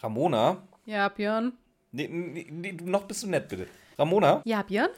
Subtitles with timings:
[0.00, 0.62] Ramona?
[0.84, 1.52] Ja, Björn.
[1.92, 3.66] Nee, nee, nee, noch bist du nett, bitte.
[3.98, 4.42] Ramona?
[4.44, 4.90] Ja, Björn.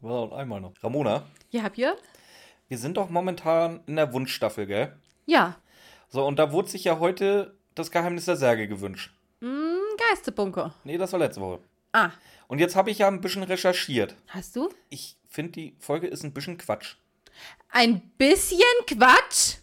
[0.00, 0.72] Wow, und einmal noch.
[0.82, 1.96] Ramona, Ja, Björn.
[2.68, 4.96] wir sind doch momentan in der Wunschstaffel, gell?
[5.26, 5.56] Ja.
[6.08, 9.12] So, und da wurde sich ja heute das Geheimnis der Särge gewünscht.
[9.40, 10.74] Hm, Geisterbunker.
[10.84, 11.60] Nee, das war letzte Woche.
[11.92, 12.10] Ah,
[12.48, 14.14] Und jetzt habe ich ja ein bisschen recherchiert.
[14.28, 14.70] hast du?
[14.88, 16.94] Ich finde, die Folge ist ein bisschen Quatsch.
[17.70, 19.56] Ein bisschen Quatsch?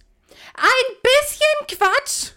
[0.56, 2.32] Ein bisschen Quatsch?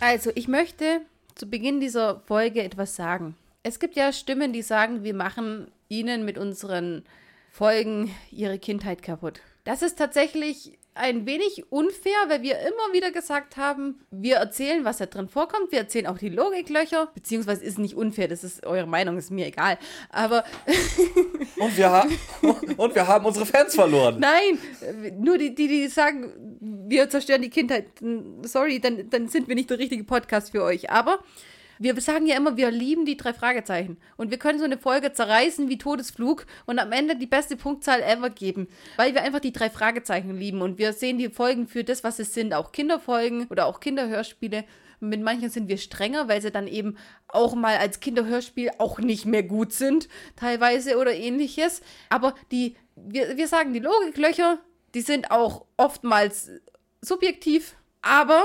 [0.00, 1.00] Also, ich möchte
[1.34, 3.36] zu Beginn dieser Folge etwas sagen.
[3.62, 7.04] Es gibt ja Stimmen, die sagen, wir machen ihnen mit unseren
[7.50, 9.40] Folgen ihre Kindheit kaputt.
[9.64, 14.96] Das ist tatsächlich ein wenig unfair, weil wir immer wieder gesagt haben, wir erzählen, was
[14.96, 18.86] da drin vorkommt, wir erzählen auch die Logiklöcher, beziehungsweise ist nicht unfair, das ist eure
[18.86, 19.78] Meinung, ist mir egal.
[20.08, 20.44] Aber
[21.58, 22.16] Und wir, haben
[22.78, 24.18] und wir haben unsere Fans verloren.
[24.18, 24.58] Nein,
[25.18, 26.32] nur die, die, die sagen,
[26.88, 27.86] wir zerstören die Kindheit.
[28.42, 30.90] Sorry, dann, dann sind wir nicht der richtige Podcast für euch.
[30.90, 31.22] Aber
[31.80, 33.96] wir sagen ja immer, wir lieben die drei Fragezeichen.
[34.18, 38.02] Und wir können so eine Folge zerreißen wie Todesflug und am Ende die beste Punktzahl
[38.02, 38.68] ever geben.
[38.96, 40.60] Weil wir einfach die drei Fragezeichen lieben.
[40.60, 42.52] Und wir sehen die Folgen für das, was es sind.
[42.52, 44.64] Auch Kinderfolgen oder auch Kinderhörspiele.
[45.00, 46.98] Mit manchen sind wir strenger, weil sie dann eben
[47.28, 51.80] auch mal als Kinderhörspiel auch nicht mehr gut sind, teilweise oder ähnliches.
[52.10, 54.58] Aber die, wir, wir sagen, die Logiklöcher,
[54.92, 56.50] die sind auch oftmals
[57.00, 58.44] subjektiv, aber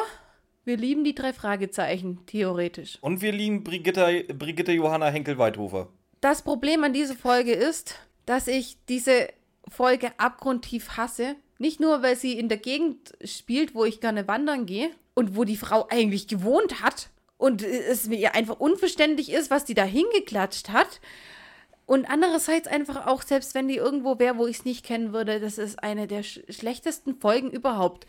[0.65, 2.97] wir lieben die drei Fragezeichen, theoretisch.
[3.01, 5.87] Und wir lieben Brigitte, Brigitte Johanna Henkel-Weidhofer.
[6.21, 7.95] Das Problem an dieser Folge ist,
[8.25, 9.29] dass ich diese
[9.67, 11.35] Folge abgrundtief hasse.
[11.59, 15.43] Nicht nur, weil sie in der Gegend spielt, wo ich gerne wandern gehe und wo
[15.43, 20.69] die Frau eigentlich gewohnt hat und es mir einfach unverständlich ist, was die da hingeklatscht
[20.69, 20.99] hat.
[21.85, 25.39] Und andererseits einfach auch, selbst wenn die irgendwo wäre, wo ich es nicht kennen würde,
[25.39, 28.07] das ist eine der sch schlechtesten Folgen überhaupt.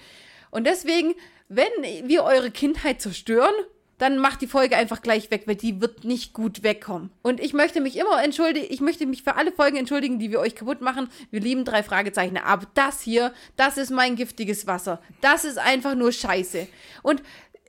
[0.50, 1.14] Und deswegen,
[1.48, 1.68] wenn
[2.04, 3.54] wir eure Kindheit zerstören,
[3.98, 7.10] dann macht die Folge einfach gleich weg, weil die wird nicht gut wegkommen.
[7.22, 10.40] Und ich möchte mich immer entschuldigen, ich möchte mich für alle Folgen entschuldigen, die wir
[10.40, 11.08] euch kaputt machen.
[11.30, 12.36] Wir lieben drei Fragezeichen.
[12.36, 15.00] Aber das hier, das ist mein giftiges Wasser.
[15.22, 16.66] Das ist einfach nur Scheiße.
[17.02, 17.22] Und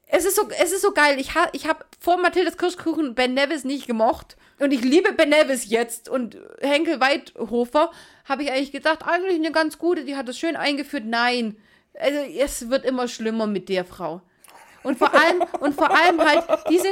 [0.07, 1.17] es ist so, es ist so geil.
[1.19, 4.35] Ich, ha, ich habe vor Mathildas Kirschkuchen Ben Nevis nicht gemocht.
[4.59, 6.09] Und ich liebe Ben Nevis jetzt.
[6.09, 7.91] Und Henkel Weidhofer
[8.25, 11.05] habe ich eigentlich gedacht, eigentlich eine ganz gute, die hat das schön eingeführt.
[11.05, 11.55] Nein.
[12.00, 14.22] Also es wird immer schlimmer mit der Frau.
[14.84, 16.88] Und vor allem, und vor allem halt diese,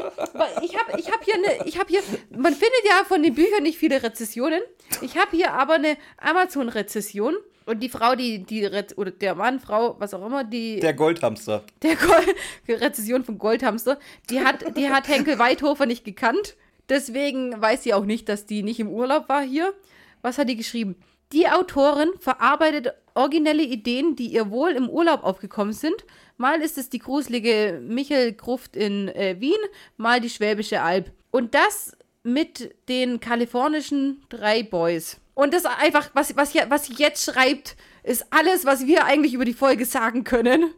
[0.62, 2.02] ich habe ich hab hier eine, ich habe hier,
[2.32, 4.60] man findet ja von den Büchern nicht viele Rezessionen.
[5.02, 7.36] Ich habe hier aber eine Amazon-Rezession.
[7.68, 11.64] Und die Frau, die, die, oder der Mann, Frau, was auch immer, die, Der Goldhamster.
[11.82, 12.36] der Gold,
[12.68, 13.98] die Rezession von Goldhamster,
[14.30, 16.56] die hat, die hat Henkel Weidhofer nicht gekannt.
[16.90, 19.74] Deswegen weiß sie auch nicht, dass die nicht im Urlaub war hier.
[20.22, 20.96] Was hat die geschrieben?
[21.36, 26.06] Die Autorin verarbeitet originelle Ideen, die ihr wohl im Urlaub aufgekommen sind.
[26.38, 29.60] Mal ist es die gruselige Michel-Gruft in äh, Wien,
[29.98, 31.12] mal die Schwäbische Alb.
[31.32, 31.92] Und das
[32.24, 35.18] mit den kalifornischen drei Boys.
[35.34, 39.44] Und das einfach, was, was, was sie jetzt schreibt, ist alles, was wir eigentlich über
[39.44, 40.74] die Folge sagen können.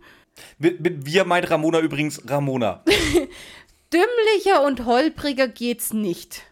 [0.57, 2.83] Mit, mit wir meint Ramona übrigens Ramona.
[3.93, 6.47] Dümmlicher und holpriger geht's nicht.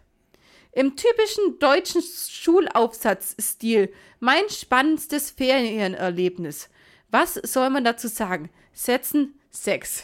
[0.76, 6.70] Im typischen deutschen Schulaufsatzstil mein spannendstes Ferienerlebnis.
[7.10, 8.50] Was soll man dazu sagen?
[8.74, 10.04] Setzen Sex.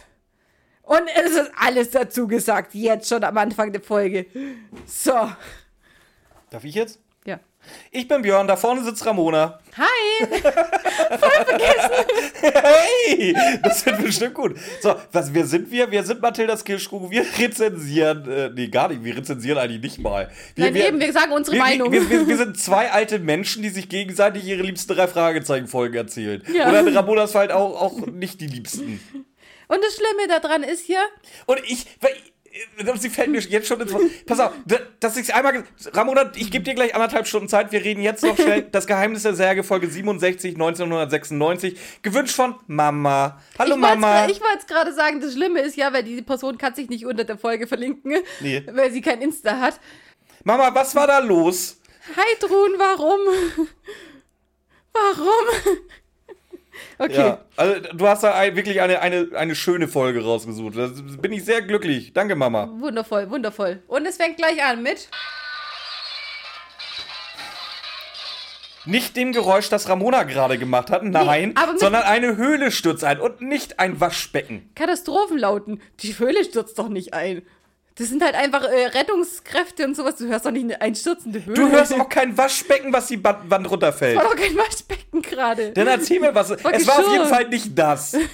[0.84, 4.28] Und es ist alles dazu gesagt, jetzt schon am Anfang der Folge.
[4.86, 5.30] So.
[6.50, 7.02] Darf ich jetzt?
[7.92, 9.60] Ich bin Björn, da vorne sitzt Ramona.
[9.78, 10.28] Hi!
[12.42, 14.58] Hey, das wird bestimmt gut.
[14.82, 15.92] So, was, wer sind wir?
[15.92, 17.12] Wir sind Mathildas Kirschkuchen.
[17.12, 20.30] Wir rezensieren, äh, nee, gar nicht, wir rezensieren eigentlich nicht mal.
[20.56, 21.92] Wir, Nein, eben, wir sagen unsere wir, Meinung.
[21.92, 26.44] Wir, wir, wir sind zwei alte Menschen, die sich gegenseitig ihre liebsten drei Fragezeichen-Folgen erzählen.
[26.54, 26.70] Ja.
[26.70, 29.00] Oder in Ramonas Fall auch, auch nicht die liebsten.
[29.68, 31.00] Und das Schlimme daran ist hier,
[31.46, 31.86] Und ich,
[32.98, 34.04] sie fällt mir jetzt schon ins Wort.
[34.26, 35.64] Pass auf, da- dass ich einmal.
[35.94, 37.72] Ramona, ich gebe dir gleich anderthalb Stunden Zeit.
[37.72, 38.64] Wir reden jetzt noch schnell.
[38.72, 41.78] Das Geheimnis der Särge, Folge 67, 1996.
[42.02, 43.42] Gewünscht von Mama.
[43.58, 44.26] Hallo ich Mama.
[44.28, 47.06] Ich wollte es gerade sagen, das Schlimme ist ja, weil die Person kann sich nicht
[47.06, 48.64] unter der Folge verlinken, Nee.
[48.72, 49.80] weil sie kein Insta hat.
[50.44, 51.78] Mama, was war da los?
[52.16, 53.68] Hi Trun, warum?
[54.94, 55.78] Warum?
[57.04, 57.14] Okay.
[57.18, 60.78] Ja, also du hast da ein, wirklich eine, eine, eine schöne Folge rausgesucht.
[60.78, 60.88] Da
[61.20, 62.14] bin ich sehr glücklich.
[62.14, 62.70] Danke, Mama.
[62.80, 63.82] Wundervoll, wundervoll.
[63.88, 65.10] Und es fängt gleich an mit.
[68.86, 73.04] Nicht dem Geräusch, das Ramona gerade gemacht hat, nein, aber mit- sondern eine Höhle stürzt
[73.04, 74.70] ein und nicht ein Waschbecken.
[74.76, 75.82] Katastrophenlauten.
[76.00, 77.44] Die Höhle stürzt doch nicht ein.
[77.96, 80.16] Das sind halt einfach äh, Rettungskräfte und sowas.
[80.16, 81.56] Du hörst doch nicht eine einstürzende Höhle.
[81.56, 84.16] Du hörst auch kein Waschbecken, was die Ba- Wand runterfällt.
[84.18, 85.72] war doch kein Waschbecken gerade.
[85.72, 86.50] Dann erzähl mir was.
[86.52, 88.16] Es war auf jeden Fall nicht das.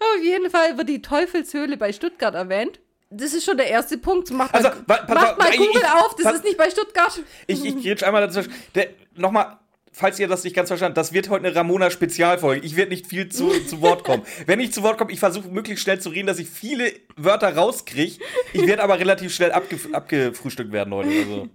[0.00, 2.80] Auf jeden Fall wird die Teufelshöhle bei Stuttgart erwähnt.
[3.10, 4.30] Das ist schon der erste Punkt.
[4.30, 7.20] Macht Also, mal, wa- pass mal Google ich- auf, das pass- ist nicht bei Stuttgart.
[7.46, 8.52] Ich, ich gehe jetzt einmal dazwischen.
[8.74, 9.58] Der, Nochmal,
[9.98, 12.64] falls ihr das nicht ganz verstanden habt, das wird heute eine Ramona-Spezialfolge.
[12.64, 14.22] Ich werde nicht viel zu, zu Wort kommen.
[14.46, 17.54] Wenn ich zu Wort komme, ich versuche möglichst schnell zu reden, dass ich viele Wörter
[17.54, 18.22] rauskriege.
[18.52, 21.10] Ich werde aber relativ schnell abgef abgefrühstückt werden heute.
[21.10, 21.48] Also,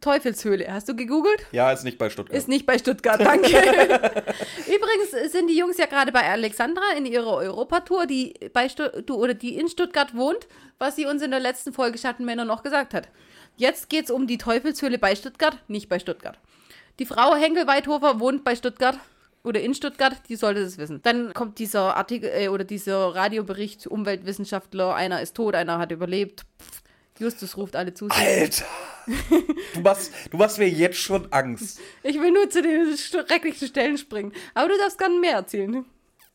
[0.00, 1.46] Teufelshöhle, hast du gegoogelt?
[1.52, 2.36] ja, ist nicht bei Stuttgart.
[2.36, 3.48] Ist nicht bei Stuttgart, danke.
[4.66, 8.84] Übrigens sind die Jungs ja gerade bei Alexandra in ihrer Europatour, die bei Stu
[9.14, 10.46] oder die in Stuttgart wohnt,
[10.78, 13.08] was sie uns in der letzten Folge Schattenmänner noch gesagt hat.
[13.56, 16.38] Jetzt geht's um die Teufelshöhle bei Stuttgart, nicht bei Stuttgart.
[16.98, 18.98] Die Frau Henkel-Weithofer wohnt bei Stuttgart
[19.42, 21.02] oder in Stuttgart, die sollte das wissen.
[21.02, 26.44] Dann kommt dieser Artikel äh, oder dieser Radiobericht, Umweltwissenschaftler, einer ist tot, einer hat überlebt.
[26.60, 26.82] Pff,
[27.18, 28.08] Justus ruft alle zu.
[28.08, 28.64] Alter!
[29.74, 31.78] Du machst, du machst mir jetzt schon Angst.
[32.02, 34.32] Ich will nur zu den schrecklichen Stellen springen.
[34.54, 35.84] Aber du darfst gerne mehr erzählen.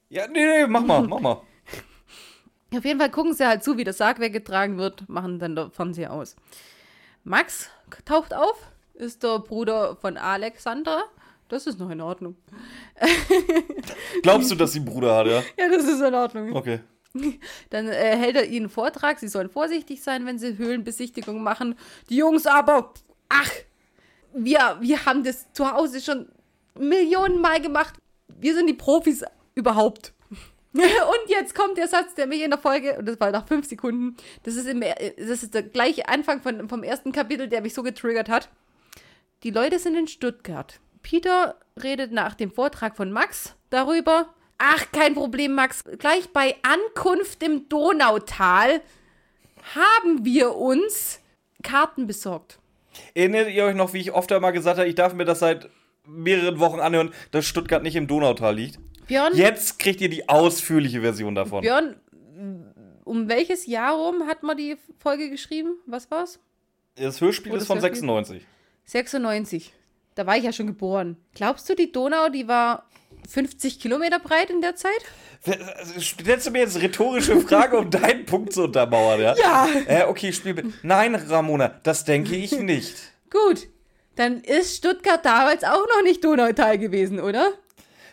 [0.10, 1.42] Ja, nee, nee, mach mal, mach mal.
[2.76, 5.72] Auf jeden Fall gucken sie halt zu, wie das Sarg weggetragen wird, machen dann der
[5.72, 6.36] Fernseher aus.
[7.24, 7.70] Max
[8.06, 8.56] taucht auf,
[9.00, 11.04] ist der Bruder von Alexandra.
[11.48, 12.36] Das ist noch in Ordnung.
[14.22, 15.44] Glaubst du, dass sie einen Bruder hat, ja?
[15.58, 16.56] Ja, das ist in Ordnung.
[16.56, 16.82] Okay.
[17.72, 21.76] Dann äh, hält er ihnen einen Vortrag, sie sollen vorsichtig sein, wenn sie Höhlenbesichtigung machen.
[22.10, 22.94] Die Jungs aber,
[23.30, 23.52] ach,
[24.34, 26.28] wir, wir haben das zu Hause schon
[26.78, 27.96] Millionen Mal gemacht.
[28.28, 29.24] Wir sind die Profis
[29.56, 30.14] überhaupt.
[30.72, 30.84] Und
[31.30, 34.16] jetzt kommt der Satz, der mich in der Folge, und das war nach fünf Sekunden,
[34.44, 37.82] das ist, im, das ist der gleiche Anfang von, vom ersten Kapitel, der mich so
[37.82, 38.50] getriggert hat.
[39.44, 40.80] Die Leute sind in Stuttgart.
[41.02, 44.34] Peter redet nach dem Vortrag von Max darüber.
[44.58, 45.84] Ach, kein Problem, Max.
[45.98, 48.82] Gleich bei Ankunft im Donautal
[49.76, 51.22] haben wir uns
[51.64, 52.60] Karten besorgt.
[53.14, 55.70] Erinnert ihr euch noch, wie ich oft einmal gesagt habe, ich darf mir das seit
[56.06, 58.80] mehreren Wochen anhören, dass Stuttgart nicht im Donautal liegt?
[59.08, 61.62] Björn, Jetzt kriegt ihr die ausführliche Version davon.
[61.62, 61.96] Björn,
[63.06, 65.76] um welches Jahr rum hat man die Folge geschrieben?
[65.86, 66.40] Was war's?
[66.96, 67.96] Das Hörspiel Oh, ist das von Hörspiel?
[68.02, 68.46] 96.
[68.90, 69.72] 96.
[70.16, 71.18] Da war ich ja schon geboren.
[71.36, 72.90] Glaubst du, die Donau, die war
[73.30, 74.92] 50 Kilometer breit in der Zeit?
[76.00, 79.36] Stellst du mir jetzt rhetorische Frage, um deinen Punkt zu untermauern, ja?
[79.38, 79.68] Ja.
[79.86, 80.84] Äh, okay, spiel mit.
[80.84, 82.96] Nein, Ramona, das denke ich nicht.
[83.30, 83.68] Gut.
[84.16, 87.54] Dann ist Stuttgart damals auch noch nicht Donautal gewesen, oder?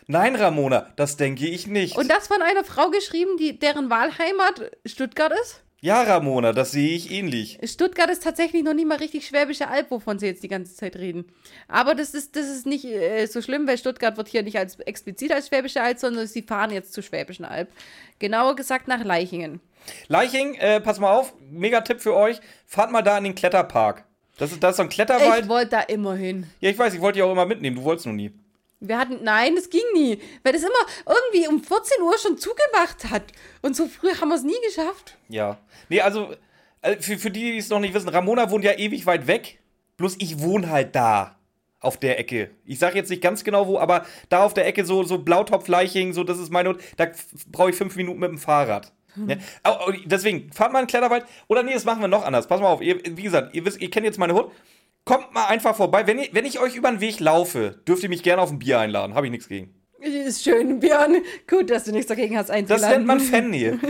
[0.05, 1.97] Nein, Ramona, das denke ich nicht.
[1.97, 5.63] Und das von einer Frau geschrieben, die, deren Wahlheimat Stuttgart ist?
[5.79, 7.59] Ja, Ramona, das sehe ich ähnlich.
[7.63, 10.95] Stuttgart ist tatsächlich noch nicht mal richtig Schwäbische Alb, wovon sie jetzt die ganze Zeit
[10.95, 11.25] reden.
[11.67, 14.79] Aber das ist, das ist nicht äh, so schlimm, weil Stuttgart wird hier nicht als
[14.79, 17.69] explizit als Schwäbische Alb, sondern sie fahren jetzt zur Schwäbischen Alb.
[18.17, 19.61] Genauer gesagt nach Leichingen.
[20.07, 22.39] Leiching, äh, pass mal auf, mega Tipp für euch.
[22.65, 24.03] Fahrt mal da in den Kletterpark.
[24.39, 25.43] Das ist, das ist so ein Kletterwald.
[25.43, 26.47] Ich wollte da immer hin.
[26.59, 28.31] ja, ich weiß, ich wollte dich auch immer mitnehmen, du wolltest noch nie.
[28.79, 30.71] Wir hatten, nein, das ging nie, weil das immer
[31.07, 33.23] irgendwie um 14 Uhr schon zugemacht hat.
[33.63, 35.17] Und so früh haben wir es nie geschafft.
[35.29, 35.57] Ja.
[35.89, 36.33] Nee, also,
[36.81, 39.59] äh, für, für die, die es noch nicht wissen, Ramona wohnt ja ewig weit weg.
[39.97, 41.33] Bloß ich wohne halt da.
[41.79, 42.49] Auf der Ecke.
[42.65, 46.11] Ich sage jetzt nicht ganz genau wo, aber da auf der Ecke, so, so Blautopf-Leiching,
[46.13, 46.75] so, das ist meine.
[46.97, 48.91] Da f- brauche ich fünf Minuten mit dem Fahrrad.
[49.27, 49.35] Ja?
[49.63, 51.25] Au- au, Deswegen, fahrt mal in Kletterwald.
[51.47, 52.47] Oder nee, das machen wir noch anders.
[52.47, 52.81] Pass mal auf.
[52.81, 54.51] Ihr, wie gesagt, ihr, wisst, ihr kennt jetzt meine Hut.
[55.07, 56.05] Kommt mal einfach vorbei.
[56.05, 58.59] Wenn, ihr, wenn ich euch über den Weg laufe, dürft ihr mich gerne auf ein
[58.59, 59.15] Bier einladen.
[59.15, 59.73] Habe ich nichts gegen.
[59.99, 61.17] Ist schön, Björn.
[61.49, 62.89] Gut, dass du nichts dagegen hast Das einzuladen.
[62.89, 63.79] nennt man Fannähe.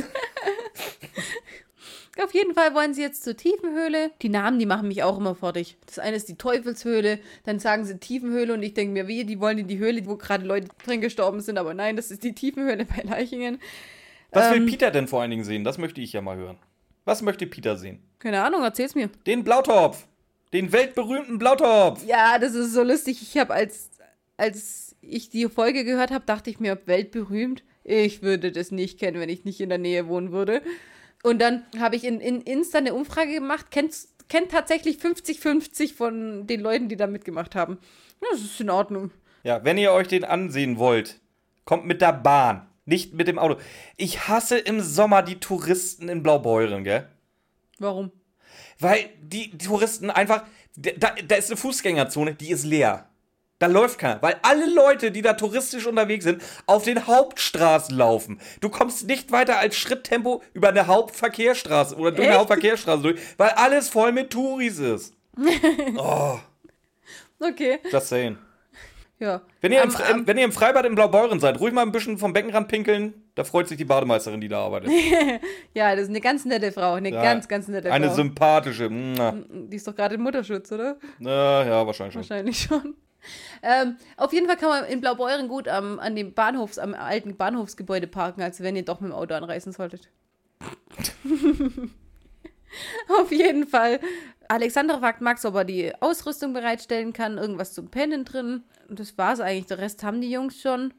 [2.23, 4.09] Auf jeden Fall wollen sie jetzt zur Tiefenhöhle.
[4.23, 5.77] Die Namen, die machen mich auch immer fertig.
[5.85, 9.39] Das eine ist die Teufelshöhle, dann sagen sie Tiefenhöhle und ich denke mir, wie, die
[9.39, 12.33] wollen in die Höhle, wo gerade Leute drin gestorben sind, aber nein, das ist die
[12.33, 13.59] Tiefenhöhle bei Leichingen.
[14.31, 14.65] Was will Ähm.
[14.65, 15.63] Peter denn vor allen Dingen sehen?
[15.63, 16.57] Das möchte ich ja mal hören.
[17.05, 18.01] Was möchte Peter sehen?
[18.17, 19.09] Keine Ahnung, erzähl's mir.
[19.27, 20.07] Den Blautopf.
[20.53, 22.05] Den weltberühmten Blautopf.
[22.05, 23.21] Ja, das ist so lustig.
[23.21, 23.89] Ich habe als,
[24.37, 27.63] als ich die Folge gehört habe, dachte ich mir, weltberühmt.
[27.83, 30.61] Ich würde das nicht kennen, wenn ich nicht in der Nähe wohnen würde.
[31.23, 33.95] Und dann habe ich in, in Insta eine Umfrage gemacht, kennt,
[34.29, 37.77] kennt tatsächlich 50-50 von den Leuten, die da mitgemacht haben.
[38.21, 39.11] Das ist in Ordnung.
[39.43, 41.19] Ja, wenn ihr euch den ansehen wollt,
[41.65, 43.59] kommt mit der Bahn, nicht mit dem Auto.
[43.95, 47.07] Ich hasse im Sommer die Touristen in Blaubeuren, gell?
[47.79, 48.11] Warum?
[48.79, 50.43] Weil die Touristen einfach.
[50.75, 53.09] Da, da ist eine Fußgängerzone, die ist leer.
[53.59, 58.39] Da läuft keiner, weil alle Leute, die da touristisch unterwegs sind, auf den Hauptstraßen laufen.
[58.61, 62.39] Du kommst nicht weiter als Schritttempo über eine Hauptverkehrsstraße oder durch eine Echt?
[62.39, 65.15] Hauptverkehrsstraße durch, weil alles voll mit Touris ist.
[65.97, 66.37] oh,
[67.39, 67.79] Okay.
[67.91, 68.37] just saying.
[69.19, 69.41] Ja.
[69.61, 71.81] Wenn ihr, im, Am- Fre- am- wenn ihr im Freibad in Blaubeuren seid, ruhig mal
[71.81, 73.23] ein bisschen vom Beckenrand pinkeln.
[73.37, 74.89] Da freut sich die Bademeisterin, die da arbeitet.
[75.75, 76.93] ja, das ist eine ganz nette Frau.
[76.93, 78.15] Eine Ja, ganz, ganz nette Eine Frau.
[78.15, 78.89] sympathische.
[78.89, 79.35] mua.
[79.49, 80.97] Die ist doch gerade im Mutterschutz, oder?
[81.19, 82.21] Na, ja, wahrscheinlich schon.
[82.23, 82.95] Wahrscheinlich schon.
[83.61, 87.37] Ähm, auf jeden Fall kann man in Blaubeuren gut am, an dem Bahnhofs, am alten
[87.37, 90.09] Bahnhofsgebäude parken, als wenn ihr doch mit dem Auto anreisen solltet.
[93.19, 93.99] auf jeden Fall.
[94.47, 98.63] Alexandra fragt Max, ob er die Ausrüstung bereitstellen kann, irgendwas zum Pennen drin.
[98.89, 99.67] Und das war's eigentlich.
[99.67, 100.91] Der Rest haben die Jungs schon.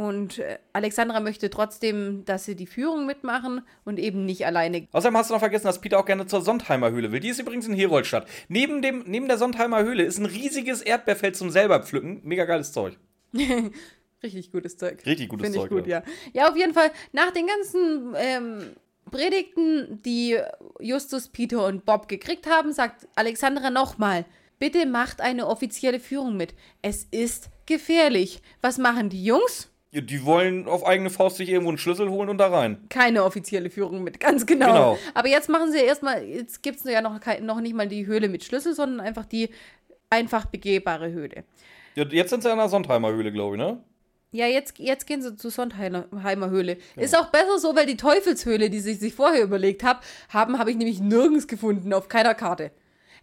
[0.00, 4.86] Und äh, Alexandra möchte trotzdem, dass sie die Führung mitmachen und eben nicht alleine.
[4.92, 7.18] Außerdem hast du noch vergessen, dass Peter auch gerne zur Sondheimer Höhle will.
[7.18, 8.28] Die ist übrigens in Heroldstadt.
[8.46, 12.20] Neben, dem, neben der Sondheimer Höhle ist ein riesiges Erdbeerfeld zum selber pflücken.
[12.22, 12.96] Mega geiles Zeug.
[14.22, 15.04] Richtig gutes Zeug.
[15.04, 15.68] Richtig gutes Finde Zeug.
[15.68, 16.04] gut, ja.
[16.32, 18.76] Ja, auf jeden Fall, nach den ganzen ähm,
[19.10, 20.38] Predigten, die
[20.78, 24.26] Justus, Peter und Bob gekriegt haben, sagt Alexandra nochmal,
[24.60, 26.54] bitte macht eine offizielle Führung mit.
[26.82, 28.42] Es ist gefährlich.
[28.60, 29.72] Was machen die Jungs?
[29.90, 32.78] Ja, Die wollen auf eigene Faust sich irgendwo einen Schlüssel holen und da rein.
[32.90, 34.66] Keine offizielle Führung mit, ganz genau.
[34.66, 34.98] Genau.
[35.14, 38.28] Aber jetzt machen sie erstmal, jetzt gibt es ja noch, noch nicht mal die Höhle
[38.28, 39.48] mit Schlüssel, sondern einfach die
[40.10, 41.44] einfach begehbare Höhle.
[41.94, 43.82] Ja, jetzt sind sie an der Sondheimer Höhle, glaube ich, ne?
[44.30, 46.76] Ja, jetzt, jetzt gehen sie zur Sondheimer Höhle.
[46.96, 50.70] Ist auch besser so, weil die Teufelshöhle, die sie sich vorher überlegt hab, haben, habe
[50.70, 52.70] ich nämlich nirgends gefunden, auf keiner Karte.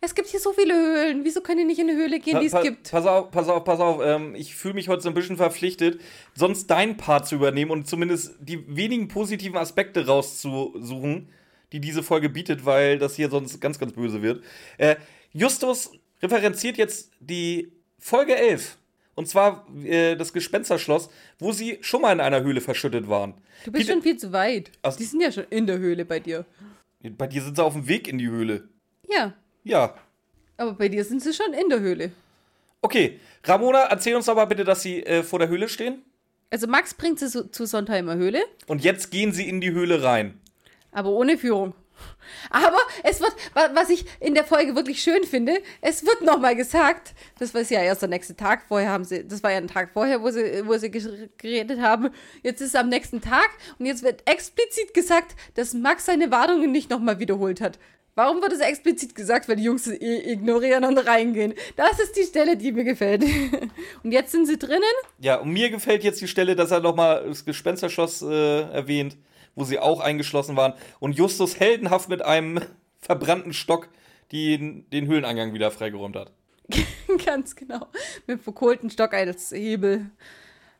[0.05, 1.23] Es gibt hier so viele Höhlen.
[1.23, 2.91] Wieso können die nicht in eine Höhle gehen, die es gibt?
[2.91, 4.01] Pass auf, pass auf, pass auf.
[4.03, 5.99] Ähm, ich fühle mich heute so ein bisschen verpflichtet,
[6.35, 11.29] sonst deinen Part zu übernehmen und zumindest die wenigen positiven Aspekte rauszusuchen,
[11.71, 14.43] die diese Folge bietet, weil das hier sonst ganz, ganz böse wird.
[14.77, 14.95] Äh,
[15.33, 18.77] Justus referenziert jetzt die Folge 11.
[19.15, 21.09] Und zwar äh, das Gespensterschloss,
[21.39, 23.33] wo sie schon mal in einer Höhle verschüttet waren.
[23.63, 24.71] Du bist Peter- schon viel zu weit.
[24.81, 26.45] Ach- Die sind ja schon in der Höhle bei dir.
[27.17, 28.67] Bei dir sind sie auf dem Weg in die Höhle.
[29.09, 29.33] Ja,
[29.65, 29.93] Ja.
[30.57, 32.11] aber bei dir sind sie schon in der Höhle.
[32.81, 36.03] Okay, Ramona, erzähl uns doch mal bitte, dass sie äh, vor der Höhle stehen.
[36.51, 40.03] Also Max bringt sie so, zur Sondheimer Höhle, Und jetzt gehen sie in die Höhle
[40.03, 40.39] rein.
[40.91, 41.73] aber ohne Führung.
[42.49, 46.55] Aber es wird, wa- was ich in der Folge wirklich schön finde, es wird nochmal
[46.55, 49.67] gesagt, das war ja erst der nächste Tag, vorher haben sie, das war ja ein
[49.69, 52.09] Tag vorher, wo sie, wo sie geredet haben.
[52.43, 56.71] Jetzt ist es am nächsten Tag und jetzt wird explizit gesagt, dass Max seine Warnungen
[56.71, 57.79] nicht nochmal wiederholt hat.
[58.15, 59.49] Warum wird es explizit gesagt?
[59.49, 61.53] Weil die Jungs i- ignorieren und reingehen.
[61.75, 63.23] Das ist die Stelle, die mir gefällt.
[64.03, 64.81] Und jetzt sind sie drinnen.
[65.19, 69.17] Ja, und mir gefällt jetzt die Stelle, dass er nochmal das Gespensterschloss äh, erwähnt,
[69.55, 70.73] wo sie auch eingeschlossen waren.
[70.99, 72.61] Und Justus heldenhaft mit einem
[72.99, 73.89] verbrannten Stock
[74.31, 76.31] die, den Höhleneingang wieder freigeräumt hat.
[77.25, 77.87] Ganz genau.
[78.27, 80.09] Mit dem verkohlten Stock als Hebel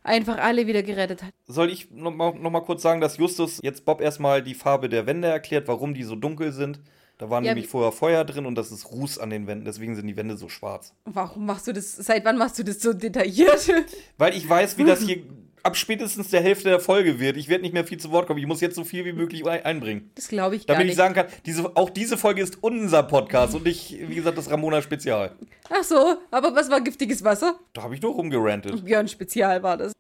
[0.03, 1.33] einfach alle wieder gerettet hat.
[1.47, 5.05] Soll ich nochmal noch mal kurz sagen, dass Justus jetzt Bob erstmal die Farbe der
[5.05, 6.79] Wände erklärt, warum die so dunkel sind?
[7.17, 9.95] Da waren Ja, nämlich vorher Feuer drin und das ist Ruß an den Wänden, deswegen
[9.95, 10.93] sind die Wände so schwarz.
[11.05, 11.93] Warum machst du das?
[11.95, 13.69] Seit wann machst du das so detailliert?
[14.17, 15.23] Weil ich weiß, wie das hier
[15.63, 17.37] ab spätestens der Hälfte der Folge wird.
[17.37, 18.39] Ich werde nicht mehr viel zu Wort kommen.
[18.39, 20.11] Ich muss jetzt so viel wie möglich ein- einbringen.
[20.13, 20.97] Das glaube ich gar Damit ich nicht.
[20.97, 25.31] sagen kann, diese, auch diese Folge ist unser Podcast und nicht, wie gesagt, das Ramona-Spezial.
[25.69, 27.57] Ach so, aber was war giftiges Wasser?
[27.73, 28.83] Da habe ich nur rumgerantet.
[28.85, 29.93] Björn Spezial war das.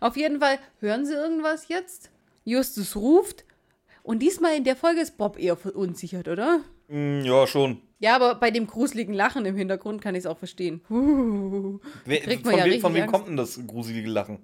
[0.00, 2.10] Auf jeden Fall hören sie irgendwas jetzt.
[2.44, 3.44] Justus ruft.
[4.10, 6.62] Und diesmal in der Folge ist Bob eher verunsichert, oder?
[6.88, 7.80] Mm, ja, schon.
[8.00, 10.80] Ja, aber bei dem gruseligen Lachen im Hintergrund kann ich es auch verstehen.
[10.90, 13.14] Uh, Wer, kriegt von ja wem, von wem Angst.
[13.14, 14.40] kommt denn das gruselige Lachen?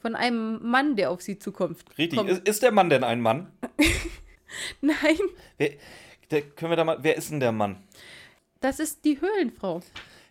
[0.00, 1.84] Von einem Mann, der auf sie zukommt.
[1.96, 2.18] Richtig.
[2.18, 2.30] Kommt.
[2.30, 3.52] Ist, ist der Mann denn ein Mann?
[4.80, 4.96] Nein,
[5.56, 5.70] Wer,
[6.32, 7.76] der, können wir da mal, wer ist denn der Mann?
[8.60, 9.82] das ist die Höhlenfrau.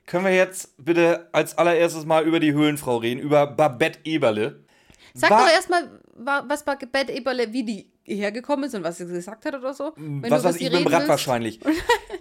[0.06, 4.66] Können wir jetzt bitte als allererstes mal über die Höhlenfrau reden, über Babette Eberle?
[5.14, 8.98] Sag War- doch erstmal, wa- was war Bett Eberle, wie die hergekommen ist und was
[8.98, 9.94] sie gesagt hat oder so.
[9.96, 11.60] Wenn was weiß ich, mit dem Rad wahrscheinlich.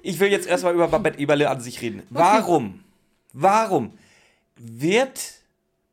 [0.07, 2.03] Ich will jetzt erstmal über Babette Eberle an sich reden.
[2.11, 2.85] Warum?
[3.33, 3.95] Warum
[4.57, 5.19] wird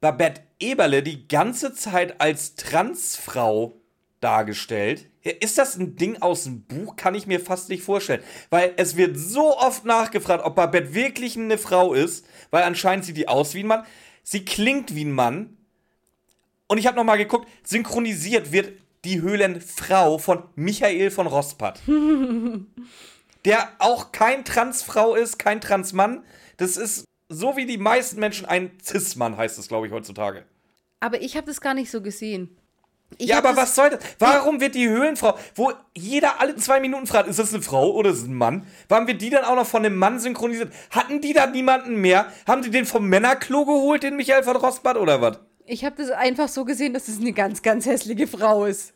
[0.01, 3.73] Babette Eberle die ganze Zeit als Transfrau
[4.19, 5.07] dargestellt?
[5.23, 6.97] Ist das ein Ding aus dem Buch?
[6.97, 8.21] Kann ich mir fast nicht vorstellen.
[8.49, 13.15] Weil es wird so oft nachgefragt, ob Babette wirklich eine Frau ist, weil anscheinend sieht
[13.15, 13.85] die aus wie ein Mann.
[14.23, 15.57] Sie klingt wie ein Mann.
[16.67, 18.73] Und ich habe nochmal geguckt, synchronisiert wird
[19.05, 21.79] die Höhlenfrau von Michael von Rospat.
[23.45, 26.23] der auch kein Transfrau ist, kein Transmann.
[26.57, 30.45] Das ist so wie die meisten Menschen ein Cis-Mann, heißt es, glaube ich, heutzutage.
[30.99, 32.55] Aber ich habe das gar nicht so gesehen.
[33.17, 33.99] Ich ja, aber das, was soll das?
[34.19, 38.11] Warum wird die Höhlenfrau, wo jeder alle zwei Minuten fragt, ist das eine Frau oder
[38.11, 38.65] ist es ein Mann?
[38.87, 40.71] Warum wird die dann auch noch von einem Mann synchronisiert?
[40.91, 42.31] Hatten die da niemanden mehr?
[42.47, 45.39] Haben die den vom Männerklo geholt, den Michael von Rosbad oder was?
[45.65, 48.93] Ich habe das einfach so gesehen, dass es eine ganz, ganz hässliche Frau ist.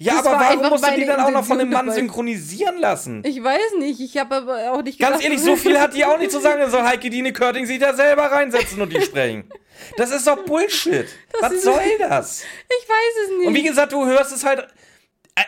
[0.00, 1.86] Ja, Das aber war warum musst du die dann auch noch von einem Intention Mann
[1.86, 1.98] dabei.
[2.00, 3.22] synchronisieren lassen?
[3.26, 6.04] Ich weiß nicht, ich habe aber auch nicht Ganz gedacht- ehrlich, so viel hat die
[6.04, 6.60] auch nicht zu sagen.
[6.60, 9.50] Dann soll Heike Dine Körting sich da selber reinsetzen und die sprechen.
[9.96, 11.06] Das ist doch Bullshit.
[11.40, 12.42] Was ist- soll das?
[12.68, 13.46] Ich weiß es nicht.
[13.48, 14.68] Und wie gesagt, du hörst es halt.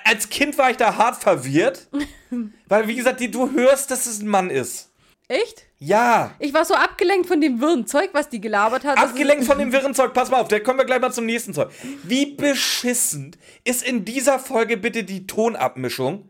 [0.05, 1.89] Als Kind war ich da hart verwirrt.
[2.67, 4.91] weil, wie gesagt, die, du hörst, dass es ein Mann ist.
[5.29, 5.67] Echt?
[5.83, 6.33] Ja.
[6.39, 8.99] Ich war so abgelenkt von dem wirren Zeug, was die gelabert hat.
[8.99, 10.13] Abgelenkt von dem wirren Zeug.
[10.13, 11.71] Pass mal auf, da kommen wir gleich mal zum nächsten Zeug.
[12.03, 13.35] Wie beschissen
[13.65, 16.29] ist in dieser Folge bitte die Tonabmischung?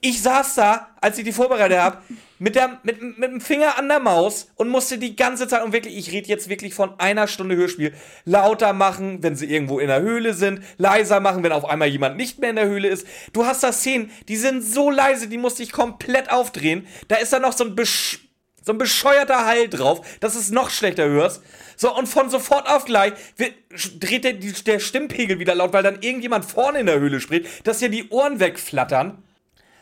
[0.00, 1.98] Ich saß da, als ich die vorbereitet habe,
[2.38, 5.72] mit, der, mit, mit dem Finger an der Maus und musste die ganze Zeit, und
[5.72, 9.88] wirklich, ich rede jetzt wirklich von einer Stunde Hörspiel, lauter machen, wenn sie irgendwo in
[9.88, 13.06] der Höhle sind, leiser machen, wenn auf einmal jemand nicht mehr in der Höhle ist.
[13.32, 16.86] Du hast da Szenen, die sind so leise, die musste ich komplett aufdrehen.
[17.06, 18.31] Da ist da noch so ein Besch
[18.62, 21.42] so ein bescheuerter Heil drauf, dass es noch schlechter hörst.
[21.76, 23.54] So, und von sofort auf gleich wird,
[23.98, 27.80] dreht der, der Stimmpegel wieder laut, weil dann irgendjemand vorne in der Höhle spricht, dass
[27.80, 29.22] hier die Ohren wegflattern.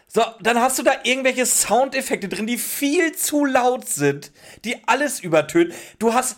[0.07, 4.33] So, dann hast du da irgendwelche Soundeffekte drin, die viel zu laut sind,
[4.65, 5.73] die alles übertönen.
[5.99, 6.37] Du hast.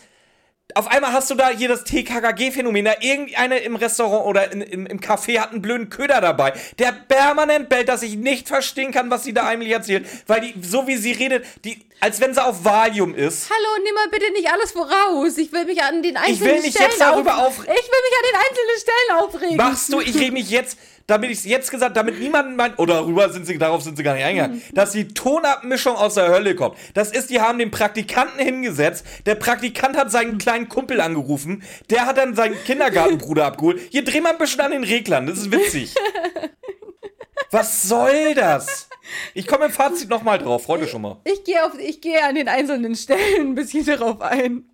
[0.74, 2.84] Auf einmal hast du da hier das TKKG-Phänomen.
[2.84, 6.92] Da irgendeine im Restaurant oder in, im, im Café hat einen blöden Köder dabei, der
[6.92, 10.06] permanent bellt, dass ich nicht verstehen kann, was sie da eigentlich erzählt.
[10.26, 13.48] Weil die, so wie sie redet, die, als wenn sie auf Valium ist.
[13.50, 15.36] Hallo, nimm mal bitte nicht alles voraus.
[15.38, 17.74] Ich will mich an den einzelnen will mich Stellen jetzt darüber auf- auf- Ich will
[17.74, 19.56] mich an den einzelnen Stellen aufregen.
[19.56, 22.94] Machst du, ich rede mich jetzt, damit ich es jetzt gesagt, damit niemand meint, oder
[22.94, 26.54] darüber sind sie, darauf sind sie gar nicht eingegangen, dass die Tonabmischung aus der Hölle
[26.54, 26.76] kommt.
[26.94, 32.06] Das ist, die haben den Praktikanten hingesetzt, der Praktikant hat seinen kleinen Kumpel angerufen, der
[32.06, 33.80] hat dann seinen Kindergartenbruder abgeholt.
[33.90, 35.94] Hier dreh mal ein bisschen an den Reglern, das ist witzig.
[37.50, 38.88] Was soll das?
[39.34, 41.20] Ich komme im Fazit nochmal drauf, freut euch schon mal.
[41.24, 44.64] Ich gehe auf, ich gehe an den einzelnen Stellen ein bisschen darauf ein.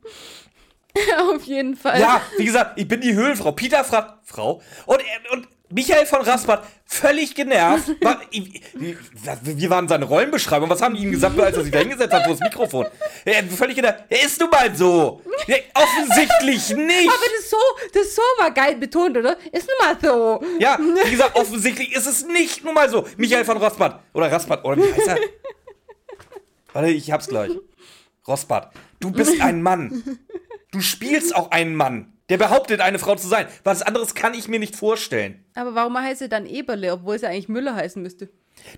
[1.34, 2.00] auf jeden Fall.
[2.00, 3.52] Ja, wie gesagt, ich bin die Höhlenfrau.
[3.52, 4.62] Peter fragt, Frau?
[4.86, 5.00] Und,
[5.32, 7.88] und Michael von Raspat, völlig genervt.
[8.02, 10.70] War, wie, waren seine Rollenbeschreibungen?
[10.70, 12.86] Was haben die ihm gesagt, als er sich da hingesetzt hat vor das Mikrofon?
[13.24, 14.04] Er, völlig genervt.
[14.08, 15.20] Er ist nun mal so.
[15.74, 17.08] Offensichtlich nicht.
[17.08, 17.56] Aber das so,
[17.92, 19.36] das so war geil betont, oder?
[19.52, 20.42] Ist nun mal so.
[20.58, 23.06] Ja, wie gesagt, offensichtlich ist es nicht nun mal so.
[23.16, 24.00] Michael von Raspat.
[24.14, 24.64] Oder Raspat.
[24.64, 25.18] Oder wie heißt er?
[26.72, 27.50] Warte, ich hab's gleich.
[28.26, 30.18] Rospat, du bist ein Mann.
[30.70, 33.46] Du spielst auch einen Mann, der behauptet, eine Frau zu sein.
[33.64, 35.44] Was anderes kann ich mir nicht vorstellen.
[35.54, 38.28] Aber warum heißt sie dann Eberle, obwohl sie eigentlich Müller heißen müsste?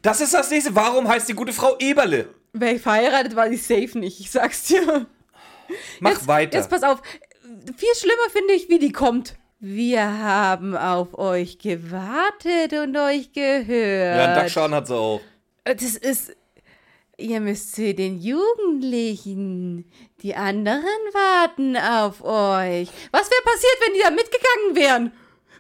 [0.03, 0.75] Das ist das nächste.
[0.75, 2.29] Warum heißt die gute Frau Eberle?
[2.53, 5.07] Wäre ich verheiratet, war die safe nicht, ich sag's dir.
[6.01, 6.59] Mach jetzt, weiter.
[6.59, 7.01] Jetzt pass auf.
[7.77, 9.35] Viel schlimmer finde ich, wie die kommt.
[9.59, 14.17] Wir haben auf euch gewartet und euch gehört.
[14.17, 15.21] ja, einen Dackschaden hat sie auch.
[15.65, 16.37] Das ist.
[17.21, 19.85] Ihr müsst zu den Jugendlichen.
[20.23, 22.89] Die anderen warten auf euch.
[23.13, 25.13] Was wäre passiert, wenn die da mitgegangen wären?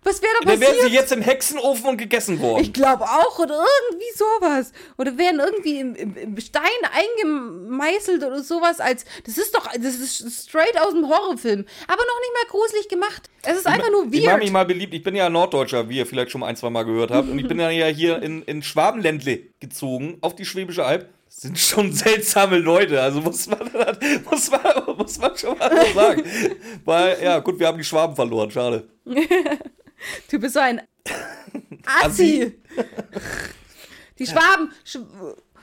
[0.03, 0.93] Was wäre da Dann wären sie passiert?
[0.95, 2.63] jetzt im Hexenofen und gegessen worden.
[2.63, 3.55] Ich glaube auch, oder
[3.91, 4.73] irgendwie sowas.
[4.97, 9.05] Oder wären irgendwie im, im, im Stein eingemeißelt oder sowas als.
[9.27, 9.67] Das ist doch.
[9.71, 11.67] Das ist straight aus dem Horrorfilm.
[11.87, 13.29] Aber noch nicht mal gruselig gemacht.
[13.43, 14.53] Es ist einfach nur Ich mache mich weird.
[14.53, 14.95] mal beliebt.
[14.95, 17.29] Ich bin ja Norddeutscher, wie ihr vielleicht schon ein, zwei Mal gehört habt.
[17.29, 21.11] Und ich bin ja hier in, in Schwabenländle gezogen, auf die Schwäbische Alb.
[21.33, 23.61] Sind schon seltsame Leute, also muss man,
[24.31, 26.25] muss man, muss man schon mal so sagen.
[26.85, 28.89] Weil, ja, gut, wir haben die Schwaben verloren, schade.
[30.29, 30.81] Du bist so ein
[32.03, 32.53] Assi.
[34.19, 34.73] Die Schwaben.
[34.85, 34.99] Sch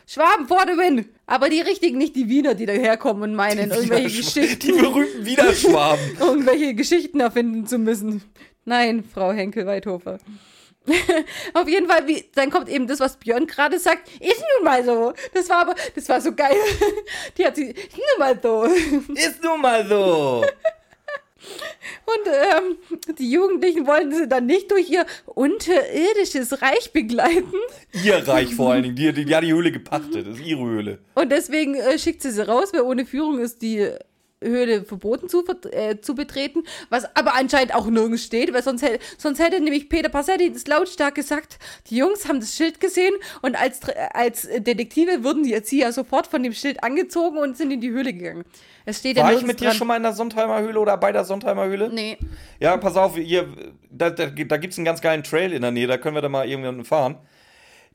[0.09, 1.05] Schwaben for the win.
[1.25, 5.99] Aber die richtigen, nicht die Wiener, die daherkommen und meinen, irgendwelche Die Geschichten, berühmten Widerschwaben.
[6.17, 8.23] irgendwelche Geschichten erfinden zu müssen.
[8.63, 10.19] Nein, Frau Henkel-Weithofer.
[11.53, 14.09] Auf jeden Fall, wie, dann kommt eben das, was Björn gerade sagt.
[14.21, 15.13] Ist nun mal so.
[15.33, 16.55] Das war aber, das war so geil.
[17.37, 18.63] Die hat sie, ist nun mal so.
[19.13, 20.45] Ist nun mal so.
[22.05, 27.53] Und ähm, die Jugendlichen wollten sie dann nicht durch ihr unterirdisches Reich begleiten.
[28.03, 28.95] Ihr Reich vor allen Dingen.
[28.95, 30.27] Die, die, die hat die Höhle gepachtet.
[30.27, 30.99] Das ist ihre Höhle.
[31.13, 33.91] Und deswegen äh, schickt sie sie raus, weil ohne Führung ist die
[34.43, 38.99] Höhle verboten zu, äh, zu betreten, was aber anscheinend auch nirgends steht, weil sonst hätte,
[39.17, 41.57] sonst hätte nämlich Peter Passetti das lautstark gesagt,
[41.89, 46.27] die Jungs haben das Schild gesehen und als, äh, als Detektive wurden die Erzieher sofort
[46.27, 48.45] von dem Schild angezogen und sind in die Höhle gegangen.
[48.85, 49.77] Es steht ja War ich nirgends mit dir dran.
[49.77, 51.89] schon mal in der Sontheimer Höhle oder bei der Sontheimer Höhle?
[51.91, 52.17] Nee.
[52.59, 53.47] Ja, pass auf, hier,
[53.89, 56.21] da, da, da gibt es einen ganz geilen Trail in der Nähe, da können wir
[56.21, 57.17] da mal irgendwann fahren.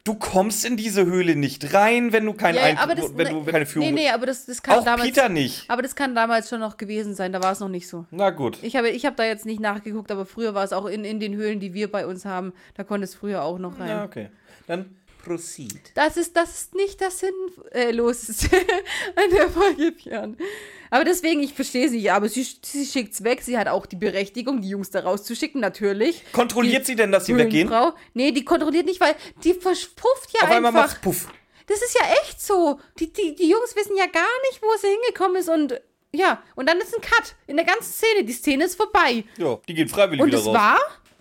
[0.05, 3.45] Du kommst in diese Höhle nicht rein, wenn du, kein Ja, aber das, wenn du
[3.45, 5.09] keine Führung Nee, nee, aber das, das kann Auch damals.
[5.09, 5.71] Peter nicht.
[5.71, 8.05] Aber das kann damals schon noch gewesen sein, da war es noch nicht so.
[8.11, 8.59] Na gut.
[8.63, 11.21] Ich habe, ich habe da jetzt nicht nachgeguckt, aber früher war es auch in, in
[11.21, 13.89] den Höhlen, die wir bei uns haben, da konnte es früher auch noch rein.
[13.91, 14.29] Ja, okay.
[14.67, 14.87] Dann
[15.23, 15.93] proceed.
[15.95, 18.49] Das ist, das ist nicht das Sinnloseste
[19.17, 20.37] an der Folge, Björn.
[20.91, 23.41] Aber deswegen, ich verstehe sie ja, aber sie, sie schickt's weg.
[23.43, 26.23] Sie hat auch die Berechtigung, die Jungs da rauszuschicken, natürlich.
[26.33, 27.69] Kontrolliert Die sie denn, dass sie weggehen?
[27.69, 27.95] Höhlenfrau.
[28.15, 30.89] Nee, die kontrolliert nicht, weil die verpufft ja Auf einmal einfach.
[30.89, 31.29] macht's Puff.
[31.67, 32.79] Das ist ja echt so.
[32.99, 35.81] Die, die, die Jungs wissen ja gar nicht, wo sie hingekommen ist und
[36.15, 38.25] ja, und dann ist ein Cut in der ganzen Szene.
[38.25, 39.25] Die Szene ist vorbei.
[39.39, 40.55] Ja, die gehen freiwillig Und wieder es raus.
[40.55, 40.79] war.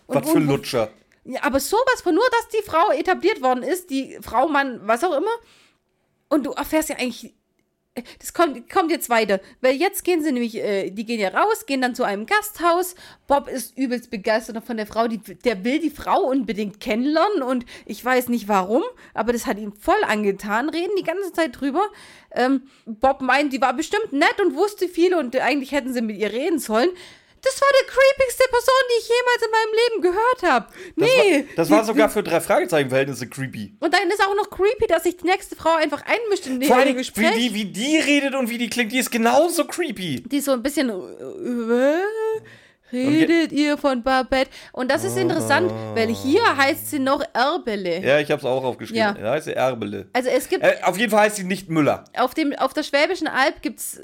[0.08, 0.90] Und, Was für Lutscher.
[1.24, 5.04] Ja, aber sowas von nur, dass die Frau etabliert worden ist, die Frau, Mann, was
[5.04, 5.32] auch immer.
[6.30, 7.36] Und du erfährst ja eigentlich.
[8.20, 9.42] Das kommt, kommt jetzt weiter.
[9.60, 12.96] Weil jetzt gehen sie nämlich, äh, die gehen ja raus, gehen dann zu einem Gasthaus.
[13.28, 15.10] Bob ist übelst begeistert von der Frau.
[15.10, 19.60] Die, der will die Frau unbedingt kennenlernen und ich weiß nicht warum, aber das hat
[19.60, 20.70] ihm voll angetan.
[20.70, 21.82] Reden die ganze Zeit drüber.
[22.32, 26.16] Ähm, Bob meint, die war bestimmt nett und wusste viel und eigentlich hätten sie mit
[26.16, 26.92] ihr reden sollen.
[27.44, 30.66] Das war die creepigste Person, die ich jemals in meinem Leben gehört habe.
[30.96, 31.38] Das, Nee.
[31.40, 33.76] war, das war sogar für drei Fragezeichen-Verhältnisse creepy.
[33.80, 36.78] Und dann ist auch noch creepy, dass sich die nächste Frau einfach einmischt in Vor
[36.78, 37.36] allem, Gespräch.
[37.36, 40.22] wie die, wie die redet und wie die klingt, die ist genauso creepy.
[40.28, 40.90] Die ist so ein bisschen.
[40.92, 42.02] Äh,
[42.94, 44.52] redet ihr von Babette?
[44.74, 48.00] Und das ist interessant, weil hier heißt sie noch Erbele.
[48.06, 49.02] Ja, ich hab's auch aufgeschrieben.
[49.02, 49.16] Ja.
[49.20, 50.08] Ja, heißt sie Erbele.
[50.14, 52.04] Also es gibt Äh, auf jeden Fall heißt sie nicht Müller.
[52.18, 54.00] auf, dem, auf der Schwäbischen Alb gibt's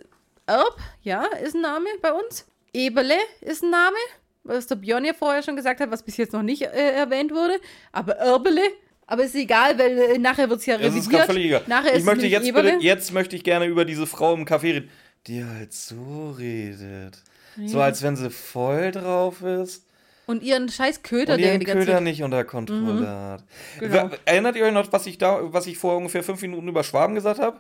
[0.45, 2.45] Erb, ja, ist ein Name bei uns.
[2.77, 3.95] Ebele ist ein Name,
[4.43, 7.31] was der Björn ja vorher schon gesagt hat, was bis jetzt noch nicht äh, erwähnt
[7.31, 7.59] wurde.
[7.91, 8.61] Aber Erbele,
[9.05, 11.03] aber ist egal, weil äh, nachher wird's ja Das revidiert.
[11.03, 11.61] ist gerade völlig egal.
[11.67, 12.77] Nachher ich ist möchte es jetzt, bitte, Eberle.
[12.83, 14.89] jetzt möchte ich gerne über diese Frau im Café reden,
[15.27, 17.21] die halt so redet.
[17.65, 19.83] So als wenn sie voll drauf ist
[20.27, 23.43] Und ihren scheiß Köder, und der ihren die ganze Köder Zeit nicht unter Kontrolle hat.
[23.79, 24.11] Genau.
[24.25, 27.15] Erinnert ihr euch noch, was ich da, was ich vor ungefähr fünf Minuten über Schwaben
[27.15, 27.59] gesagt habe?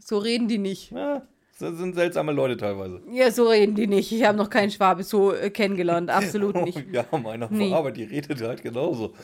[0.00, 0.90] So reden die nicht.
[0.90, 1.22] Ja,
[1.62, 3.00] das sind seltsame Leute teilweise.
[3.12, 4.12] Ja, so reden die nicht.
[4.12, 6.10] Ich habe noch keinen Schwabe so äh, kennengelernt.
[6.10, 6.84] Absolut nicht.
[6.92, 7.72] Ja, meine auf Nee.
[7.72, 9.14] Arbeit, die redet halt genauso.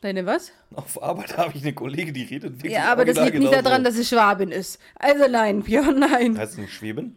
[0.00, 0.52] Deine was?
[0.74, 3.84] Auf Arbeit habe ich eine Kollegin, die redet wirklich Ja, aber das liegt nicht daran,
[3.84, 4.78] dass sie Schwabin ist.
[4.96, 6.38] Also nein, Björn, nein.
[6.38, 7.16] Heißt es nicht Schweben?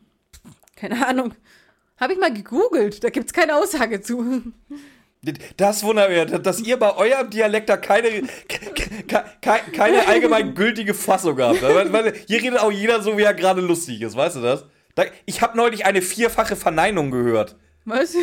[0.76, 1.34] Keine Ahnung.
[2.00, 3.04] Habe ich mal gegoogelt.
[3.04, 4.42] Da gibt es keine Aussage zu.
[5.58, 8.10] Das wundert mich, dass ihr bei eurem Dialekt da keine,
[8.48, 11.60] ke- ke- keine allgemein gültige Fassung habt.
[12.28, 14.66] Hier redet auch jeder so, wie er gerade lustig ist, weißt du das?
[14.96, 17.56] Da, ich habe neulich eine vierfache Verneinung gehört.
[17.86, 18.16] Was?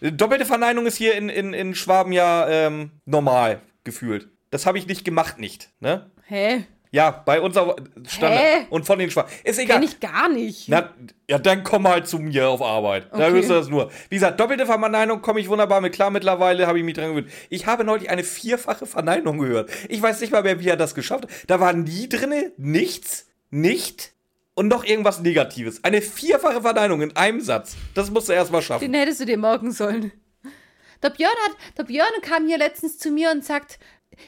[0.00, 4.28] Doppelte Verneinung ist hier in, in, in Schwaben ja ähm, normal gefühlt.
[4.50, 5.70] Das habe ich nicht gemacht, nicht.
[5.80, 6.10] Ne?
[6.26, 6.64] Hä?
[6.92, 7.76] Ja, bei uns auch
[8.08, 8.40] Standard.
[8.42, 8.66] Hä?
[8.70, 9.30] Und von den Schwaben.
[9.44, 9.76] Ist egal.
[9.78, 10.68] Kenn ich gar nicht.
[10.68, 10.92] Na,
[11.28, 13.06] ja, dann komm halt zu mir auf Arbeit.
[13.12, 13.30] Da Okay.
[13.32, 13.90] hörst du das nur.
[14.08, 16.10] Wie gesagt, doppelte Verneinung komme ich wunderbar mit klar.
[16.10, 17.30] Mittlerweile habe ich mich dran gewöhnt.
[17.48, 19.70] Ich habe neulich eine vierfache Verneinung gehört.
[19.88, 21.30] Ich weiß nicht mal mehr, wie er das geschafft hat.
[21.46, 24.12] Da war nie drinne nichts, nicht
[24.54, 25.84] und noch irgendwas Negatives.
[25.84, 27.76] Eine vierfache Verneinung in einem Satz.
[27.94, 28.80] Das musst du erst mal schaffen.
[28.90, 30.10] Den hättest du dir merken sollen.
[31.02, 33.78] Der Björn hat, der Björn kam hier letztens zu mir und sagt,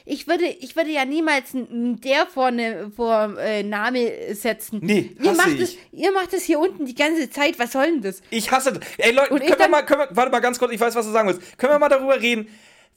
[0.05, 4.79] ich würde, ich würde ja niemals n- n- der vorne vor äh, Name setzen.
[4.81, 5.61] Nee, ihr macht ich.
[5.61, 7.59] es, ihr macht es hier unten die ganze Zeit.
[7.59, 8.21] Was soll denn das?
[8.29, 8.83] Ich hasse das.
[8.97, 11.11] Ey Leute, können wir mal, können wir, warte mal ganz kurz, ich weiß, was du
[11.11, 11.57] sagen willst.
[11.57, 12.47] Können wir mal darüber reden?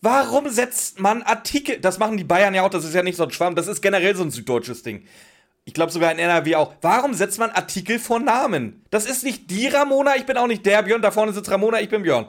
[0.03, 3.25] Warum setzt man Artikel, das machen die Bayern ja auch, das ist ja nicht so
[3.25, 5.05] ein Schwamm, das ist generell so ein süddeutsches Ding.
[5.65, 6.75] Ich glaube sogar in NRW auch.
[6.81, 8.85] Warum setzt man Artikel vor Namen?
[8.91, 11.81] Das ist nicht die Ramona, ich bin auch nicht der Björn, da vorne sitzt Ramona,
[11.81, 12.29] ich bin Björn.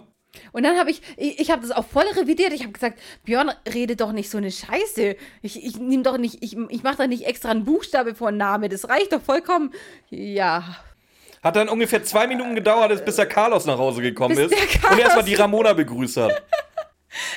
[0.52, 2.54] Und dann habe ich, ich, ich habe das auch voll revidiert.
[2.54, 5.16] Ich habe gesagt, Björn, rede doch nicht so eine Scheiße.
[5.42, 8.70] Ich, ich nehme doch nicht, ich, ich mache da nicht extra einen Buchstabe vor Name.
[8.70, 9.74] Das reicht doch vollkommen.
[10.10, 10.64] Ja.
[11.44, 15.00] Hat dann ungefähr zwei Minuten gedauert, bis der Carlos nach Hause gekommen Bis ist und
[15.00, 16.44] erstmal die Ramona begrüßt hat.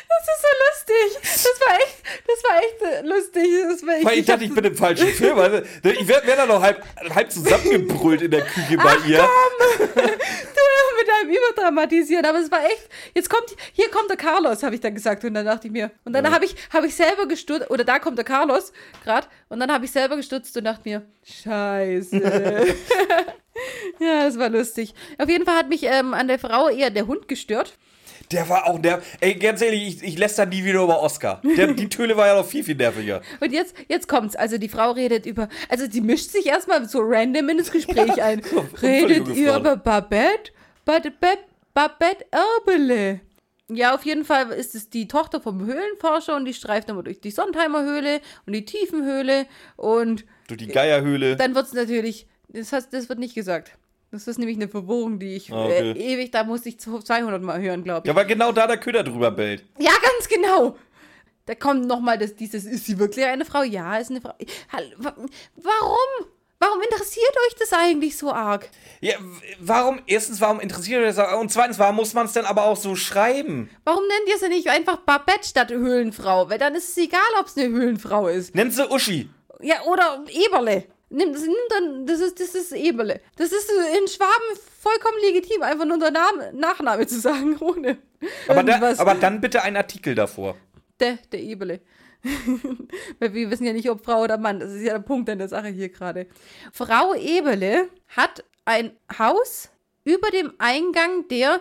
[0.09, 1.19] Das ist so lustig.
[1.23, 3.45] Das war echt, das war echt lustig.
[3.69, 5.39] Das war, Weil ich dachte, ich bin im falschen Film.
[5.39, 6.83] Also, ich werde wär da noch halb,
[7.15, 9.19] halb zusammengebrüllt in der Küche bei ihr.
[9.79, 10.01] du
[10.99, 12.89] mit deinem Überdramatisieren, aber es war echt.
[13.15, 15.25] Jetzt kommt, hier kommt der Carlos, habe ich dann gesagt.
[15.25, 17.99] Und dann dachte ich mir, und dann habe ich, habe ich selber gestutzt, oder da
[17.99, 18.73] kommt der Carlos
[19.05, 22.75] gerade, und dann habe ich selber gestutzt und dachte mir, Scheiße.
[23.99, 24.95] Ja, das war lustig.
[25.19, 27.77] Auf jeden Fall hat mich ähm, an der Frau eher der Hund gestört.
[28.33, 29.03] Der war auch der.
[29.21, 31.43] Ey, ganz ehrlich, ich, ich lässt da nie wieder über Oscar.
[31.57, 33.23] Der, die Töle war ja noch viel, viel nerviger.
[33.41, 34.37] Und jetzt, jetzt kommt's.
[34.37, 35.49] Also die Frau redet über.
[35.69, 38.43] Also sie mischt sich erstmal so random in das Gespräch ein.
[38.51, 40.53] so Redet ihr über Babette?
[40.85, 41.13] Babette,
[41.75, 43.21] Babette Erbele.
[43.73, 47.21] Ja, auf jeden Fall ist es die Tochter vom Höhlenforscher und die streift immer durch
[47.21, 51.37] die Sondheimer Höhle und die Tiefenhöhle und Durch die Geierhöhle.
[51.37, 52.27] dann wird's natürlich.
[52.49, 53.77] Das, heißt, das wird nicht gesagt.
[54.13, 55.93] Das ist nämlich eine Verwirrung, die ich Ah, okay.
[55.93, 58.09] äh, ewig, da musste ich 200 Mal hören, glaube ich.
[58.09, 59.65] Ja, weil genau da der Köder drüber bellt.
[59.79, 60.77] Ja, ganz genau.
[61.47, 63.63] Da kommt nochmal dieses, ist sie wirklich eine Frau?
[63.63, 64.35] Ja, ist eine Frau.
[65.57, 66.27] Warum?
[66.63, 68.69] Warum interessiert euch das eigentlich so arg?
[69.01, 69.15] Ja,
[69.61, 71.33] warum, erstens, warum interessiert euch das?
[71.41, 73.71] Und zweitens, warum muss man es denn aber auch so schreiben?
[73.85, 76.51] Warum nennt ihr sie nicht einfach Babette statt Höhlenfrau?
[76.51, 78.55] Weil dann ist es egal, ob es eine Höhlenfrau ist.
[78.55, 79.31] Nennt sie Uschi.
[79.63, 80.85] Ja, oder Eberle.
[81.13, 83.21] Nimm, nimm dann, das ist, das ist Eberle.
[83.37, 87.99] Das ist in Schwaben vollkommen legitim, einfach nur der Name, Nachname zu sagen, ohne
[88.47, 90.57] Aber, da, aber dann bitte einen Artikel davor.
[91.01, 91.81] Der, der Ebele.
[93.19, 94.61] Weil wir wissen ja nicht, ob Frau oder Mann.
[94.61, 96.27] Das ist ja der Punkt an der Sache hier gerade.
[96.73, 99.71] Frau Ebele hat ein Haus
[100.05, 101.61] über dem Eingang der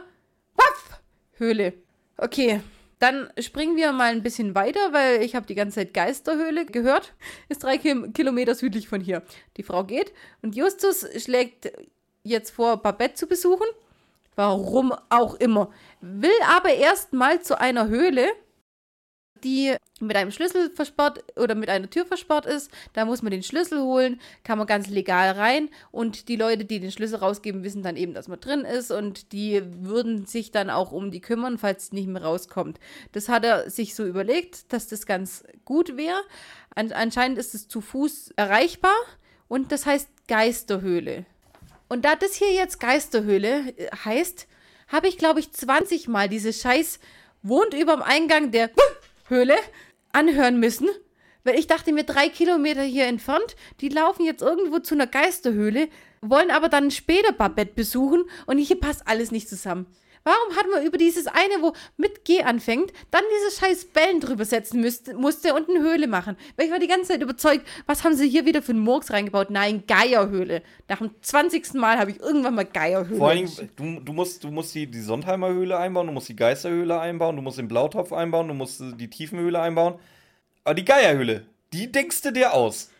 [0.55, 1.73] Waff-Höhle.
[2.17, 2.62] Okay,
[2.99, 7.13] dann springen wir mal ein bisschen weiter, weil ich habe die ganze Zeit Geisterhöhle gehört.
[7.47, 9.23] Ist drei Kilometer südlich von hier.
[9.57, 11.71] Die Frau geht und Justus schlägt
[12.23, 13.67] jetzt vor, Babette zu besuchen.
[14.35, 15.71] Warum auch immer.
[16.01, 18.27] Will aber erst mal zu einer Höhle,
[19.43, 22.71] die mit einem Schlüssel versperrt oder mit einer Tür versperrt ist.
[22.93, 26.80] Da muss man den Schlüssel holen, kann man ganz legal rein und die Leute, die
[26.80, 30.69] den Schlüssel rausgeben, wissen dann eben, dass man drin ist und die würden sich dann
[30.69, 32.80] auch um die kümmern, falls sie nicht mehr rauskommt.
[33.12, 36.21] Das hat er sich so überlegt, dass das ganz gut wäre.
[36.75, 38.95] An anscheinend ist es zu Fuß erreichbar
[39.47, 41.25] und das heißt Geisterhöhle.
[41.89, 44.47] Und da das hier jetzt Geisterhöhle äh, heißt,
[44.88, 46.99] habe ich, glaube ich, 20 Mal diese Scheiß
[47.41, 48.69] wohnt überm Eingang der
[49.29, 49.55] Höhle
[50.11, 50.89] anhören müssen.
[51.43, 55.87] Weil ich dachte mir, drei Kilometer hier entfernt, die laufen jetzt irgendwo zu einer Geisterhöhle,
[56.21, 59.87] wollen aber dann später Babette besuchen und hier passt alles nicht zusammen.
[60.23, 64.45] Warum hat man über dieses eine, wo mit G anfängt, dann diese scheiß Bällen drüber
[64.45, 66.36] setzen müsste, musste und eine Höhle machen?
[66.55, 69.12] Weil ich war die ganze Zeit überzeugt, was haben sie hier wieder für einen Murks
[69.12, 69.49] reingebaut?
[69.49, 70.62] Nein, Geierhöhle.
[70.88, 71.73] Nach dem 20.
[71.75, 73.17] Mal habe ich irgendwann mal Geierhöhle.
[73.17, 76.29] Vor allen Dingen, du, du musst, du musst die, die Sondheimer Höhle einbauen, du musst
[76.29, 79.95] die Geisterhöhle einbauen, du musst den Blautopf einbauen, du musst äh, die Tiefenhöhle einbauen.
[80.63, 82.91] Aber die Geierhöhle, die denkst du dir aus.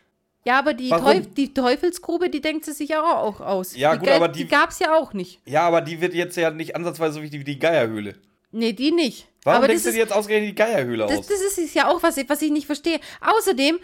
[0.50, 0.90] Ja, aber die?
[0.90, 3.76] Teuf die Teufelsgrube, die denkt sie sich ja auch aus.
[3.76, 5.40] Ja, die gut, aber die- Die gab es ja auch nicht.
[5.46, 8.16] Ja, aber die wird jetzt ja nicht ansatzweise so wichtig wie die Geierhöhle.
[8.52, 9.28] Nee, die nicht.
[9.44, 11.28] Warum aber denkst du dir jetzt ausgerechnet die Geierhöhle das, aus?
[11.28, 13.00] das ist ja auch, was ich, was ich nicht verstehe.
[13.22, 13.78] Außerdem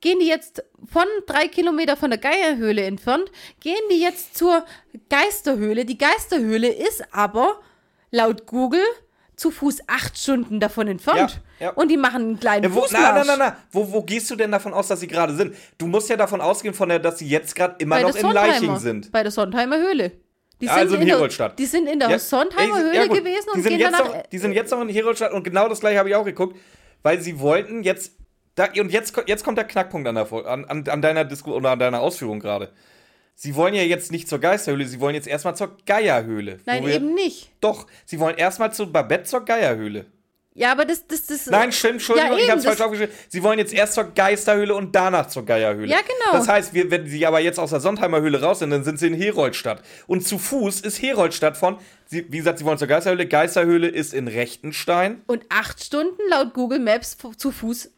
[0.00, 4.64] gehen die jetzt von drei Kilometer von der Geierhöhle entfernt, gehen die jetzt zur
[5.08, 5.84] Geisterhöhle.
[5.84, 7.60] Die Geisterhöhle ist aber
[8.12, 8.84] laut Google
[9.36, 11.40] zu Fuß acht Stunden davon entfernt.
[11.58, 11.72] Ja, ja.
[11.72, 13.26] Und die machen einen kleinen Ja, wo, Fußmarsch.
[13.26, 13.56] na, na, na.
[13.72, 15.54] Wo, wo gehst du denn davon aus, dass sie gerade sind?
[15.78, 18.30] Du musst ja davon ausgehen, von der, dass sie jetzt gerade immer Bei noch in.
[18.30, 19.10] Leiching sind.
[19.12, 20.12] Bei der Sondheimer Höhle.
[20.60, 21.58] Die sind, Also in in der, Heroldsstadt.
[21.58, 24.04] die sind in der Ja, Sondheimer Höhle ja gewesen und sind gehen danach.
[24.14, 26.56] noch, Die sind jetzt noch in Heroldsstadt und genau das gleiche habe ich auch geguckt,
[27.02, 28.12] weil sie wollten jetzt.
[28.54, 31.78] Da, und jetzt, jetzt kommt der Knackpunkt an, der, an, an deiner Disku oder an
[31.80, 32.70] deiner Ausführung gerade.
[33.34, 36.58] Sie wollen ja jetzt nicht zur Geisterhöhle, sie wollen jetzt erstmal zur Geierhöhle.
[36.66, 37.50] Nein, eben nicht.
[37.60, 40.06] Doch, sie wollen erstmal zu Babette zur Geierhöhle.
[40.56, 41.46] Ja, aber das, das, das.
[41.46, 43.12] Nein, stimmt, Entschuldigung, Ja, ich eben, habe es falsch aufgeschrieben.
[43.28, 45.88] Sie wollen jetzt erst zur Geisterhöhle und danach zur Geierhöhle.
[45.88, 46.38] Ja, genau.
[46.38, 49.00] Das heißt, wir, wenn sie aber jetzt aus der Sondheimer Höhle raus sind, dann sind
[49.00, 49.82] sie in Heroldstadt.
[50.06, 53.26] Und zu Fuß ist Heroldstadt von, sie, wie gesagt, sie wollen zur Geisterhöhle.
[53.26, 55.22] Geisterhöhle ist in Rechtenstein.
[55.26, 57.90] Und acht Stunden laut Google Maps zu Fuß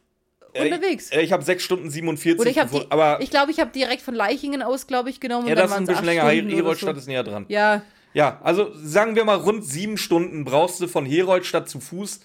[0.63, 1.11] unterwegs.
[1.11, 3.71] Äh, ich habe 6 Stunden 47 Oder ich habe, gefunden, aber ich glaube, ich habe
[3.71, 5.47] direkt von Leichingen aus, glaube ich, genommen.
[5.47, 6.29] ja, und dann das ist ein bisschen länger.
[6.31, 6.99] Stunden Heroldstadt so.
[6.99, 7.45] ist näher dran.
[7.47, 7.81] Ja,
[8.13, 12.21] Ja, also sagen wir mal, rund sieben Stunden brauchst du von Heroldstadt zu Fuß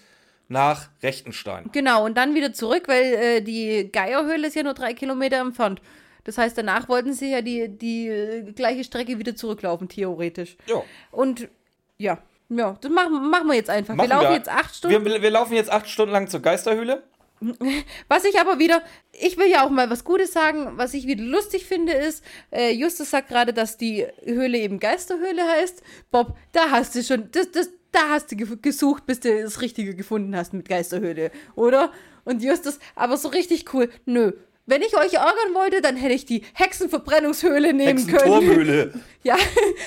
[0.49, 1.69] nach Rechtenstein.
[1.71, 2.05] genau.
[2.05, 5.81] Und dann wieder zurück, weil äh, die Geierhöhle ist ja nur drei Kilometer entfernt.
[6.25, 10.57] Das heißt, danach wollten sie ja die, die äh, gleiche Strecke wieder zurücklaufen, theoretisch.
[10.67, 10.83] Ja.
[11.11, 11.49] Und
[11.97, 12.19] ja,
[12.49, 13.95] ja, das machen, machen wir jetzt einfach.
[13.95, 14.37] Machen wir laufen wir.
[14.37, 15.05] jetzt acht Stunden.
[15.05, 17.03] Wir, wir laufen jetzt acht Stunden lang zur Geisterhöhle.
[18.07, 21.23] Was ich aber wieder, ich will ja auch mal was Gutes sagen, was ich wieder
[21.23, 25.81] lustig finde, ist, äh, Justus sagt gerade, dass die Höhle eben Geisterhöhle heißt.
[26.11, 29.61] Bob, da hast du schon, das, das, da hast du ge- gesucht, bis du das
[29.61, 31.91] Richtige gefunden hast mit Geisterhöhle, oder?
[32.25, 34.31] Und Justus, aber so richtig cool, nö.
[34.65, 38.13] Wenn ich euch ärgern wollte, dann hätte ich die Hexenverbrennungshöhle nehmen können.
[38.13, 38.93] Hexenturmhöhle.
[39.23, 39.37] Ja,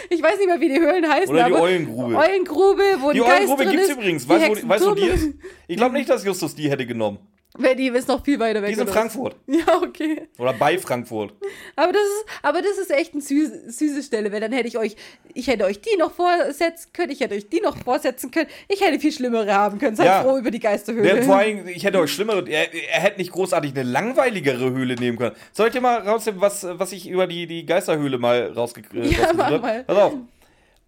[0.08, 1.28] ich weiß nicht mehr, wie die Höhlen heißen.
[1.28, 2.16] Oder die aber Eulengrube.
[2.16, 3.92] Eulengrube, wo Die Eulengrube gibt's ist.
[3.96, 4.26] übrigens.
[4.28, 5.28] Weißt du, weißt du, die ist?
[5.68, 7.18] Ich glaube nicht, dass Justus die hätte genommen.
[7.58, 8.68] Die ist noch viel weiter weg.
[8.68, 8.88] Die ist in?
[8.88, 9.36] Frankfurt.
[9.46, 10.28] Ja, okay.
[10.38, 11.32] Oder bei Frankfurt.
[11.74, 14.76] Aber das ist, aber das ist echt eine süße, süße Stelle, weil dann hätte ich
[14.78, 14.96] euch,
[15.34, 18.80] ich hätte euch die noch vorsetzen können, ich hätte euch die noch vorsetzen können, ich
[18.80, 19.96] hätte viel schlimmere haben können.
[19.96, 20.22] Seid Ja.
[20.22, 21.02] froh über die Geisterhöhle.
[21.14, 24.94] Der, vor allem, ich hätte euch schlimmere, er, er hätte nicht großartig eine langweiligere Höhle
[24.94, 25.34] nehmen können.
[25.52, 29.32] Soll ich dir mal rausnehmen, was, was ich über die, die Geisterhöhle mal rausgekriegt Ja,
[29.34, 29.58] mach habe?
[29.60, 29.84] mal.
[29.84, 30.12] Pass auf.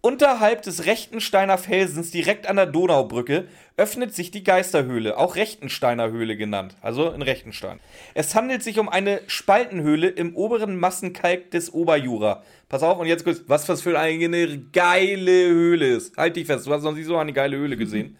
[0.01, 6.37] Unterhalb des Rechtensteiner Felsens, direkt an der Donaubrücke, öffnet sich die Geisterhöhle, auch Rechtensteiner Höhle
[6.37, 7.81] genannt, also in Rechtenstein.
[8.13, 12.43] Es handelt sich um eine Spaltenhöhle im oberen Massenkalk des Oberjura.
[12.69, 16.15] Pass auf, und jetzt kurz, was das für eine geile Höhle ist.
[16.15, 18.17] Halt dich fest, du hast noch nie so eine geile Höhle gesehen.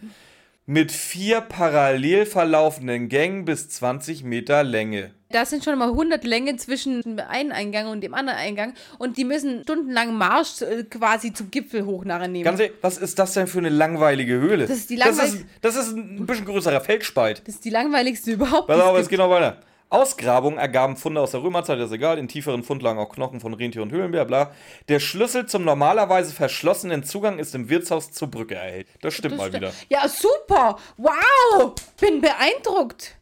[0.66, 5.12] Mit vier parallel verlaufenden Gängen bis 20 Meter Länge.
[5.32, 9.16] Da sind schon mal 100 Längen zwischen dem einen Eingang und dem anderen Eingang und
[9.16, 12.46] die müssen stundenlang Marsch äh, quasi zum Gipfel hoch nachher nehmen.
[12.46, 14.66] Ganz ehrlich, was ist das denn für eine langweilige Höhle?
[14.66, 17.44] Das ist die das langweil- ist, das ist ein bisschen größerer Feldspalt.
[17.46, 18.66] das ist die langweiligste überhaupt.
[18.68, 19.62] Pass auf, es geht noch weiter.
[19.92, 22.18] Ausgrabungen ergaben Funde aus der Römerzeit, das ist egal.
[22.18, 24.52] In tieferen Fundlagen auch Knochen von Rentier und Höhlenbär, bla.
[24.88, 28.88] Der Schlüssel zum normalerweise verschlossenen Zugang ist im Wirtshaus zur Brücke erhält.
[29.02, 29.72] Das stimmt mal wieder.
[29.90, 30.80] Ja, super.
[30.98, 31.74] Wow.
[32.02, 33.16] Bin beeindruckt.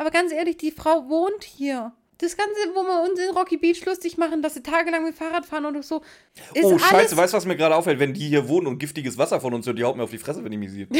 [0.00, 1.92] Aber ganz ehrlich, die Frau wohnt hier.
[2.20, 5.46] Das Ganze, wo wir uns in Rocky Beach lustig machen, dass sie tagelang mit Fahrrad
[5.46, 6.02] fahren oder so,
[6.52, 7.98] ist Oh, scheiße, weißt du, was mir gerade auffällt?
[7.98, 10.18] Wenn die hier wohnen und giftiges Wasser von uns hört, die haut mir auf die
[10.18, 10.88] Fresse, wenn die mich sieht.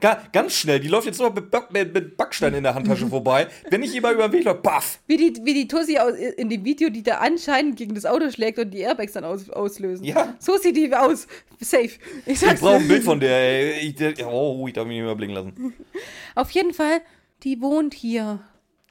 [0.00, 3.48] Ga, ganz schnell, die läuft jetzt noch mit, mit, Backstein in der Handtasche vorbei.
[3.68, 4.98] Wenn ich mal über den Weg läuft, baff.
[5.06, 8.30] Wie die, wie die Tussi aus, in dem Video, die da anscheinend gegen das Auto
[8.30, 10.04] schlägt und die Airbags dann aus, auslösen.
[10.04, 10.34] Ja.
[10.38, 11.26] So sieht die aus.
[11.60, 11.90] Safe.
[12.26, 13.88] Ich Ich brauche ein Bild von der, ey.
[13.88, 15.74] Ich, oh, ich darf mich nicht mehr blicken lassen.
[16.34, 17.02] Auf jeden Fall,
[17.42, 18.40] die wohnt hier.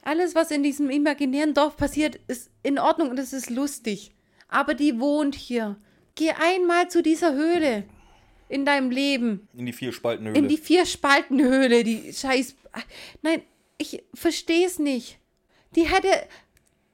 [0.02, 4.12] Alles, was in diesem imaginären Dorf passiert, ist in Ordnung und es ist lustig.
[4.48, 5.76] Aber die wohnt hier.
[6.14, 7.84] Geh einmal zu dieser Höhle
[8.48, 9.48] in deinem Leben.
[9.54, 10.38] In die vier Spaltenhöhle.
[10.38, 12.56] In die Vier-Spalten-Höhle, die scheiß.
[13.22, 13.42] Nein,
[13.78, 15.18] ich versteh's nicht.
[15.76, 16.08] Die hätte.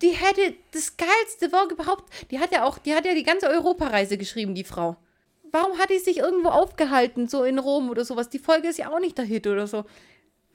[0.03, 2.12] Die hätte das geilste Werk überhaupt.
[2.31, 4.99] Die hat ja auch, die hat ja die ganze Europareise geschrieben, die Frau.
[5.53, 8.29] Warum hat die sich irgendwo aufgehalten, so in Rom oder sowas?
[8.29, 9.87] Die Folge ist ja auch nicht der Hit oder so.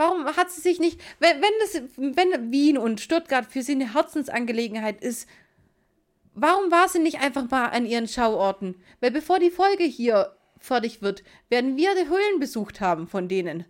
[0.02, 3.94] Warum hat sie sich nicht, wenn, wenn, das, wenn Wien und Stuttgart für sie eine
[3.94, 5.30] Herzensangelegenheit ist,
[6.34, 8.82] warum war sie nicht einfach mal an ihren Schauorten?
[9.00, 13.66] Weil bevor die Folge hier fertig wird, werden wir die Höhlen besucht haben von denen.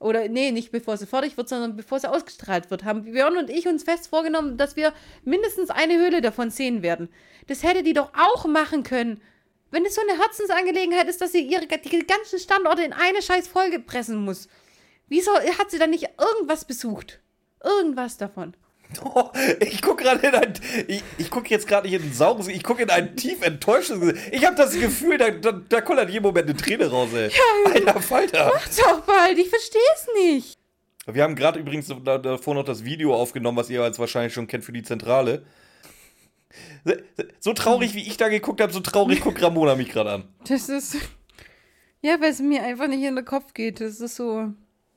[0.00, 3.48] Oder nee, nicht bevor sie fertig wird, sondern bevor sie ausgestrahlt wird, haben Björn und
[3.48, 7.10] ich uns fest vorgenommen, dass wir mindestens eine Höhle davon sehen werden.
[7.46, 9.22] Das hätte die doch auch machen können.
[9.70, 13.46] Wenn es so eine Herzensangelegenheit ist, dass sie ihre die ganzen Standorte in eine scheiß
[13.46, 14.48] Folge pressen muss.
[15.10, 17.20] Wieso hat sie dann nicht irgendwas besucht?
[17.62, 18.54] Irgendwas davon.
[19.04, 19.28] Oh,
[19.60, 20.52] ich gucke gerade in ein.
[20.88, 24.00] Ich, ich gucke jetzt gerade nicht in ein saures, ich gucke in ein tief enttäuschtes
[24.00, 24.18] Gesicht.
[24.32, 27.30] Ich habe das Gefühl, da, da, da kullert jeden Moment eine Träne raus, ey.
[27.66, 28.52] Alter Falter.
[28.78, 30.58] Doch bald, ich versteh's nicht.
[31.06, 34.46] Wir haben gerade übrigens da- davor noch das Video aufgenommen, was ihr als wahrscheinlich schon
[34.46, 35.44] kennt für die Zentrale.
[37.40, 40.24] So traurig, wie ich da geguckt habe, so traurig guckt Ramona mich gerade an.
[40.48, 40.96] Das ist.
[42.02, 43.80] Ja, weil es mir einfach nicht in den Kopf geht.
[43.80, 44.48] Das ist so.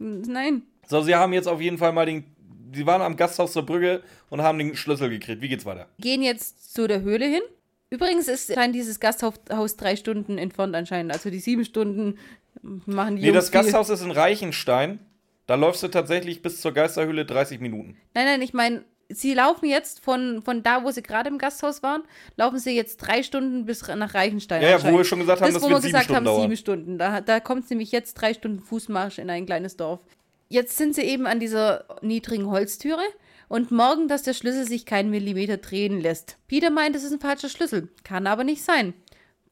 [0.04, 0.64] Nein.
[0.88, 2.26] So, sie haben jetzt auf jeden Fall mal den.
[2.74, 5.42] Sie waren am Gasthaus zur Brücke und haben den Schlüssel gekriegt.
[5.42, 5.88] Wie geht's weiter?
[6.00, 7.42] Gehen jetzt zu der Höhle hin.
[7.90, 11.14] Übrigens ist scheint dieses Gasthaus Haus drei Stunden entfernt anscheinend.
[11.14, 12.18] Also die sieben Stunden
[12.64, 13.62] machen die Nee, Jungs das viel.
[13.62, 15.00] Gasthaus ist in Reichenstein.
[15.46, 17.98] Da läufst du tatsächlich bis zur Geisterhöhle 30 Minuten.
[18.14, 21.84] Nein, nein, ich meine, sie laufen jetzt von, von da, wo sie gerade im Gasthaus
[21.84, 22.04] waren,
[22.36, 24.62] laufen sie jetzt drei Stunden bis nach Reichenstein.
[24.62, 26.42] Ja, ja, wo wir schon gesagt haben, das, das wo wir gesagt Stunden haben, dauern.
[26.42, 26.98] sieben Stunden.
[26.98, 30.02] Da, da kommt es nämlich jetzt drei Stunden Fußmarsch in ein kleines Dorf.
[30.50, 33.02] Jetzt sind sie eben an dieser niedrigen Holztüre
[33.48, 36.38] und morgen, dass der Schlüssel sich keinen Millimeter drehen lässt.
[36.48, 37.90] Peter meint, es ist ein falscher Schlüssel.
[38.04, 38.94] Kann aber nicht sein.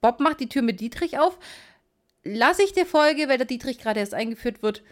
[0.02, 1.38] Bob macht die Tür mit Dietrich auf.
[2.24, 4.84] Lass ich der Folge, weil der Dietrich gerade erst eingeführt wird,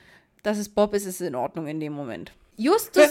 [0.43, 2.32] dass es Bob ist, ist in Ordnung in dem Moment.
[2.60, 3.10] Justus.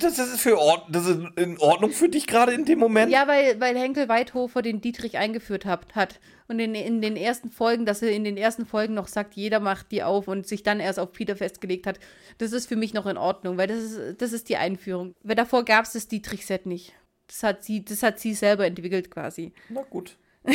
[0.00, 3.12] Das ist, für Ord das ist in Ordnung für dich gerade in dem Moment?
[3.12, 5.94] Ja, weil, weil Henkel Weidhofer den Dietrich eingeführt hat.
[5.94, 6.18] hat.
[6.48, 9.60] Und in, in den ersten Folgen, dass er in den ersten Folgen noch sagt, jeder
[9.60, 12.00] macht die auf und sich dann erst auf Peter festgelegt hat,
[12.38, 15.14] das ist für mich noch in Ordnung, weil das ist, das ist die Einführung.
[15.22, 16.94] Weil davor gab es das Dietrich-Set nicht.
[17.26, 19.52] Das hat, sie, das hat sie selber entwickelt quasi.
[19.68, 20.16] Na gut.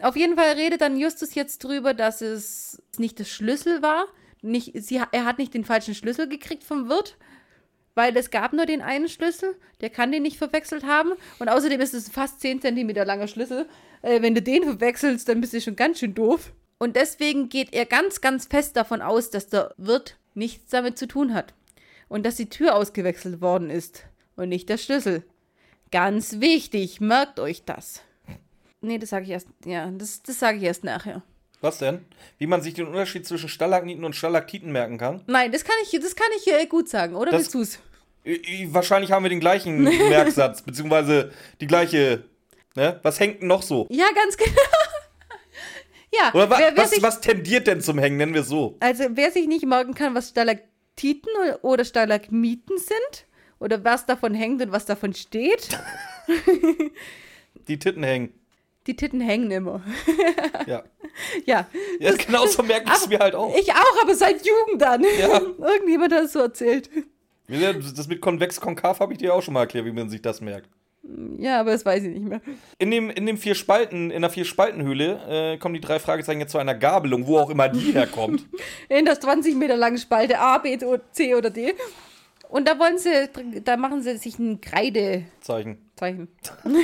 [0.00, 4.06] Auf jeden Fall redet dann Justus jetzt drüber, dass es nicht das Schlüssel war.
[4.42, 7.16] Nicht, sie, er hat nicht den falschen Schlüssel gekriegt vom Wirt,
[7.94, 9.56] weil es gab nur den einen Schlüssel.
[9.80, 11.12] Der kann den nicht verwechselt haben.
[11.38, 13.68] Und außerdem ist es ein fast 10 cm langer Schlüssel.
[14.02, 16.52] Äh, wenn du den verwechselst, dann bist du schon ganz schön doof.
[16.78, 21.08] Und deswegen geht er ganz, ganz fest davon aus, dass der Wirt nichts damit zu
[21.08, 21.54] tun hat.
[22.08, 24.04] Und dass die Tür ausgewechselt worden ist
[24.36, 25.24] und nicht der Schlüssel.
[25.90, 28.02] Ganz wichtig, merkt euch das.
[28.80, 31.22] Nee, das sage ich erst, ja, das, das sage ich erst nachher.
[31.60, 32.04] Was denn?
[32.38, 35.22] Wie man sich den Unterschied zwischen Stalagniten und Stalaktiten merken kann?
[35.26, 37.80] Nein, das kann ich, das kann ich äh, gut sagen, oder Das- willst?
[38.26, 38.30] I-
[38.64, 42.24] I- Wahrscheinlich haben wir den gleichen Merksatz, beziehungsweise die gleiche.
[42.76, 43.00] Ne?
[43.02, 43.86] Was hängt denn noch so?
[43.90, 44.50] Ja, ganz genau.
[46.14, 48.18] ja, Oder wa wer, wer was, sich, was tendiert denn zum Hängen?
[48.18, 48.76] Nennen wir es so.
[48.80, 53.26] also wer sich nicht merken kann, was Stalaktiten oder- oder Stalagmiten sind
[53.58, 55.68] oder was davon hängt und was davon steht,
[57.68, 58.32] Die Titten hängen.
[58.88, 59.82] Die Titten hängen immer.
[60.66, 60.82] Ja.
[61.44, 61.66] ja.
[62.00, 63.54] ja genau so merke ich es mir halt auch.
[63.56, 65.04] Ich auch, aber seit Jugend an.
[65.18, 65.40] Ja.
[65.72, 66.90] Irgendjemand hat es so erzählt.
[67.46, 70.68] Das mit konvex-konkav habe ich dir auch schon mal erklärt, wie man sich das merkt.
[71.38, 72.40] Ja, aber das weiß ich nicht mehr.
[72.78, 76.40] In dem, in dem vier Spalten, in der vier Spaltenhöhle äh, kommen die drei Fragezeichen
[76.40, 78.44] jetzt zu einer Gabelung, wo auch immer die herkommt.
[78.88, 80.76] In der 20 Meter langen Spalte A, B,
[81.12, 81.74] C oder D.
[82.50, 83.28] Und da wollen sie,
[83.62, 85.78] da machen sie sich ein Kreidezeichen.
[85.96, 86.28] Zeichen.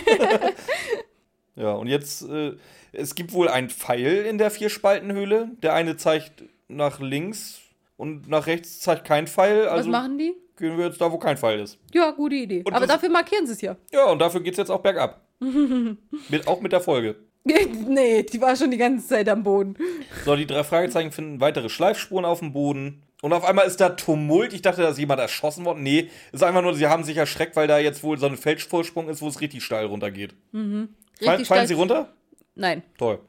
[1.57, 2.53] Ja, und jetzt, äh,
[2.93, 5.51] es gibt wohl einen Pfeil in der Vierspaltenhöhle.
[5.63, 7.61] Der eine zeigt nach links
[7.97, 9.67] und nach rechts zeigt kein Pfeil.
[9.67, 10.35] Was Also machen die?
[10.57, 11.79] gehen wir jetzt da, wo kein Pfeil ist.
[11.93, 12.63] Ja, gute Idee.
[12.65, 13.77] Und aber das- dafür markieren sie es ja.
[13.93, 15.21] Ja, und dafür geht's jetzt auch bergab.
[15.41, 17.17] mit, auch mit der Folge.
[17.45, 19.77] nee, die war schon die ganze Zeit am Boden.
[20.25, 23.03] So, die drei Fragezeichen finden weitere Schleifspuren auf dem Boden.
[23.21, 24.53] Und auf einmal ist da Tumult.
[24.53, 25.83] Ich dachte, da ist jemand erschossen worden.
[25.83, 29.09] Nee, ist einfach nur, sie haben sich erschreckt, weil da jetzt wohl so ein Felsvorsprung
[29.09, 30.35] ist, wo es richtig steil runtergeht.
[31.21, 32.13] Fall, fallen sie runter?
[32.55, 32.83] Nein.
[32.99, 33.21] Toll.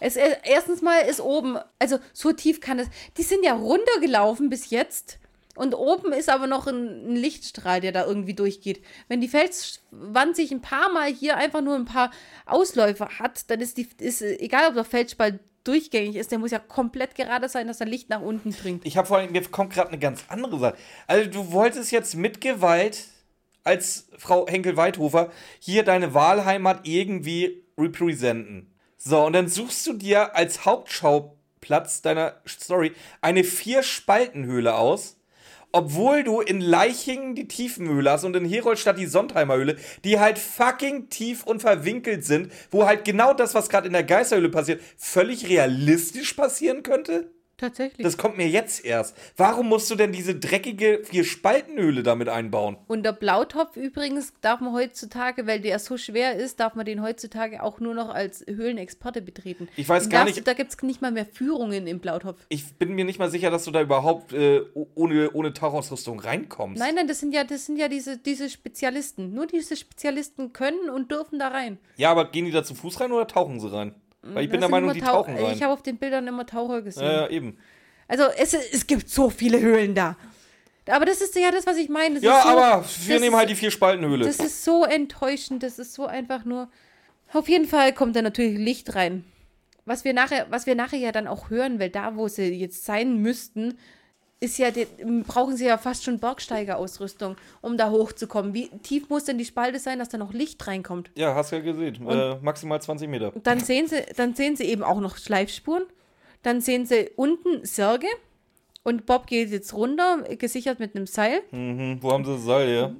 [0.00, 2.88] Es, äh, erstens mal ist oben, also so tief kann es.
[3.16, 5.18] Die sind ja runtergelaufen bis jetzt.
[5.56, 8.82] Und oben ist aber noch ein, ein Lichtstrahl, der da irgendwie durchgeht.
[9.08, 12.12] Wenn die Felswand sich ein paar Mal hier einfach nur ein paar
[12.46, 16.52] Ausläufer hat, dann ist die, ist, äh, egal ob der Felsspalt durchgängig ist, der muss
[16.52, 18.86] ja komplett gerade sein, dass er Licht nach unten dringt.
[18.86, 20.76] Ich habe vor allem, mir kommt gerade eine ganz andere Sache.
[21.06, 23.08] Also du wolltest jetzt mit Gewalt
[23.64, 28.72] als Frau Henkel-Weidhofer hier deine Wahlheimat irgendwie representen.
[28.96, 35.16] So, und dann suchst du dir als Hauptschauplatz deiner Story eine Vier-Spaltenhöhle aus,
[35.72, 40.38] obwohl du in Leichingen die Tiefenhöhle hast und in Herolstadt die Sontheimer Höhle, die halt
[40.38, 44.82] fucking tief und verwinkelt sind, wo halt genau das, was gerade in der Geisterhöhle passiert,
[44.96, 47.30] völlig realistisch passieren könnte?
[47.60, 48.02] Tatsächlich.
[48.04, 49.14] Das kommt mir jetzt erst.
[49.36, 52.78] Warum musst du denn diese dreckige Vier-Spaltenhöhle damit einbauen?
[52.86, 57.02] Und der Blautopf übrigens darf man heutzutage, weil der so schwer ist, darf man den
[57.02, 59.68] heutzutage auch nur noch als Höhlenexperte betreten.
[59.76, 62.38] Ich weiß Den gar nicht- Du, da gibt es nicht mal mehr Führungen im Blautopf.
[62.48, 64.62] Ich bin mir nicht mal sicher, dass du da überhaupt äh,
[64.94, 66.78] ohne, ohne Tauchausrüstung reinkommst.
[66.80, 69.34] Nein, nein, das sind ja, das sind ja diese, diese Spezialisten.
[69.34, 71.76] Nur diese Spezialisten können und dürfen da rein.
[71.96, 73.94] Ja, aber gehen die da zu Fuß rein oder tauchen sie rein?
[74.22, 75.54] Weil ich bin der Meinung, die Tau- tauchen rein.
[75.54, 77.04] Ich habe auf den Bildern immer Taucher gesehen.
[77.04, 77.58] ja, ja, eben.
[78.08, 80.16] Also es, es gibt so viele Höhlen da.
[80.86, 82.16] Aber das ist ja das, was ich meine.
[82.16, 84.26] Das Ja, so, aber wir nehmen halt die Vier-Spaltenhöhle.
[84.26, 86.68] Das ist so enttäuschend, das ist so einfach nur.
[87.32, 89.24] Auf jeden Fall kommt da natürlich Licht rein.
[89.84, 92.84] Was wir nachher, was wir nachher ja dann auch hören, weil da, wo sie jetzt
[92.84, 93.78] sein müssten,
[94.40, 94.70] ist ja,
[95.26, 98.54] brauchen sie ja fast schon Bergsteigerausrüstung, um da hochzukommen.
[98.54, 101.10] Wie tief muss denn die Spalte sein, dass da noch Licht reinkommt?
[101.14, 102.08] Ja, hast ja gesehen.
[102.08, 103.32] Äh, maximal 20 Meter.
[103.42, 105.84] Dann sehen sie, dann sehen sie eben auch noch Schleifspuren.
[106.42, 108.06] Dann sehen sie unten Särge.
[108.82, 111.42] Und Bob geht jetzt runter, gesichert mit einem Seil.
[111.50, 111.98] Mhm.
[112.00, 112.96] Wo haben sie das Seil her?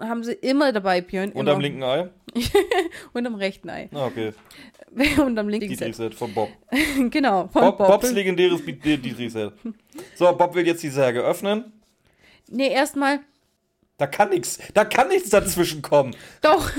[0.00, 1.32] Haben sie immer dabei, Björn.
[1.32, 1.58] Immer.
[1.58, 2.08] linken Ei?
[3.12, 3.88] Unterm rechten Ei.
[3.92, 4.32] Ah, okay.
[5.24, 5.80] Unterm linken Set.
[5.80, 6.50] Dietrich-Set von Bob.
[7.10, 7.88] Genau, von Bob Bob.
[7.88, 9.52] Bobs legendäres Dietrich-Set.
[10.14, 11.72] So, Bob will jetzt die Särge öffnen.
[12.48, 13.20] Nee, erstmal.
[14.00, 16.16] Da kann nichts, da kann nichts dazwischen kommen.
[16.40, 16.70] Doch.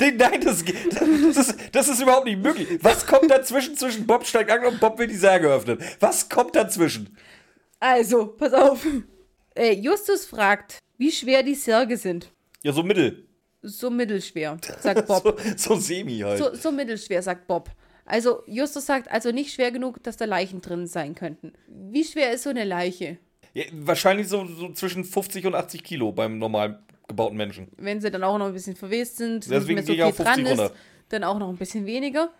[0.00, 2.80] Nein, das, das, ist, das ist überhaupt nicht möglich.
[2.82, 5.78] Was kommt dazwischen zwischen Bob steigt an und Bob will die Särge öffnen?
[6.00, 7.16] Was kommt dazwischen?
[7.78, 8.84] Also, pass auf.
[9.54, 12.32] Äh, Justus fragt, wie schwer die Särge sind.
[12.66, 13.28] Ja, so mittel.
[13.62, 15.40] So mittelschwer, sagt Bob.
[15.56, 16.38] So, so semi halt.
[16.38, 17.70] So, so mittelschwer, sagt Bob.
[18.04, 21.52] Also, Justus sagt, also nicht schwer genug, dass da Leichen drin sein könnten.
[21.68, 23.18] Wie schwer ist so eine Leiche?
[23.54, 27.68] Ja, wahrscheinlich so, so zwischen 50 und 80 Kilo beim normal gebauten Menschen.
[27.76, 30.34] Wenn sie dann auch noch ein bisschen verwest sind, Deswegen nicht mehr so viel dran
[30.34, 30.74] 50 ist, runter.
[31.10, 32.32] dann auch noch ein bisschen weniger.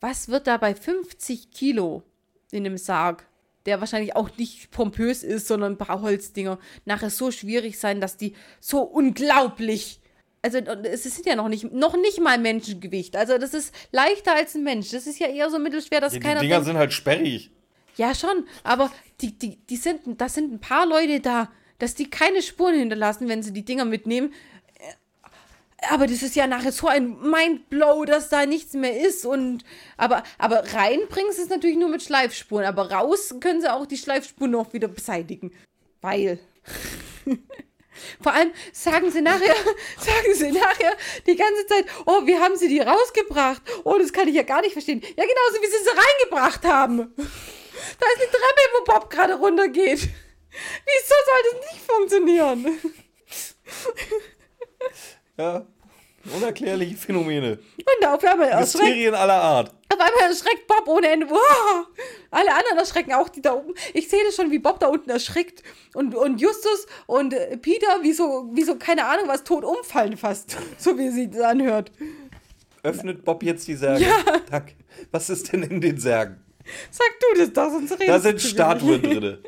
[0.00, 2.04] Was wird da bei 50 Kilo
[2.52, 3.26] in dem Sarg,
[3.66, 8.16] der wahrscheinlich auch nicht pompös ist, sondern ein paar Holzdinger, nachher so schwierig sein, dass
[8.16, 10.00] die so unglaublich.
[10.42, 13.16] Also es sind ja noch nicht, noch nicht mal Menschengewicht.
[13.16, 14.90] Also das ist leichter als ein Mensch.
[14.90, 17.50] Das ist ja eher so mittelschwer, dass Ja, die keiner Dinger denkt, sind halt sperrig.
[17.96, 18.90] ja, schon, aber
[19.20, 21.48] die, die, die sind, das sind ein paar Leute da,
[21.78, 24.32] dass die keine Spuren hinterlassen, wenn sie die Dinger mitnehmen.
[25.90, 29.26] Aber das ist ja nachher so ein Mindblow, dass da nichts mehr ist.
[29.26, 29.64] Und
[29.96, 32.66] aber, aber reinbringen sie es natürlich nur mit Schleifspuren.
[32.66, 35.52] Aber raus können sie auch die Schleifspuren noch wieder beseitigen.
[36.00, 36.38] Weil.
[38.22, 39.54] Vor allem sagen sie nachher,
[39.98, 43.62] sagen sie nachher die ganze Zeit, oh, wie haben sie die rausgebracht?
[43.84, 45.00] Oh, das kann ich ja gar nicht verstehen.
[45.00, 47.14] Ja, genauso wie sie sie reingebracht haben.
[47.98, 50.00] Da ist eine Treppe, wo Bob gerade runtergeht.
[50.00, 52.78] Wieso soll das nicht funktionieren?
[55.38, 55.66] Ja,
[56.34, 57.58] unerklärliche Phänomene.
[57.78, 59.68] Und auf einmal erschreckt, Mysterien aller Art.
[59.92, 61.28] auf einmal erschreckt Bob ohne Ende.
[61.28, 61.86] Wow!
[62.30, 63.74] Alle anderen erschrecken auch, die da oben.
[63.94, 65.62] Ich sehe das schon, wie Bob da unten erschrickt.
[65.94, 70.16] Und, und Justus und äh, Peter, wie so, wie so, keine Ahnung was, tot umfallen
[70.16, 70.56] fast.
[70.78, 71.90] So wie sie das anhört.
[72.82, 74.04] Öffnet Bob jetzt die Särge?
[74.04, 74.64] Ja.
[75.10, 76.42] Was ist denn in den Särgen?
[76.90, 79.38] Sag du das doch, sonst redest Da sind Statuen drin.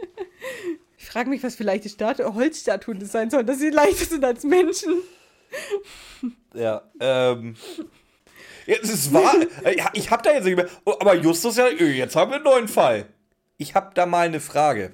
[0.99, 4.25] Ich frage mich, was für leichte Statu Holzstatuen das sein sollen, dass sie leichter sind
[4.25, 5.03] als Menschen.
[6.55, 7.57] Ja, ähm.
[8.67, 9.35] Ja, es ist wahr.
[9.65, 10.69] Äh, ja, Ich hab da jetzt nicht mehr.
[10.85, 13.07] Oh, aber Justus ja, äh, jetzt haben wir einen neuen Fall.
[13.59, 14.93] Ich hab da mal eine Frage.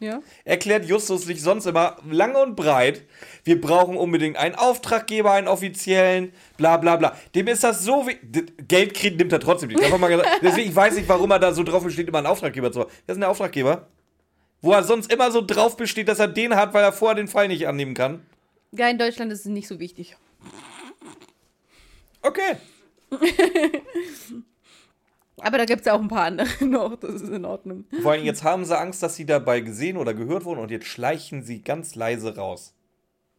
[0.00, 0.20] Ja.
[0.44, 3.04] Erklärt Justus sich sonst immer lang und breit,
[3.44, 7.16] wir brauchen unbedingt einen Auftraggeber, einen offiziellen, bla bla bla.
[7.36, 8.16] Dem ist das so wie.
[8.66, 9.80] Geld kriegt, nimmt er trotzdem nicht.
[9.80, 10.28] Einfach mal gesagt.
[10.42, 12.90] Deswegen, ich weiß nicht, warum er da so drauf besteht, immer einen Auftraggeber zu haben.
[12.90, 13.86] Wer ist denn der Auftraggeber?
[14.60, 17.28] Wo er sonst immer so drauf besteht, dass er den hat, weil er vorher den
[17.28, 18.26] Fall nicht annehmen kann.
[18.72, 20.16] Ja, in Deutschland ist es nicht so wichtig.
[22.22, 22.56] Okay.
[25.40, 27.84] Aber da gibt es auch ein paar andere noch, das ist in Ordnung.
[28.02, 30.86] Vor allem jetzt haben sie Angst, dass sie dabei gesehen oder gehört wurden und jetzt
[30.86, 32.74] schleichen sie ganz leise raus.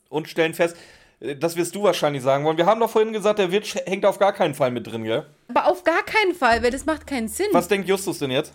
[0.10, 0.76] Und stellen fest,
[1.22, 2.58] äh, das wirst du wahrscheinlich sagen wollen.
[2.58, 5.26] Wir haben doch vorhin gesagt, der Wirt hängt auf gar keinen Fall mit drin, gell?
[5.48, 8.54] Aber auf gar keinen Fall, weil das macht keinen Sinn, Was denkt Justus denn jetzt?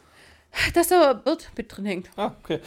[0.75, 2.11] dass da Wirt mit drin hängt.
[2.17, 2.61] Ah, okay.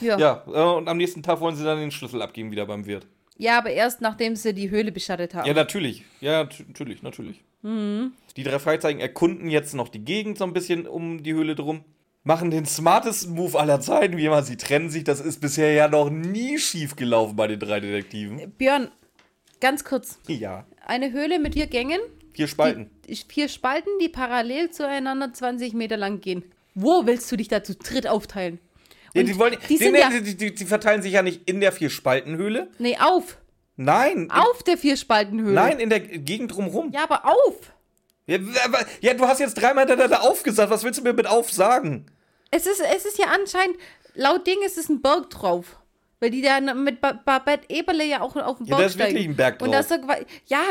[0.00, 0.18] Ja.
[0.18, 3.06] Ja, äh, und am nächsten Tag wollen sie dann den Schlüssel abgeben wieder beim Wirt.
[3.36, 5.46] ja, aber erst nachdem sie die Höhle beschattet haben.
[5.46, 6.04] Ja, natürlich.
[6.20, 7.42] Ja, natürlich, natürlich.
[7.62, 11.84] Die drei Fragezeichen erkunden jetzt noch die Gegend so ein bisschen um die Höhle drum.
[12.24, 14.42] Machen den smartesten Move aller Zeiten, wie immer.
[14.42, 15.02] Sie trennen sich.
[15.04, 18.52] Das ist bisher ja noch nie schief gelaufen bei den drei Detektiven.
[18.58, 18.90] Björn,
[19.60, 20.18] ganz kurz.
[20.28, 20.66] Ja.
[20.86, 22.00] Eine Höhle mit vier Gängen,
[22.32, 22.90] Vier Spalten.
[23.08, 26.44] die, vier Spalten, die parallel zueinander 20 Meter lang gehen.
[26.74, 28.60] Wo willst du dich da zu dritt aufteilen?
[29.18, 31.72] Ja, Und die, wollen, die die, ja, die, die, verteilen sich ja nicht in der
[31.72, 32.70] Vier-Spalten-Höhle.
[32.78, 33.38] nee, auf.
[33.80, 34.28] Nein.
[34.32, 35.52] Auf der Vierspaltenhöhle.
[35.54, 36.90] Nein, in der Gegend drumherum.
[36.92, 37.54] Ja, aber auf.
[38.26, 40.70] Ja, aber, ja, du hast jetzt dreimal hintereinander aufgesagt.
[40.70, 42.06] Was willst du mir mit auf sagen?
[42.50, 43.76] Es ist, es ist ja anscheinend,
[44.14, 45.76] laut Ding ist es ein Berg drauf.
[46.20, 48.94] Weil die da mit ba Babette Eberle ja auch auf dem Ja, Berg da ist
[48.94, 49.14] steigen.
[49.14, 49.86] wirklich ein Berg Und drauf.
[49.86, 50.16] das ist doch,
[50.46, 50.62] ja,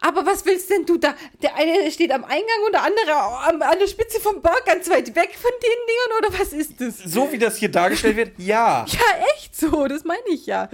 [0.00, 1.14] aber was willst denn du da?
[1.42, 4.88] Der eine steht am Eingang und der andere am, an der Spitze vom Berg, ganz
[4.88, 6.98] weit weg von den Dingern, oder was ist das?
[7.12, 8.84] So wie das hier dargestellt wird, ja.
[8.88, 10.68] Ja, echt so, das meine ich ja.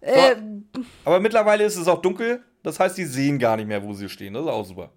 [0.00, 0.36] Äh,
[1.04, 2.42] Aber mittlerweile ist es auch dunkel.
[2.62, 4.34] Das heißt, die sehen gar nicht mehr, wo sie stehen.
[4.34, 4.90] Das ist auch super.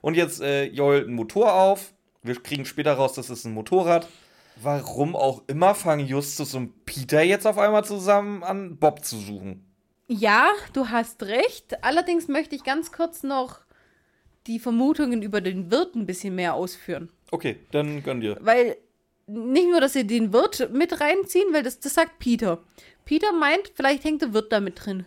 [0.00, 1.92] Und jetzt äh, jolt ein Motor auf.
[2.22, 4.08] Wir kriegen später raus, das ist ein Motorrad.
[4.62, 9.65] Warum auch immer fangen Justus und Peter jetzt auf einmal zusammen an, Bob zu suchen.
[10.08, 11.82] Ja, du hast recht.
[11.82, 13.60] Allerdings möchte ich ganz kurz noch
[14.46, 17.10] die Vermutungen über den Wirt ein bisschen mehr ausführen.
[17.30, 18.38] Okay, dann gönn dir.
[18.40, 18.76] Weil
[19.26, 22.62] nicht nur, dass sie den Wirt mit reinziehen, weil das, das sagt Peter.
[23.04, 25.04] Peter meint, vielleicht hängt der Wirt da mit drin.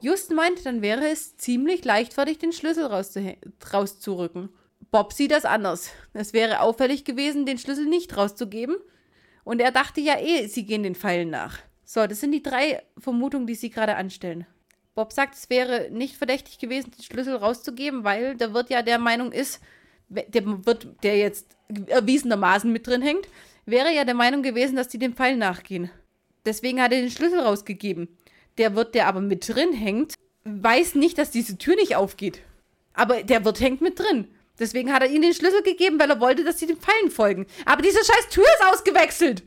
[0.00, 4.50] Just meint, dann wäre es ziemlich leichtfertig, den Schlüssel rauszurücken.
[4.90, 5.90] Bob sieht das anders.
[6.12, 8.76] Es wäre auffällig gewesen, den Schlüssel nicht rauszugeben.
[9.44, 11.58] Und er dachte ja eh, sie gehen den Pfeilen nach.
[11.92, 14.46] So, das sind die drei Vermutungen, die sie gerade anstellen.
[14.94, 19.00] Bob sagt, es wäre nicht verdächtig gewesen, den Schlüssel rauszugeben, weil der Wirt ja der
[19.00, 19.60] Meinung ist,
[20.08, 21.56] der Wirt, der jetzt
[21.88, 23.26] erwiesenermaßen mit drin hängt,
[23.66, 25.90] wäre ja der Meinung gewesen, dass die dem Pfeil nachgehen.
[26.44, 28.06] Deswegen hat er den Schlüssel rausgegeben.
[28.56, 30.14] Der Wirt, der aber mit drin hängt,
[30.44, 32.40] weiß nicht, dass diese Tür nicht aufgeht.
[32.94, 34.28] Aber der Wirt hängt mit drin.
[34.60, 37.46] Deswegen hat er ihnen den Schlüssel gegeben, weil er wollte, dass sie den Pfeilen folgen.
[37.64, 39.42] Aber diese scheiß Tür ist ausgewechselt.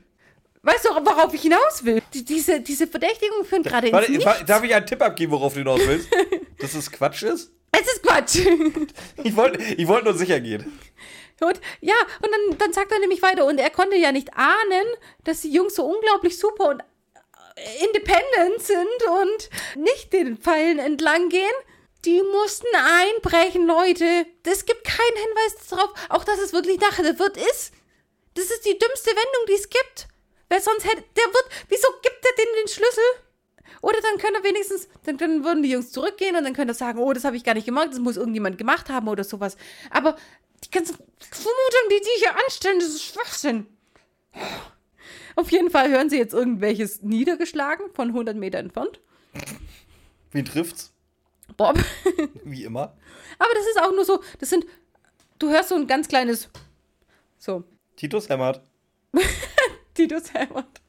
[0.66, 2.02] Weißt du, worauf ich hinaus will?
[2.14, 4.46] Die, diese, diese Verdächtigungen führen gerade ins Warte, Nichts.
[4.46, 6.08] darf ich einen Tipp abgeben, worauf du hinaus willst?
[6.60, 7.52] Dass es Quatsch ist?
[7.74, 8.38] Es ist Quatsch.
[9.24, 10.80] Ich wollte ich wollt nur sicher gehen.
[11.42, 14.88] Und ja, und dann, dann sagt er nämlich weiter, und er konnte ja nicht ahnen,
[15.26, 21.28] dass die Jungs so unglaublich super und äh, independent sind und nicht den Pfeilen entlang
[21.28, 21.52] gehen.
[22.06, 24.26] Die mussten einbrechen, Leute.
[24.46, 27.74] Es gibt keinen Hinweis darauf, auch dass es wirklich nachher der Wirt ist.
[28.36, 30.08] Das ist die dümmste Wendung, die es gibt.
[30.54, 33.04] Weil sonst hätte der Wirt, wieso gibt er denen den Schlüssel?
[33.82, 36.76] Oder dann können er wenigstens, dann, dann würden die Jungs zurückgehen und dann können er
[36.76, 39.58] sagen, oh, das habe ich gar nicht gemacht, das muss irgendjemand gemacht haben oder sowas.
[39.90, 40.16] Aber
[40.64, 43.66] die ganzen Vermutungen, die die hier anstellen, das ist Schwachsinn.
[45.36, 49.02] Auf jeden Fall hören sie jetzt irgendwelches niedergeschlagen von 100 Meter entfernt.
[50.34, 50.94] Wen trifft's?
[51.58, 51.80] Bob.
[52.44, 52.96] Wie immer.
[53.40, 54.68] Aber das ist auch nur so, das sind,
[55.40, 56.48] du hörst so ein ganz kleines,
[57.40, 57.64] so,
[57.96, 58.62] Titus hämmert.
[59.94, 60.82] Titus hämmert.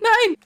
[0.00, 0.36] Nein.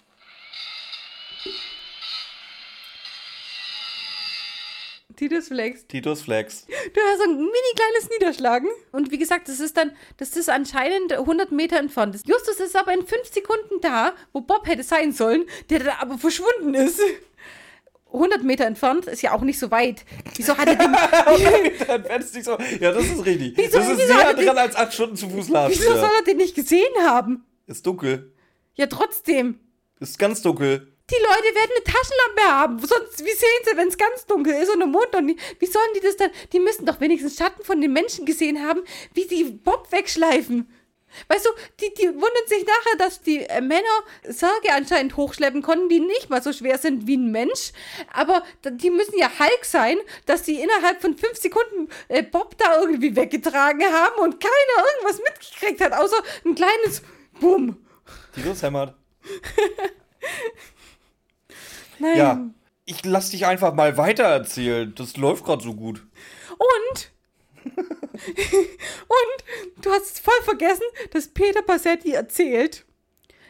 [5.16, 5.86] Titus Flex.
[5.86, 6.66] Titus Flex.
[6.66, 8.68] Du hast so ein mini kleines Niederschlagen.
[8.92, 12.18] Und wie gesagt, das ist dann, das ist anscheinend 100 Meter entfernt.
[12.26, 16.16] Justus ist aber in 5 Sekunden da, wo Bob hätte sein sollen, der da aber
[16.18, 17.00] verschwunden ist.
[18.07, 20.05] 100 Meter entfernt ist ja auch nicht so weit.
[20.36, 20.92] Wieso hat er den,
[21.86, 22.59] Dann fändest du dich so.
[22.80, 23.53] Ja, das ist richtig.
[23.57, 25.78] Wieso- das ist wieso näher er dran als acht Stunden zu Fuß latschen.
[25.80, 27.44] wieso soll er den nicht gesehen haben?
[27.73, 28.35] Ist dunkel.
[28.75, 29.59] Ja, trotzdem.
[29.99, 30.93] Ist ganz dunkel.
[31.11, 32.79] Die Leute werden eine Taschenlampe haben.
[32.81, 35.41] Sonst, wie sehen sie, wenn es ganz dunkel ist und der Mond noch nicht?
[35.59, 36.31] Wie sollen die das dann?
[36.53, 38.83] Die müssen doch wenigstens Schatten von den Menschen gesehen haben,
[39.14, 40.70] wie die Bob wegschleifen.
[41.29, 41.51] Weißt du,
[41.81, 43.89] die, die wundern sich nachher, dass die äh, Männer
[44.29, 47.73] Särge anscheinend hochschleppen konnten, die nicht mal so schwer sind wie ein Mensch.
[48.12, 49.97] Aber die müssen ja Hulk sein,
[50.27, 55.23] dass die innerhalb von fünf Sekunden äh, Bob da irgendwie weggetragen haben und keiner irgendwas
[55.23, 57.03] mitgekriegt hat, außer ein kleines
[57.43, 57.76] Bumm.
[58.34, 58.95] Titus hämmert.
[61.99, 62.16] Nein.
[62.16, 62.51] Ja.
[62.84, 64.93] Ich lass dich einfach mal weitererzählen.
[64.95, 66.05] Das läuft gerade so gut.
[66.51, 67.11] Und.
[67.64, 72.84] und du hast voll vergessen, dass Peter Passetti erzählt,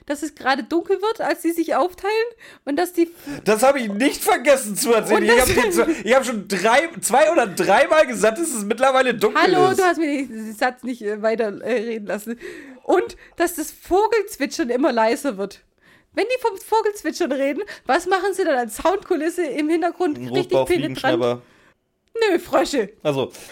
[0.06, 2.12] dass es gerade dunkel wird, als sie sich aufteilen
[2.64, 3.10] und dass die.
[3.44, 5.22] Das habe ich nicht vergessen zu erzählen.
[5.22, 9.78] Ich habe hab schon drei, zwei oder dreimal gesagt, dass es mittlerweile dunkel Hallo, ist.
[9.78, 12.38] du hast mir den Satz nicht äh, weiter äh, reden lassen.
[12.84, 15.62] Und dass das Vogelzwitschern immer leiser wird.
[16.14, 20.18] Wenn die vom Vogelzwitschern reden, was machen sie dann als Soundkulisse im Hintergrund?
[20.18, 21.42] Ein Richtig penetrant.
[22.14, 22.92] Nö, Frösche.
[23.02, 23.32] Also,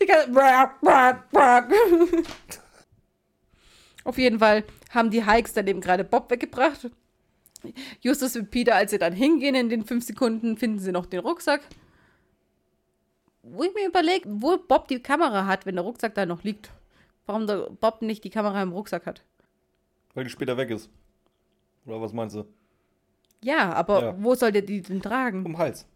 [0.00, 0.32] Die ganze.
[4.04, 6.90] Auf jeden Fall haben die Hikes dann eben gerade Bob weggebracht.
[8.00, 11.20] Justus und Peter, als sie dann hingehen in den fünf Sekunden, finden sie noch den
[11.20, 11.60] Rucksack.
[13.42, 16.70] Wo ich mir überlege, wo Bob die Kamera hat, wenn der Rucksack da noch liegt.
[17.28, 19.22] Warum der Bob nicht die Kamera im Rucksack hat.
[20.14, 20.88] weil die später weg ist.
[21.86, 22.44] Oder was meinst du?
[23.44, 24.14] Ja, aber Ja.
[24.18, 25.44] wo soll der die denn tragen?
[25.46, 25.86] Um Hals.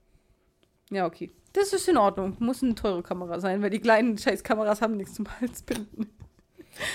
[0.90, 1.30] Ja, okay.
[1.54, 2.36] Das ist in Ordnung.
[2.38, 6.06] Muss eine teure Kamera sein, weil die kleinen Scheißkameras haben nichts zum Hals binden.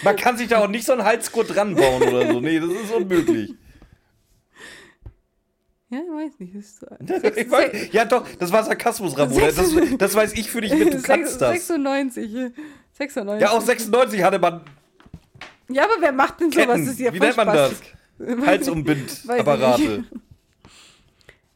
[0.03, 2.39] Man kann sich da auch nicht so einen Halsgurt dran bauen oder so.
[2.39, 3.53] Nee, das ist unmöglich.
[5.89, 6.55] Ja, ich weiß nicht.
[6.55, 6.88] Ist so
[7.35, 9.45] Ich weiß, ja, doch, das war Sarkasmus, Ramona.
[9.47, 11.51] Das, das weiß ich für dich mit, du kannst das.
[11.67, 12.51] 96.
[13.00, 13.41] äh, 96.
[13.41, 14.62] Ja, auch 96 hatte man
[15.70, 16.80] Ja, aber wer macht denn sowas?
[16.80, 17.82] Das ist ja Wie nennt man das?
[18.20, 20.04] Halsumbindapparate.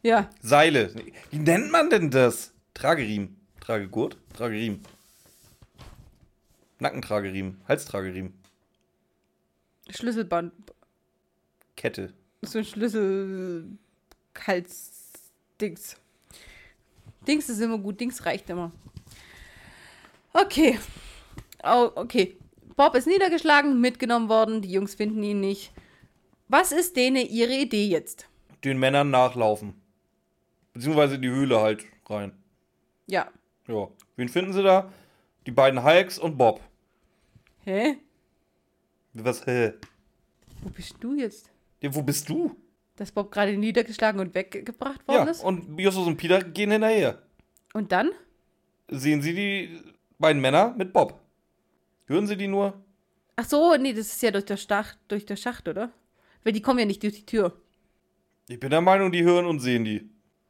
[0.03, 0.95] Ja, Seile.
[1.29, 2.51] Wie nennt man denn das?
[2.73, 3.39] Trageriemen.
[3.59, 4.17] Tragegurt?
[4.33, 4.81] Trageriemen.
[6.79, 7.61] Nackentrageriemen.
[7.67, 8.33] Halstrageriemen.
[9.91, 10.53] Schlüsselband.
[11.75, 12.13] Kette.
[12.41, 13.77] So ein Schlüssel.
[14.47, 15.97] Hals-Dings.
[17.27, 18.71] Dings ist immer gut, Dings reicht immer.
[20.33, 20.79] Okay.
[21.63, 22.37] Oh, okay.
[22.75, 25.71] Bob ist niedergeschlagen, mitgenommen worden, die Jungs finden ihn nicht.
[26.47, 28.27] Was ist denen ihre Idee jetzt?
[28.63, 29.73] Den Männern nachlaufen.
[30.73, 32.31] Beziehungsweise in die Höhle halt rein.
[33.07, 33.27] Ja.
[33.67, 33.87] Ja.
[34.15, 34.91] Wen finden sie da?
[35.45, 36.61] Die beiden Hulks und Bob.
[37.63, 37.97] Hä?
[39.13, 39.73] Was, hä?
[40.61, 41.49] Wo bist du jetzt?
[41.81, 42.55] Ja, wo bist du?
[42.95, 45.43] Dass Bob gerade niedergeschlagen und weggebracht worden Ja, ist?
[45.43, 47.21] und Justus und Peter gehen hinterher.
[47.73, 48.11] Und dann?
[48.89, 49.81] Sehen sie die
[50.19, 51.19] beiden Männer mit Bob.
[52.11, 52.73] Hören sie die nur?
[53.37, 55.89] Ach so, nee, das ist ja durch der, Stach, durch der Schacht, oder?
[56.43, 57.53] Weil die kommen ja nicht durch die Tür.
[58.49, 60.09] Ich bin der Meinung, die hören und sehen die.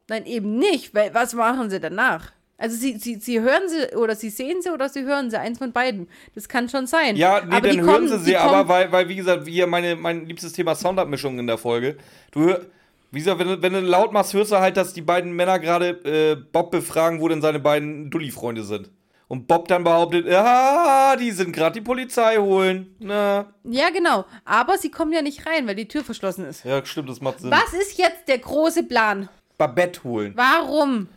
[0.10, 2.32] Nein, eben nicht, weil was machen sie danach?
[2.58, 5.58] Also sie, sie, sie hören sie oder sie sehen sie oder sie hören sie, eins
[5.60, 6.08] von beiden.
[6.36, 7.16] Das kann schon sein.
[7.16, 9.96] Ja, nee, aber dann hören kommen- sie sie aber, weil, weil, wie gesagt, hier meine,
[9.96, 11.98] mein liebstes Thema Soundabmischung in der Folge.
[12.32, 12.66] Du hör,
[13.12, 15.60] wie gesagt, wenn du, wenn du laut machst, hörst du halt, dass die beiden Männer
[15.60, 18.90] gerade äh, Bob befragen, wo denn seine beiden Dulli-Freunde sind.
[19.32, 22.94] Und Bob dann behauptet, ja, die sind gerade die Polizei holen.
[23.00, 23.46] Na.
[23.64, 24.26] Ja, genau.
[24.44, 26.66] Aber sie kommen ja nicht rein, weil die Tür verschlossen ist.
[26.66, 27.50] Ja, stimmt, das macht Sinn.
[27.50, 29.30] Was ist jetzt der große Plan?
[29.58, 30.34] Babette holen.
[30.36, 31.08] Warum?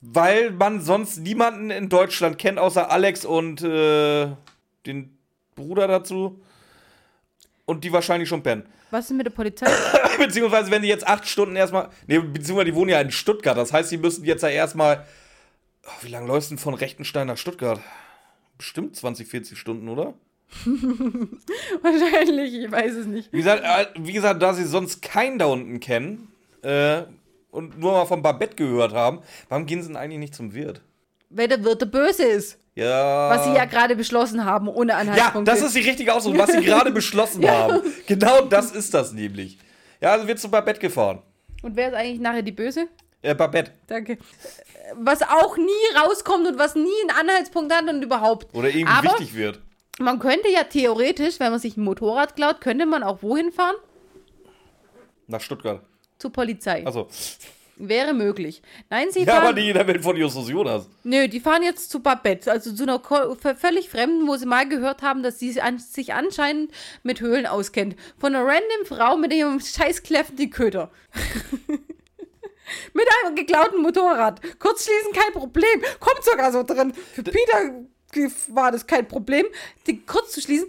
[0.00, 4.28] Weil man sonst niemanden in Deutschland kennt, außer Alex und äh,
[4.86, 5.18] den
[5.56, 6.40] Bruder dazu.
[7.64, 8.68] Und die wahrscheinlich schon pennen.
[8.92, 9.66] Was ist mit der Polizei?
[10.18, 11.88] beziehungsweise, wenn die jetzt acht Stunden erstmal.
[12.06, 13.56] Nee, beziehungsweise die wohnen ja in Stuttgart.
[13.56, 15.04] Das heißt, die müssen jetzt ja erstmal.
[15.86, 17.80] Oh, wie lange läufst du denn von Rechtenstein nach Stuttgart?
[18.58, 20.14] Bestimmt 20, 40 Stunden, oder?
[21.82, 23.32] Wahrscheinlich, ich weiß es nicht.
[23.32, 26.28] Wie gesagt, äh, wie gesagt da sie sonst keinen da unten kennen
[26.62, 27.02] äh,
[27.50, 30.82] und nur mal von Babette gehört haben, warum gehen sie denn eigentlich nicht zum Wirt?
[31.30, 32.58] Weil der Wirt der Böse ist.
[32.74, 33.30] Ja.
[33.30, 35.50] Was sie ja gerade beschlossen haben, ohne Ja, Anhaltspunkte.
[35.50, 37.80] das ist die richtige Ausdruck, was sie gerade beschlossen haben.
[38.06, 39.58] Genau das ist das nämlich.
[40.00, 41.20] Ja, also wird zu Babette gefahren.
[41.62, 42.88] Und wer ist eigentlich nachher die Böse?
[43.22, 43.72] Äh, Babette.
[43.86, 44.18] Danke.
[44.96, 48.54] Was auch nie rauskommt und was nie einen Anhaltspunkt hat und überhaupt.
[48.54, 49.60] Oder irgendwie Aber wichtig wird.
[50.00, 53.76] man könnte ja theoretisch, wenn man sich ein Motorrad klaut, könnte man auch wohin fahren?
[55.28, 55.80] Nach Stuttgart.
[56.18, 56.84] Zur Polizei.
[56.84, 57.08] Also,
[57.76, 58.60] Wäre möglich.
[58.90, 59.44] Nein, sie Ja, fahren.
[59.46, 60.88] aber nicht in der Welt von Justus Jonas.
[61.04, 64.68] Nö, die fahren jetzt zu Babette, also zu einer ko- völlig Fremden, wo sie mal
[64.68, 66.70] gehört haben, dass sie sich anscheinend
[67.02, 67.96] mit Höhlen auskennt.
[68.18, 70.90] Von einer random Frau mit ihrem scheiß kläffenden Köder.
[72.92, 74.40] mit einem geklauten Motorrad.
[74.58, 75.82] Kurzschließen kein Problem.
[76.00, 76.92] Kommt sogar so drin.
[77.12, 77.86] Für Peter
[78.48, 79.46] war das kein Problem,
[79.86, 80.68] die kurz zu schließen.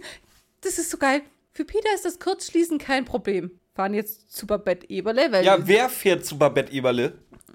[0.62, 1.22] Das ist so geil.
[1.52, 3.50] Für Peter ist das Kurzschließen kein Problem.
[3.74, 5.44] Fahren jetzt zu Babette Eberle, weil.
[5.44, 7.12] Ja, wer fährt zu Babette Eberle?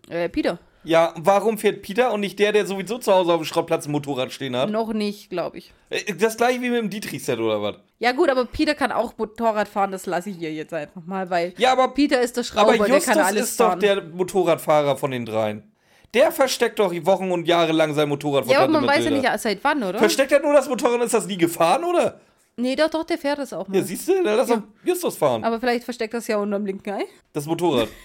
[0.10, 0.60] äh, Peter.
[0.84, 3.92] Ja, warum fährt Peter und nicht der, der sowieso zu Hause auf dem Schrottplatz ein
[3.92, 4.70] Motorrad stehen hat?
[4.70, 5.74] Noch nicht, glaube ich.
[5.90, 7.76] Äh, Das gleiche wie mit dem Dietrich-Set oder was?
[8.00, 11.30] Ja gut, aber Peter kann auch Motorrad fahren, das lasse ich hier jetzt einfach mal,
[11.30, 13.80] weil Ja, aber, Peter ist der Schrauber, aber der Justus kann alles ist fahren.
[13.80, 15.70] doch der Motorradfahrer von den dreien.
[16.14, 19.12] Der versteckt doch Wochen und Jahre lang sein Motorrad von ja, aber man weiß ja
[19.12, 20.00] nicht seit wann, oder?
[20.00, 22.20] Versteckt er nur das Motorrad und ist das nie gefahren, oder?
[22.56, 23.78] nee, doch, doch, der fährt das auch mal.
[23.78, 24.64] Ja, siehst du, dann lass Ja.
[24.84, 25.44] Justus fahren.
[25.44, 27.06] aber vielleicht versteckt das ja unterm linken Ei.
[27.34, 27.88] Das Motorrad.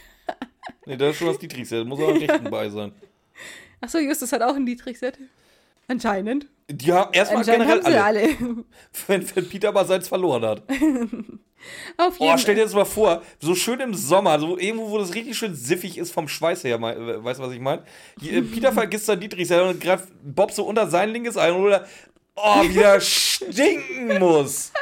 [0.87, 1.87] nee, das ist schon das Dietrich-Set.
[1.87, 2.93] Muss auch am rechten bei sein.
[3.81, 5.19] Achso, Justus hat auch ein Dietrich-Set.
[5.89, 6.47] Anscheinend.
[6.81, 8.05] Ja, erstmal Anscheinend generell alle.
[8.05, 8.65] alle.
[9.07, 10.63] Wenn, wenn Peter mal seins verloren hat.
[11.97, 14.99] Auf Oh, jeden stell dir das mal vor, so schön im Sommer, so irgendwo, wo
[14.99, 17.85] das richtig schön siffig ist vom Schweiß her, äh, weißt du, was ich meine?
[18.19, 21.87] Peter vergisst sein Dietrich und greift Bob so unter sein linkes ein oder
[22.37, 24.73] oh, wie er stinken muss.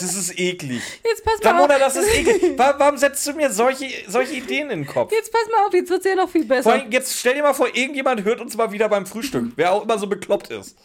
[0.00, 0.82] Das ist eklig.
[1.04, 1.80] Jetzt pass mal Ramona, auf.
[1.80, 2.58] das ist eklig.
[2.58, 5.12] Wa- Warum setzt du mir solche, solche Ideen in den Kopf?
[5.12, 6.72] Jetzt pass mal auf, jetzt wird's ja noch viel Vor besser.
[6.72, 9.82] allem, jetzt stell dir mal vor, irgendjemand hört uns mal wieder beim Frühstück, wer auch
[9.84, 10.76] immer so bekloppt ist.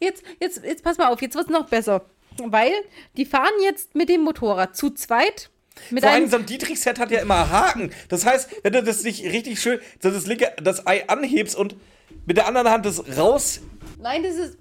[0.00, 2.04] Jetzt, jetzt, jetzt pass mal auf, jetzt wird's noch besser.
[2.38, 2.72] Weil
[3.16, 5.48] die fahren jetzt mit dem Motorrad zu zweit.
[5.90, 7.90] Mit Vor allem so ein Dietrich-Set hat ja immer Haken.
[8.08, 11.76] Das heißt, wenn du das nicht richtig schön, so das linke, das Ei anhebst und
[12.26, 13.60] mit der anderen Hand das raus,
[13.98, 14.58] nein, das ist,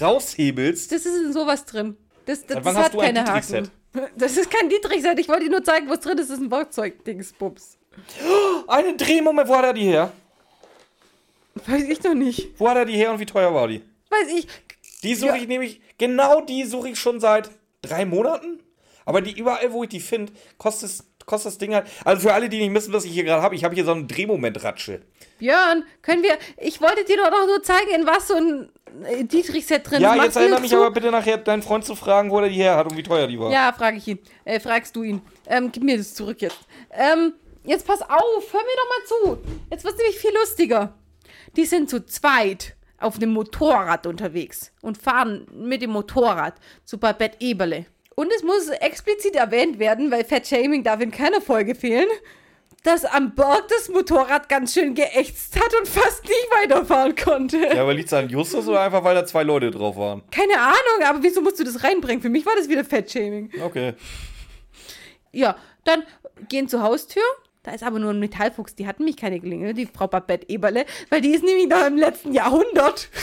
[0.00, 1.96] raushebelst, das ist in sowas drin.
[2.26, 3.64] Das, das, das hat ein keine Dietrich-Set?
[3.94, 4.10] Haken.
[4.18, 5.18] Das ist kein Dietrich-Set.
[5.18, 6.28] Ich wollte dir nur zeigen, was drin ist.
[6.28, 7.78] Das ist ein Werkzeug-Dingsbums.
[8.68, 10.12] einen Drehmoment, wo hat er die her?
[11.66, 12.50] Weiß ich doch nicht.
[12.60, 13.82] Wo hat er die her und wie teuer war die?
[14.10, 14.46] Weiß ich.
[15.02, 15.36] Die suche Ja.
[15.36, 17.50] ich nämlich, genau die suche ich schon seit
[17.80, 18.60] drei Monaten.
[19.06, 21.86] Aber die überall, wo ich die finde, kostet, es- kostet das Ding halt.
[22.04, 23.92] Also für alle, die nicht wissen, was ich hier gerade habe, ich habe hier so
[23.92, 25.02] einen Drehmoment-Ratsche.
[25.38, 26.38] Björn, können wir.
[26.56, 28.70] Ich wollte dir doch noch nur zeigen, in was so ein
[29.04, 30.16] äh, Dietrich-Set drin Ja, ist.
[30.16, 30.76] Machst jetzt erinnere mich zu?
[30.76, 33.26] aber bitte nachher, deinen Freund zu fragen, wo er die her hat und wie teuer
[33.26, 33.50] die war.
[33.50, 34.18] Ja, frage ich ihn.
[34.44, 35.20] Äh, fragst du ihn.
[35.46, 36.58] Ähm, gib mir das zurück jetzt.
[36.90, 39.06] Ähm, jetzt pass auf, hör mir doch mal
[39.42, 39.50] zu.
[39.70, 40.94] Jetzt wird's nämlich viel lustiger.
[41.56, 46.54] Die sind zu zweit auf dem Motorrad unterwegs und fahren mit dem Motorrad
[46.84, 47.84] zu Babette Eberle.
[48.16, 52.08] Und es muss explizit erwähnt werden, weil Fat Shaming darf in keiner Folge fehlen,
[52.82, 57.58] dass am Berg das Motorrad ganz schön geächtzt hat und fast nicht weiterfahren konnte.
[57.58, 60.22] Ja, aber liegt es an Justus oder einfach, weil da zwei Leute drauf waren?
[60.30, 62.22] Keine Ahnung, aber wieso musst du das reinbringen?
[62.22, 63.50] Für mich war das wieder Fat Shaming.
[63.62, 63.92] Okay.
[65.32, 66.02] Ja, dann
[66.48, 67.22] gehen zur Haustür.
[67.64, 68.76] Da ist aber nur ein Metallfuchs.
[68.76, 71.98] Die hat nämlich keine Klingel, die Frau Babette Eberle, weil die ist nämlich noch im
[71.98, 73.10] letzten Jahrhundert.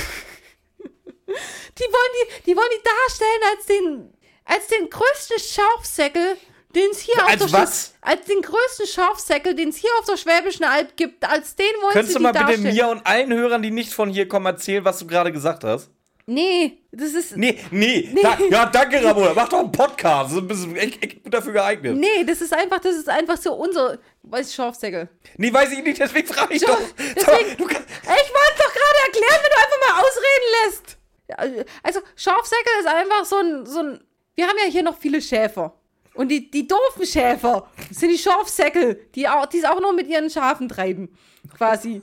[1.26, 4.14] Die wollen die, die wollen die darstellen als den,
[4.46, 6.38] als den größten Schafsäckel,
[6.76, 7.94] den es hier Als auf der was?
[8.02, 11.24] Als den größten Schafsäckel, den es hier auf der Schwäbischen Alb gibt.
[11.24, 12.76] Als den wollen Könntest sie du mal bitte darstellen.
[12.76, 15.90] mir und allen Hörern, die nicht von hier kommen, erzählen, was du gerade gesagt hast?
[16.26, 17.36] Nee, das ist.
[17.36, 18.10] Nee, nee.
[18.24, 19.34] Da, ja, danke, Ramona.
[19.36, 20.28] Mach doch einen Podcast.
[20.32, 21.96] Das ist ein bisschen echt, echt gut dafür geeignet.
[21.98, 22.08] Nee.
[22.20, 24.00] Nee, das ist einfach, das ist einfach so unser.
[24.24, 25.10] Weiß Schafsäckel.
[25.38, 26.80] weiß ich nicht, deswegen frage ich doch.
[26.98, 31.66] Deswegen- du Ich wollte doch gerade erklären, wenn du einfach mal ausreden lässt.
[31.84, 34.04] Also, Schafsäckel ist einfach so ein, so ein.
[34.36, 35.74] Wir haben ja hier noch viele Schäfer.
[36.16, 40.70] Und die, die doofen Schäfer sind die Schafsäckel, die es auch noch mit ihren Schafen
[40.70, 41.10] treiben.
[41.58, 42.02] Quasi.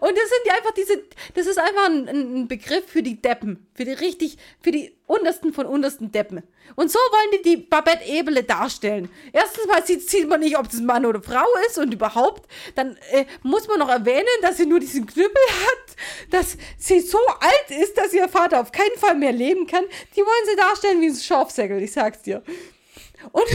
[0.00, 1.02] Und das sind ja einfach diese,
[1.34, 3.66] das ist einfach ein, ein Begriff für die Deppen.
[3.74, 6.42] Für die richtig, für die untersten von untersten Deppen.
[6.76, 9.10] Und so wollen die die Babette Ebele darstellen.
[9.32, 12.48] Erstens mal sieht, sieht man nicht, ob das Mann oder Frau ist und überhaupt.
[12.74, 15.96] Dann äh, muss man noch erwähnen, dass sie nur diesen Knüppel hat,
[16.30, 19.84] dass sie so alt ist, dass ihr Vater auf keinen Fall mehr leben kann.
[20.14, 22.42] Die wollen sie darstellen wie ein Schafsäckel, ich sag's dir.
[23.32, 23.46] Und,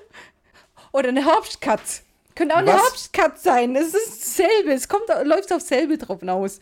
[0.92, 2.05] oder eine Herbstkatz.
[2.36, 3.10] Könnte auch eine Was?
[3.42, 3.74] Sein.
[3.74, 4.72] Es ist dasselbe.
[4.72, 6.60] Es kommt, läuft auf selbe drauf hinaus.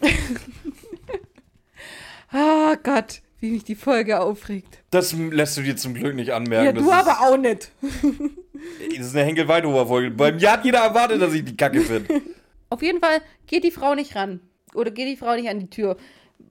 [2.30, 4.78] Ah Gott, wie mich die Folge aufregt.
[4.90, 6.66] das lässt du dir zum Glück nicht anmerken.
[6.66, 7.70] Ja, das du ist, aber auch nicht.
[8.96, 10.10] Das ist eine Henkel-Weidhofer-Folge.
[10.10, 12.22] Bei mir hat jeder erwartet, dass ich die Kacke finde.
[12.70, 14.40] Auf jeden Fall geht die Frau nicht ran.
[14.74, 15.96] Oder geht die Frau nicht an die Tür.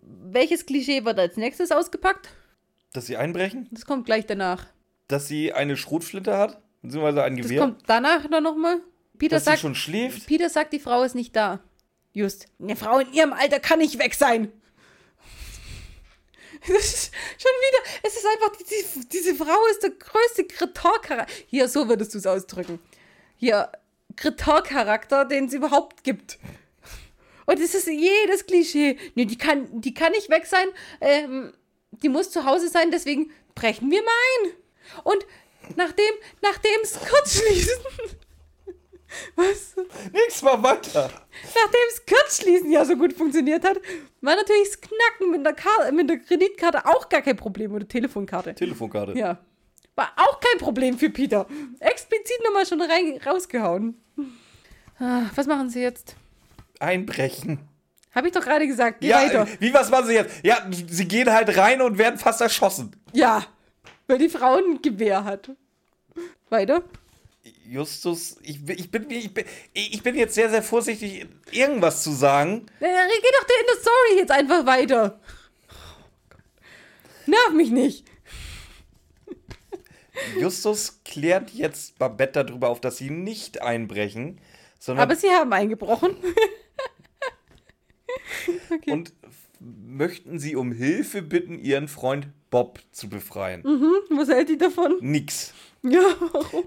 [0.02, 2.30] Welches Klischee wird als nächstes ausgepackt?
[2.94, 3.68] Dass sie einbrechen?
[3.72, 4.68] Das kommt gleich danach.
[5.10, 6.62] Dass sie eine Schrotflinte hat?
[6.84, 7.62] Beziehungsweise ein Das Gewehr?
[7.62, 8.82] kommt danach dann nochmal.
[9.18, 10.28] Peter dass sie sagt, schon schläft?
[10.28, 11.60] Peter sagt, die Frau ist nicht da.
[12.14, 12.46] Just.
[12.62, 14.52] Eine Frau in ihrem Alter kann nicht weg sein.
[16.66, 18.00] Das ist schon wieder.
[18.04, 18.56] Es ist einfach.
[18.58, 21.26] Diese, diese Frau ist der größte Kretorcharakter.
[21.48, 22.80] Hier, so würdest du es ausdrücken.
[23.36, 23.70] Hier.
[24.16, 26.38] Kritar-Charakter, den es überhaupt gibt.
[27.46, 28.98] Und es ist jedes Klischee.
[29.16, 30.68] Nee, die kann, die kann nicht weg sein.
[31.02, 31.54] Ähm,
[31.92, 34.12] die muss zu Hause sein, deswegen brechen wir mal
[34.44, 34.52] ein.
[35.04, 35.26] Und
[35.76, 37.84] nachdem, nachdem es Kurzschließen.
[39.36, 39.76] Was?
[40.12, 41.10] Nix mal weiter.
[41.44, 43.78] Nachdem das Kurzschließen ja so gut funktioniert hat,
[44.22, 47.74] war natürlich das Knacken mit der, mit der Kreditkarte auch gar kein Problem.
[47.74, 48.56] Oder Telefonkarte.
[48.56, 49.18] Telefonkarte.
[49.18, 49.38] Ja.
[49.96, 51.46] War auch kein Problem für Peter.
[51.80, 54.02] Explizit nochmal schon rein, rausgehauen.
[55.00, 56.16] Ah, was machen Sie jetzt?
[56.80, 57.60] Einbrechen.
[58.14, 59.02] Habe ich doch gerade gesagt.
[59.02, 59.48] Geh ja, weiter.
[59.60, 60.44] wie was machen sie jetzt?
[60.44, 62.96] Ja, sie gehen halt rein und werden fast erschossen.
[63.12, 63.44] Ja.
[64.08, 65.52] Weil die Frau ein Gewehr hat.
[66.50, 66.84] Weiter.
[67.66, 72.12] Justus, ich, bin- ich, bin, ich, bin, ich bin jetzt sehr, sehr vorsichtig, irgendwas zu
[72.12, 72.66] sagen.
[72.80, 75.20] Äh, geh doch in der Story jetzt einfach weiter.
[77.26, 78.06] Nerv mich nicht.
[80.40, 84.40] Justus klärt jetzt Babette darüber auf, dass sie nicht einbrechen,
[84.80, 86.16] sondern Aber sie haben eingebrochen.
[88.72, 88.92] okay.
[88.92, 89.14] und
[89.60, 93.64] möchten sie um Hilfe bitten, ihren Freund Bob zu befreien.
[93.64, 94.98] Hm, was hält die davon?
[95.02, 95.54] Nix.
[95.82, 96.02] Ja,
[96.32, 96.66] warum?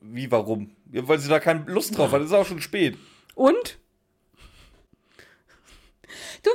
[0.00, 0.70] Wie, warum?
[0.90, 2.22] Ja, weil sie da keine Lust drauf hat.
[2.22, 2.96] Es ist auch schon spät.
[3.34, 3.78] Und?
[6.42, 6.50] Du,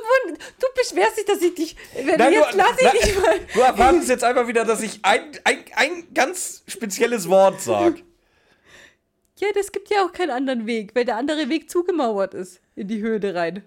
[0.60, 1.76] du beschwerst dich, dass ich dich.
[1.93, 3.39] Wenn Nein, jetzt du- lass ich nein, dich mal.
[3.54, 8.01] Du erwartest jetzt einfach wieder, dass ich ein, ein, ein ganz spezielles Wort sag.
[9.38, 12.88] Ja, das gibt ja auch keinen anderen Weg, weil der andere Weg zugemauert ist in
[12.88, 13.64] die Höhle rein.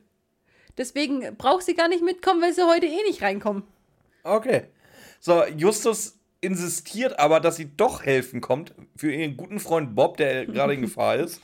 [0.77, 3.63] Deswegen braucht sie gar nicht mitkommen, weil sie heute eh nicht reinkommen.
[4.27, 4.65] Okay.
[5.21, 10.47] So, Justus insistiert aber, dass sie doch helfen kommt für ihren guten Freund Bob, der
[10.47, 11.41] gerade in Gefahr ist.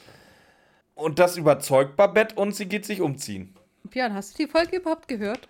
[0.94, 3.54] Und das überzeugt Babette und sie geht sich umziehen.
[3.84, 5.48] Björn, hast du die Folge überhaupt gehört?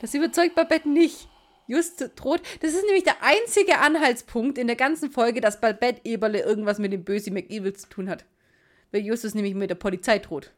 [0.00, 1.28] Das überzeugt Babette nicht.
[1.66, 2.40] Just droht.
[2.60, 6.92] Das ist nämlich der einzige Anhaltspunkt in der ganzen Folge, dass Babette Eberle irgendwas mit
[6.92, 8.24] dem Böse McEvil zu tun hat.
[8.90, 10.52] Weil Justus nämlich mit der Polizei droht.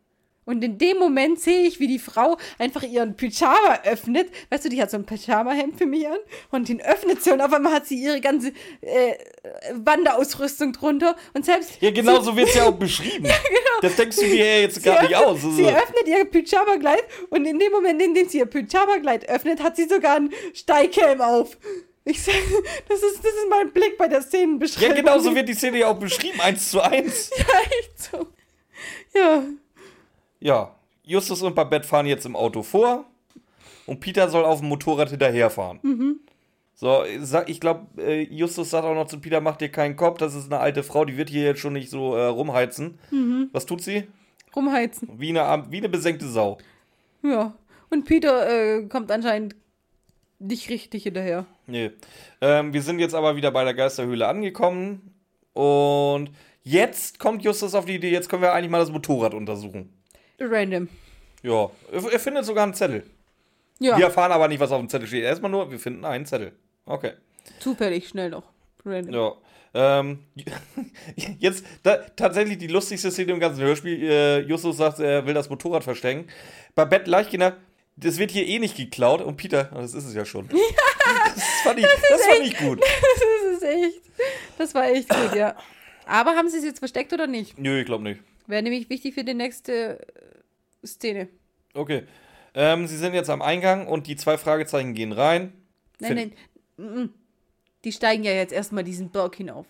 [0.51, 4.29] Und in dem Moment sehe ich, wie die Frau einfach ihren Pyjama öffnet.
[4.51, 6.19] Weißt du, die hat so ein Pyjama-Hemd für mich an.
[6.51, 8.49] Und den öffnet sie und auf einmal hat sie ihre ganze
[8.81, 9.15] äh,
[9.75, 11.17] Wanderausrüstung drunter.
[11.35, 13.29] Und selbst Ja, genau so wird es ja auch beschrieben.
[13.83, 15.37] Das denkst du dir ja jetzt gar nicht öffnet, aus.
[15.37, 19.63] Also, Sie öffnet ihr Pyjama-Kleid und in dem Moment, in dem sie ihr Pyjama-Kleid öffnet,
[19.63, 21.57] hat sie sogar einen Steighelm auf.
[22.05, 22.35] Ich sag,
[22.89, 24.97] das ist, das ist mein Blick bei der Szenenbeschreibung.
[24.97, 27.31] ja, genau so wird die Szene ja auch beschrieben, eins zu eins.
[27.39, 28.27] Ja, echt so.
[29.15, 29.45] Ja.
[30.41, 30.75] Ja,
[31.05, 33.05] Justus und Babette fahren jetzt im Auto vor
[33.87, 36.21] und Peter soll auf dem Motorrad hinterherfahren.
[36.75, 37.87] So, sag- ich glaube,
[38.31, 41.05] Justus sagt auch noch zu Peter, mach dir keinen Kopf, das ist eine alte Frau,
[41.05, 42.99] die wird hier jetzt schon nicht so äh, rumheizen.
[43.53, 44.05] Was tut sie?
[44.57, 45.09] Rumheizen.
[45.19, 46.59] Wie eine, wie eine besenkte Sau.
[47.23, 47.55] Ja.
[47.91, 49.57] Und Peter äh, kommt anscheinend
[50.39, 51.45] nicht richtig hinterher.
[51.67, 51.91] Nee.
[52.41, 55.13] Ähm, wir sind jetzt aber wieder bei der Geisterhöhle angekommen
[55.53, 56.31] und
[56.63, 59.93] jetzt kommt Justus auf die Idee, jetzt können wir eigentlich mal das Motorrad untersuchen.
[60.41, 60.89] Random.
[61.43, 63.05] Ja, er, er findet sogar einen Zettel.
[63.79, 63.97] Ja.
[63.97, 65.25] Wir erfahren aber nicht, was auf dem Zettel steht.
[65.25, 66.53] Erstmal nur, wir finden einen Zettel.
[66.85, 67.13] Okay.
[67.61, 68.45] Zufällig schnell noch.
[68.85, 69.15] Random.
[69.15, 69.33] Ja.
[69.73, 70.19] Ähm,
[71.39, 74.03] jetzt da, tatsächlich die lustigste Szene im ganzen Hörspiel.
[74.03, 76.27] Äh, Justus sagt, er will das Motorrad verstecken.
[76.75, 77.57] Babette Leichkinder,
[77.97, 79.23] das wird hier eh nicht geklaut.
[79.23, 80.49] Und Peter, oh, das ist es ja schon.
[81.35, 82.81] das fand ich, das fand ich gut.
[83.51, 84.01] Das ist echt.
[84.59, 85.57] Das war echt gut, ja.
[86.07, 87.59] Aber haben sie es jetzt versteckt oder nicht?
[87.59, 88.21] Nö, ich glaube nicht.
[88.47, 89.99] Wäre nämlich wichtig für die nächste
[90.85, 91.29] Szene.
[91.75, 92.05] Okay.
[92.55, 95.53] Ähm, sie sind jetzt am Eingang und die zwei Fragezeichen gehen rein.
[96.01, 96.35] Nein,
[96.77, 97.15] nein.
[97.85, 99.67] Die steigen ja jetzt erstmal diesen Berg hinauf.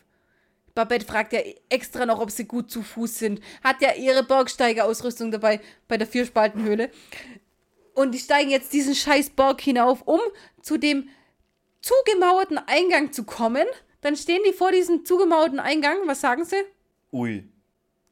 [0.74, 3.40] Babette fragt ja extra noch, ob sie gut zu Fuß sind.
[3.62, 6.90] Hat ja ihre Bergsteigerausrüstung dabei bei der Vierspaltenhöhle.
[7.94, 10.20] Und die steigen jetzt diesen scheiß Berg hinauf, um
[10.62, 11.08] zu dem
[11.82, 13.66] zugemauerten Eingang zu kommen.
[14.00, 15.96] Dann stehen die vor diesem zugemauerten Eingang.
[16.06, 16.62] Was sagen sie?
[17.12, 17.48] Ui.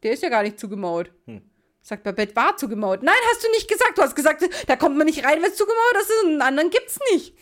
[0.02, 1.10] Der ist ja gar nicht zugemauert.
[1.26, 1.47] Hm.
[1.88, 3.02] Sagt Babette, war zugemauert.
[3.02, 3.96] Nein, hast du nicht gesagt.
[3.96, 6.12] Du hast gesagt, da kommt man nicht rein, wenn es zugemauert ist.
[6.22, 7.34] Und einen anderen gibt's nicht.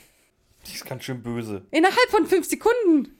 [0.68, 1.66] Die ist ganz schön böse.
[1.72, 3.18] Innerhalb von fünf Sekunden.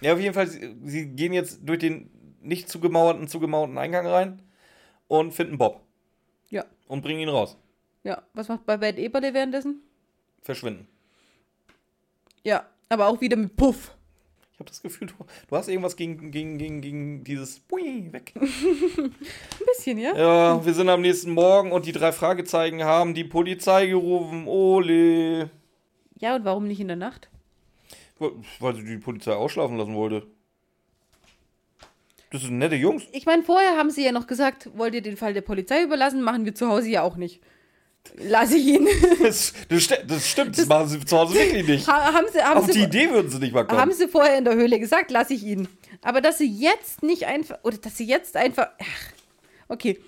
[0.00, 2.08] Ja, auf jeden Fall, sie, sie gehen jetzt durch den
[2.40, 4.42] nicht zugemauerten, zugemauerten Eingang rein
[5.08, 5.80] und finden Bob
[6.50, 6.64] Ja.
[6.86, 7.56] und bringen ihn raus.
[8.04, 9.82] Ja, was macht Babette Eberle währenddessen?
[10.42, 10.86] Verschwinden.
[12.44, 13.93] Ja, aber auch wieder mit Puff.
[14.64, 15.14] Habe das Gefühl, du,
[15.48, 18.32] du hast irgendwas gegen, gegen, gegen, gegen dieses Pui weg.
[18.38, 19.12] Ein
[19.66, 20.16] bisschen, ja?
[20.16, 24.46] Ja, wir sind am nächsten Morgen und die drei Fragezeichen haben die Polizei gerufen.
[24.46, 25.50] Ole.
[26.18, 27.28] Ja, und warum nicht in der Nacht?
[28.58, 30.26] Weil sie die Polizei ausschlafen lassen wollte.
[32.30, 33.04] Das sind nette Jungs.
[33.12, 36.22] Ich meine, vorher haben sie ja noch gesagt, wollt ihr den Fall der Polizei überlassen?
[36.22, 37.42] Machen wir zu Hause ja auch nicht.
[38.16, 38.88] Lasse ich ihn.
[39.22, 41.88] Das, das, das stimmt, das machen sie zu Hause wirklich nicht.
[41.88, 43.80] Ha- haben sie, haben Auf sie, die Idee würden sie nicht mal kommen.
[43.80, 45.66] haben sie vorher in der Höhle gesagt, lasse ich ihn.
[46.02, 49.12] Aber dass sie jetzt nicht einfach, oder dass sie jetzt einfach, ach,
[49.68, 49.98] okay.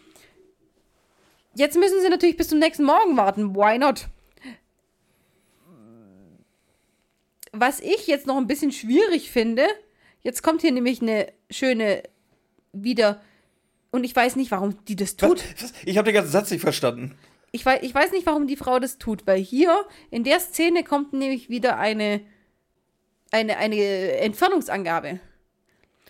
[1.55, 3.55] Jetzt müssen sie natürlich bis zum nächsten Morgen warten.
[3.57, 4.09] Why not?
[7.53, 9.65] Was ich jetzt noch ein bisschen schwierig finde,
[10.23, 12.03] jetzt kommt hier nämlich eine schöne
[12.73, 13.23] wieder,
[13.91, 15.43] und ich weiß nicht, warum die das tut.
[15.63, 15.73] Was?
[15.87, 17.17] Ich habe den ganzen Satz nicht verstanden.
[17.53, 20.85] Ich weiß, ich weiß nicht, warum die Frau das tut, weil hier in der Szene
[20.85, 22.21] kommt nämlich wieder eine,
[23.31, 23.77] eine, eine
[24.19, 25.21] Entfernungsangabe.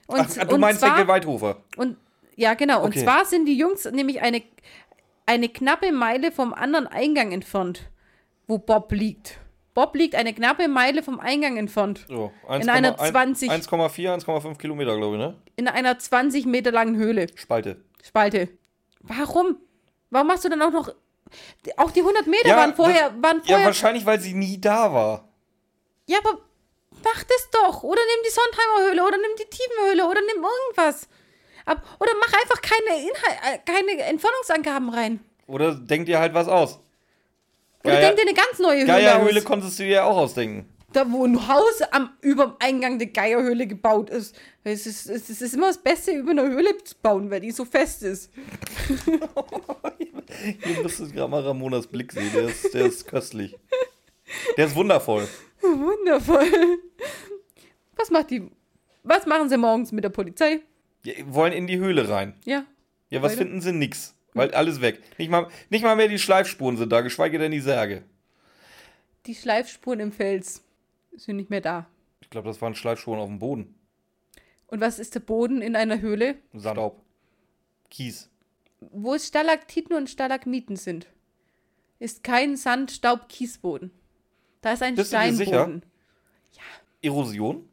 [0.06, 1.62] Und, Ach, du und meinst zwar, Henkel Weidhofer.
[1.76, 1.96] und
[2.36, 2.80] ja, genau.
[2.82, 3.02] Und Okay.
[3.04, 4.42] zwar sind die Jungs nämlich eine,
[5.24, 7.90] eine knappe Meile vom anderen Eingang entfernt,
[8.46, 9.38] wo Bob liegt.
[9.74, 12.06] Bob liegt eine knappe Meile vom Eingang entfernt.
[12.08, 15.36] So, In einer 20 1,4, 1,5 Kilometer, glaube ich, ne?
[15.56, 17.26] In einer 20 Meter langen Höhle.
[17.34, 17.82] Spalte.
[18.02, 18.48] Spalte.
[19.00, 19.56] Warum?
[20.10, 20.94] Warum machst du dann auch noch.
[21.76, 23.10] Auch die 100 Meter waren vorher.
[23.10, 25.28] das- waren Ja, vorher wahrscheinlich, weil sie nie da war.
[26.06, 26.38] Ja, aber
[27.04, 27.82] mach das doch.
[27.82, 31.08] Oder nimm die Sondheimer Höhle oder nimm die Tiefenhöhle oder nimm irgendwas.
[31.64, 35.20] Ab, oder mach einfach keine, Inhal äh, keine Entfernungsangaben rein.
[35.48, 36.78] Oder denk dir halt was aus.
[37.82, 39.44] Oder Geier- denk dir eine ganz neue Höhle Geierhöhle aus.
[39.44, 40.68] konntest du dir ja auch ausdenken.
[40.92, 44.34] Da, wo ein Haus am, über dem Eingang der Geierhöhle gebaut ist.
[44.64, 47.64] Es ist, es ist immer das Beste, über eine Höhle zu bauen, weil die so
[47.64, 48.30] fest ist.
[50.66, 52.30] Ihr müsstet gerade mal Ramonas Blick sehen.
[52.34, 53.56] Der ist, der ist köstlich.
[54.56, 55.28] Der ist wundervoll.
[55.62, 56.78] Wundervoll.
[57.96, 58.50] Was macht die.
[59.02, 60.60] Was machen sie morgens mit der Polizei?
[61.04, 62.34] Die wollen in die Höhle rein.
[62.44, 62.64] Ja.
[63.08, 63.42] Ja, was Weiter.
[63.42, 63.72] finden sie?
[63.72, 64.14] Nix.
[64.34, 65.00] Weil alles weg.
[65.18, 68.02] Nicht mal, nicht mal mehr die Schleifspuren sind da, geschweige denn die Särge.
[69.26, 70.62] Die Schleifspuren im Fels
[71.16, 71.86] sind nicht mehr da.
[72.20, 73.74] Ich glaube, das waren Schleifspuren auf dem Boden.
[74.66, 76.36] Und was ist der Boden in einer Höhle?
[76.58, 77.00] Staub.
[77.88, 78.28] Kies.
[78.80, 81.06] Wo es Stalaktiten und Stalagmiten sind,
[81.98, 83.90] ist kein Sand, Staub, Kiesboden.
[84.60, 85.08] Da ist ein Bist?
[85.08, 85.82] Steinboden.
[87.02, 87.68] Erosion?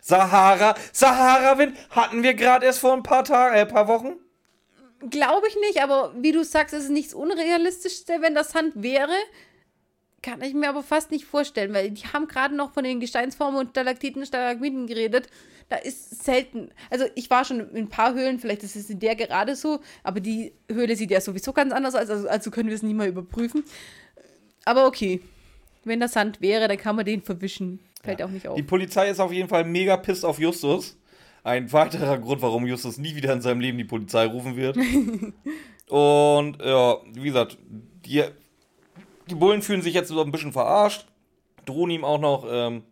[0.00, 0.74] Sahara?
[0.92, 4.16] Sahara-Wind hatten wir gerade erst vor ein paar Tagen, äh, paar Wochen?
[5.10, 9.14] Glaube ich nicht, aber wie du sagst, ist es nichts Unrealistischste, wenn das Sand wäre.
[10.22, 13.60] Kann ich mir aber fast nicht vorstellen, weil die haben gerade noch von den Gesteinsformen
[13.60, 15.28] und Stalaktiten, Stalagmiten geredet.
[15.68, 16.70] Da ist selten.
[16.90, 19.80] Also ich war schon in ein paar Höhlen, vielleicht ist es in der gerade so,
[20.02, 22.94] aber die Höhle sieht ja sowieso ganz anders aus, also, also können wir es nie
[22.94, 23.64] mal überprüfen.
[24.64, 25.20] Aber okay.
[25.84, 27.80] Wenn das Sand wäre, dann kann man den verwischen.
[28.02, 28.56] Fällt auch nicht auf.
[28.56, 30.96] Die Polizei ist auf jeden Fall mega pisst auf Justus.
[31.44, 34.76] Ein weiterer Grund, warum Justus nie wieder in seinem Leben die Polizei rufen wird.
[35.88, 37.56] Und ja, wie gesagt,
[38.04, 38.22] die,
[39.30, 41.06] die Bullen fühlen sich jetzt so ein bisschen verarscht,
[41.64, 42.82] drohen ihm auch noch ähm,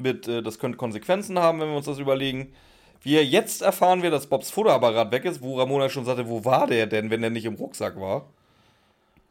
[0.00, 2.52] mit, äh, das könnte Konsequenzen haben, wenn wir uns das überlegen.
[3.02, 6.66] Wir jetzt erfahren wir, dass Bobs Fotoapparat weg ist, wo Ramona schon sagte, wo war
[6.66, 8.26] der denn, wenn der nicht im Rucksack war?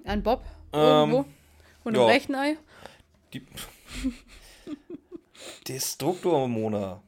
[0.05, 0.43] An Bob?
[0.73, 1.25] Ähm, Irgendwo?
[1.83, 2.07] Und im ja.
[2.07, 2.35] rechten
[5.49, 5.53] Ei?
[5.67, 7.01] Die Mona.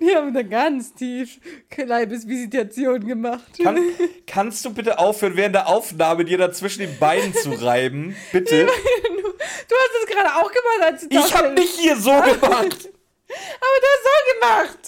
[0.00, 1.38] Die haben da ganz tief
[1.76, 3.44] Leibesvisitation gemacht.
[3.62, 3.78] Kann,
[4.26, 8.14] kannst du bitte aufhören, während der Aufnahme dir da zwischen den Beinen zu reiben?
[8.32, 8.66] Bitte?
[8.66, 12.10] Du hast es gerade auch gemacht, als du Ich hab darstellen- nicht hier so
[12.40, 12.88] gemacht.
[13.26, 14.78] Aber du hast so gemacht.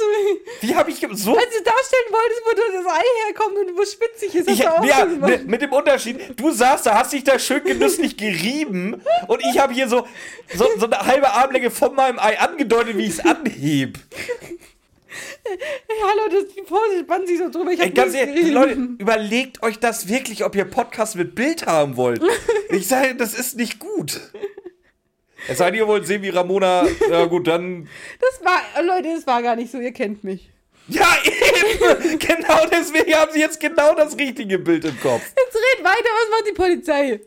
[0.60, 1.06] Wie hab ich so?
[1.36, 4.70] Als du darstellen wolltest, wo das Ei herkommt und wo spitzig ist, hast Ich, du
[4.78, 5.30] auch ja, so gemacht.
[5.30, 9.58] mit, mit dem Unterschied, du saßt da, hast dich da schön genüsslich gerieben und ich
[9.58, 10.06] habe hier so,
[10.54, 13.98] so, so eine halbe Armlänge von meinem Ei angedeutet, wie ich es anheb.
[15.44, 15.58] Hey,
[16.02, 17.70] hallo, das die Pose spannt sich so drüber.
[17.70, 18.48] Ich hab Ey, ganz ehrlich.
[18.52, 22.20] Leute, überlegt euch das wirklich, ob ihr Podcast mit Bild haben wollt.
[22.68, 24.20] Ich sage, das ist nicht gut.
[25.48, 26.86] Es sei denn, ihr wollt sehen, wie Ramona.
[27.10, 27.88] Ja, gut, dann.
[28.20, 30.50] Das war, Leute, das war gar nicht so, ihr kennt mich.
[30.88, 32.18] Ja, eben!
[32.18, 35.22] genau deswegen haben sie jetzt genau das richtige Bild im Kopf.
[35.22, 37.20] Jetzt red weiter, was macht die Polizei?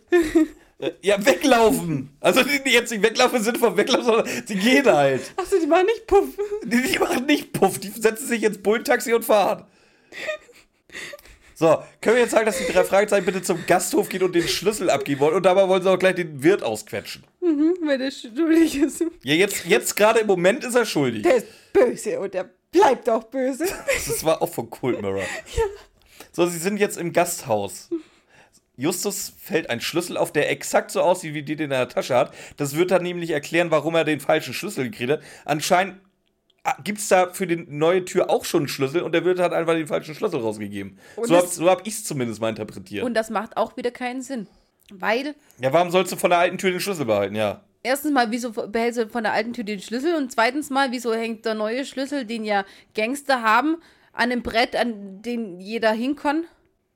[0.80, 2.16] Äh, Ja, weglaufen.
[2.22, 5.34] Also die, die jetzt nicht weglaufen im Sinne von weglaufen, sondern sie gehen halt.
[5.36, 6.30] Achso, die machen nicht Puff.
[6.64, 9.66] Die, die machen nicht Puff, die setzen sich ins Bullentaxi und fahren.
[11.60, 14.48] So, können wir jetzt sagen, dass die drei Fragezeichen bitte zum Gasthof gehen und den
[14.48, 17.26] Schlüssel abgeben wollen und dabei wollen sie auch gleich den Wirt ausquetschen.
[17.42, 19.04] Mhm, weil der schuldig ist.
[19.24, 21.24] Ja, jetzt, jetzt gerade im Moment ist er schuldig.
[21.24, 23.66] Der ist böse und der bleibt auch böse.
[24.08, 25.26] Das war auch von Cold Mirror.
[26.32, 27.90] So, sie sind jetzt im Gasthaus.
[28.78, 32.16] Justus fällt ein Schlüssel auf, der exakt so aussieht, wie die den in der Tasche
[32.16, 32.34] hat.
[32.56, 35.22] Das wird dann nämlich erklären, warum er den falschen Schlüssel gekriegt hat.
[35.44, 35.98] Anscheinend
[36.84, 39.54] gibt es da für die neue Tür auch schon einen Schlüssel und der Wirt hat
[39.54, 40.98] einfach den falschen Schlüssel rausgegeben.
[41.16, 43.04] Und so habe so hab ich es zumindest mal interpretiert.
[43.06, 44.48] Und das macht auch wieder keinen Sinn.
[44.92, 47.36] Weil, ja, warum sollst du von der alten Tür den Schlüssel behalten?
[47.36, 47.62] Ja.
[47.84, 50.16] erstens mal, wieso behältst du von der alten Tür den Schlüssel?
[50.16, 53.76] Und zweitens mal, wieso hängt der neue Schlüssel, den ja Gangster haben,
[54.14, 56.46] an einem Brett, an den jeder hin kann?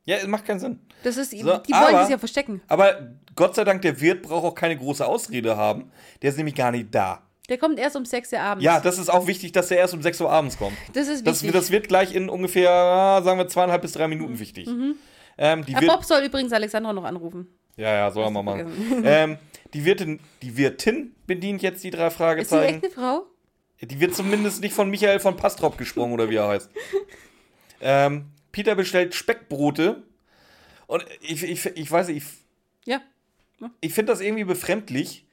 [0.06, 0.80] Ja, es macht keinen Sinn.
[1.04, 2.62] Das ist, die So, wollen aber- das ja verstecken.
[2.68, 5.92] Aber Gott sei Dank, der Wirt braucht auch keine große Ausrede haben.
[6.22, 7.22] Der ist nämlich gar nicht da.
[7.50, 8.64] Der kommt erst um 6 Uhr abends.
[8.64, 10.78] Ja, das ist auch wichtig, dass er erst um 6 Uhr abends kommt.
[10.94, 11.52] das ist Das, wichtig.
[11.60, 14.70] das wird gleich in ungefähr, sagen wir, zweieinhalb bis drei Minuten wichtig.
[15.38, 17.48] Ähm, die Bob soll übrigens Alexandra noch anrufen.
[17.76, 18.72] ja, ja, soll er mal machen.
[19.04, 19.38] ähm,
[19.74, 22.76] die, Wirtin, die Wirtin bedient jetzt die drei Ist sie Fragezeichen.
[22.76, 23.26] echt eine Frau?
[23.82, 26.70] Die wird zumindest nicht von Michael von Pastrop gesprungen oder wie er heißt.
[27.86, 30.04] Ähm, Peter bestellt Speckbrote.
[30.88, 32.24] Und ich, ich, ich weiß nicht, ich,
[32.86, 33.02] Ja.
[33.82, 35.26] ich finde das irgendwie befremdlich,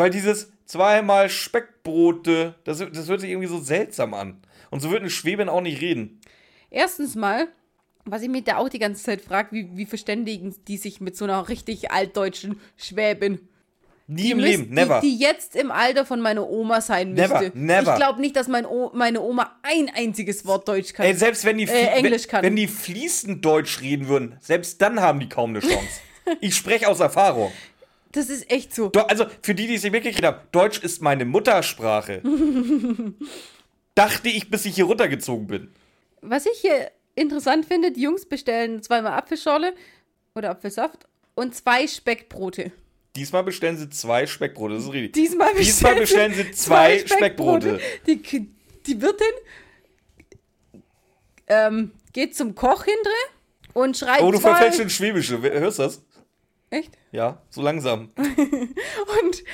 [0.00, 4.40] weil dieses zweimal Speckbrote, das, das hört sich irgendwie so seltsam an.
[4.70, 6.20] Und so wird eine Schwäbin auch nicht reden.
[6.70, 7.48] Erstens mal,
[8.04, 11.16] was ich mich da auch die ganze Zeit frage, wie, wie verständigen die sich mit
[11.16, 13.40] so einer richtig altdeutschen Schwäbin?
[14.06, 15.00] Nie Die im müsst- Leben, never.
[15.00, 17.58] Die, die jetzt im Alter von meiner Oma sein Never, müsste.
[17.58, 17.92] never.
[17.92, 21.06] Ich glaube nicht, dass mein o meine Oma ein einziges Wort Deutsch kann.
[21.06, 22.42] Ey, selbst wenn die, Äh, Englisch wenn, kann.
[22.44, 26.00] wenn die fließend Deutsch reden würden, selbst dann haben die kaum eine Chance.
[26.40, 27.52] ich spreche aus Erfahrung.
[28.12, 28.90] Das ist echt so.
[28.92, 32.22] Also für die, die es nicht mitgekriegt haben, Deutsch ist meine Muttersprache.
[33.94, 35.72] Dachte ich, bis ich hier runtergezogen bin.
[36.20, 39.74] Was ich hier interessant finde, die Jungs bestellen zweimal Apfelschorle
[40.34, 42.72] oder Apfelsaft und zwei Speckbrote.
[43.16, 45.12] Diesmal bestellen sie zwei Speckbrote, das ist richtig.
[45.12, 47.80] Diesmal bestellen, Diesmal bestellen sie zwei Speckbrote.
[48.06, 48.22] Die,
[48.86, 49.26] die Wirtin
[51.48, 53.12] ähm, geht zum Koch hintere
[53.74, 54.50] und schreibt Oh, du zwei...
[54.50, 55.40] verfälschst den Schwäbische.
[55.42, 56.02] Hörst du das?
[56.70, 56.96] Echt?
[57.12, 58.10] Ja, so langsam.
[58.16, 59.44] Und,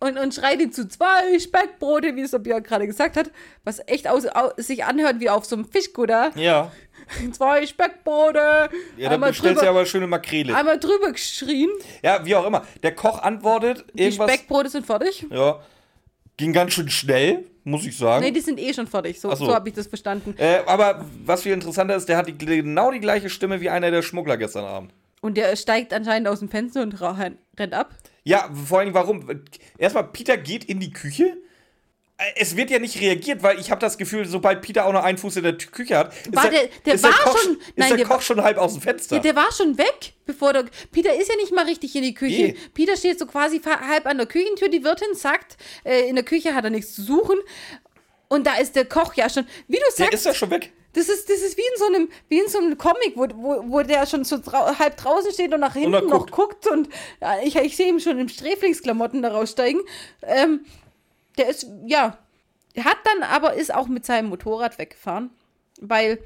[0.00, 3.32] und, und schreit ihm zu zwei Speckbrote, wie es der Björn gerade gesagt hat,
[3.64, 6.30] was echt aus, au, sich anhört wie auf so einem Fischkutter.
[6.36, 6.70] Ja.
[7.32, 8.68] Zwei Speckbrote.
[8.96, 10.54] Ja, dann du drüber, aber schöne Makrele.
[10.54, 11.70] einmal drüber geschrien.
[12.02, 12.64] Ja, wie auch immer.
[12.82, 14.30] Der Koch antwortet Die irgendwas.
[14.30, 15.26] Speckbrote sind fertig.
[15.30, 15.60] Ja.
[16.36, 18.22] Ging ganz schön schnell, muss ich sagen.
[18.24, 19.18] Nee, die sind eh schon fertig.
[19.20, 19.46] So, Ach so.
[19.46, 20.34] so habe ich das verstanden.
[20.38, 23.90] Äh, aber was viel interessanter ist, der hat die, genau die gleiche Stimme wie einer
[23.90, 24.92] der Schmuggler gestern Abend.
[25.20, 27.94] Und der steigt anscheinend aus dem Fenster und rennt ab.
[28.24, 29.28] Ja, vor allem warum?
[29.78, 31.36] Erstmal, Peter geht in die Küche.
[32.18, 35.02] Äh, Es wird ja nicht reagiert, weil ich habe das Gefühl, sobald Peter auch noch
[35.04, 37.88] einen Fuß in der Küche hat, ist der- der ist war Koch, schon- ist nein,
[37.88, 39.16] der der Koch war- schon halb aus dem Fenster.
[39.16, 40.64] Ja, der war schon weg, bevor der.
[40.92, 42.42] Peter ist ja nicht mal richtig in die Küche.
[42.48, 42.56] Nee.
[42.74, 44.68] Peter steht so quasi halb an der Küchentür.
[44.68, 47.38] Die Wirtin sagt, äh, in der Küche hat er nichts zu suchen.
[48.28, 49.46] Und da ist der Koch ja schon.
[49.68, 50.72] Wie du der sagst, ist ja schon weg.
[50.98, 53.70] Das ist, das ist wie in so einem, wie in so einem Comic, wo, wo,
[53.70, 56.32] wo der schon so drau halb draußen steht und nach hinten er noch guckt.
[56.32, 56.66] guckt.
[56.66, 56.88] Und
[57.20, 59.80] ja, ich, ich sehe ihn schon im Sträflingsklamotten da raussteigen.
[60.22, 60.64] Ähm,
[61.36, 62.18] der ist, ja.
[62.76, 65.30] Hat dann aber, ist auch mit seinem Motorrad weggefahren.
[65.80, 66.18] Weil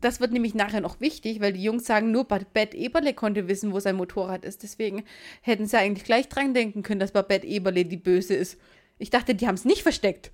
[0.00, 3.72] das wird nämlich nachher noch wichtig, weil die Jungs sagen, nur Babette Eberle konnte wissen,
[3.72, 4.62] wo sein Motorrad ist.
[4.62, 5.04] Deswegen
[5.42, 8.58] hätten sie eigentlich gleich dran denken können, dass Babette Eberle die Böse ist.
[8.98, 10.30] Ich dachte, die haben es nicht versteckt.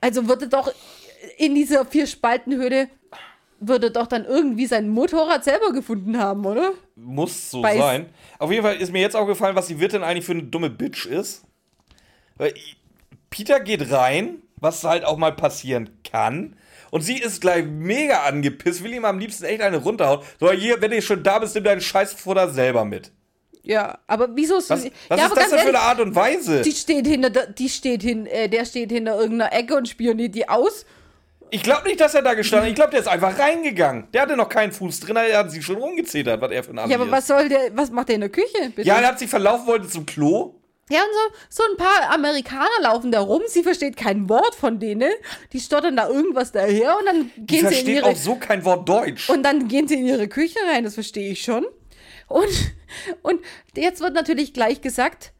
[0.00, 0.72] Also würde doch
[1.38, 2.88] in dieser Vier-Spalten-Höhle
[3.60, 6.72] würde doch dann irgendwie sein Motorrad selber gefunden haben, oder?
[6.96, 8.06] Muss so Weiß- sein.
[8.38, 10.70] Auf jeden Fall ist mir jetzt auch gefallen, was die Wirtin eigentlich für eine dumme
[10.70, 11.44] Bitch ist.
[12.36, 12.54] Weil
[13.28, 16.56] Peter geht rein, was halt auch mal passieren kann.
[16.90, 20.20] Und sie ist gleich mega angepisst, will ihm am liebsten echt eine runterhauen.
[20.40, 23.12] So, hier, wenn du schon da bist, nimm deinen Scheißfutter selber mit.
[23.62, 26.14] Ja, aber wieso ist Was, ja, was aber ist das denn für eine Art und
[26.14, 26.62] Weise?
[26.62, 30.48] Die steht hinter, die steht hin, äh, der steht hinter irgendeiner Ecke und spioniert die
[30.48, 30.86] aus.
[31.50, 32.70] Ich glaube nicht, dass er da gestanden hat.
[32.70, 34.08] Ich glaube, der ist einfach reingegangen.
[34.12, 36.78] Der hatte noch keinen Fuß drin, er hat sich schon rumgezetert, was er für ein
[36.78, 38.70] Ami Ja, aber was soll der, was macht der in der Küche?
[38.74, 38.82] Bitte?
[38.88, 40.54] Ja, er hat sich verlaufen, wollte zum Klo.
[40.90, 41.08] Ja, und
[41.48, 45.12] so, so ein paar Amerikaner laufen da rum, sie versteht kein Wort von denen,
[45.52, 48.34] die stottern da irgendwas daher und dann Die gehen sie in versteht ihre auch so
[48.34, 49.30] kein Wort Deutsch.
[49.30, 51.64] und dann gehen sie in ihre Küche rein, das verstehe ich schon.
[52.26, 52.48] Und,
[53.22, 53.40] und
[53.76, 55.32] jetzt wird natürlich gleich gesagt,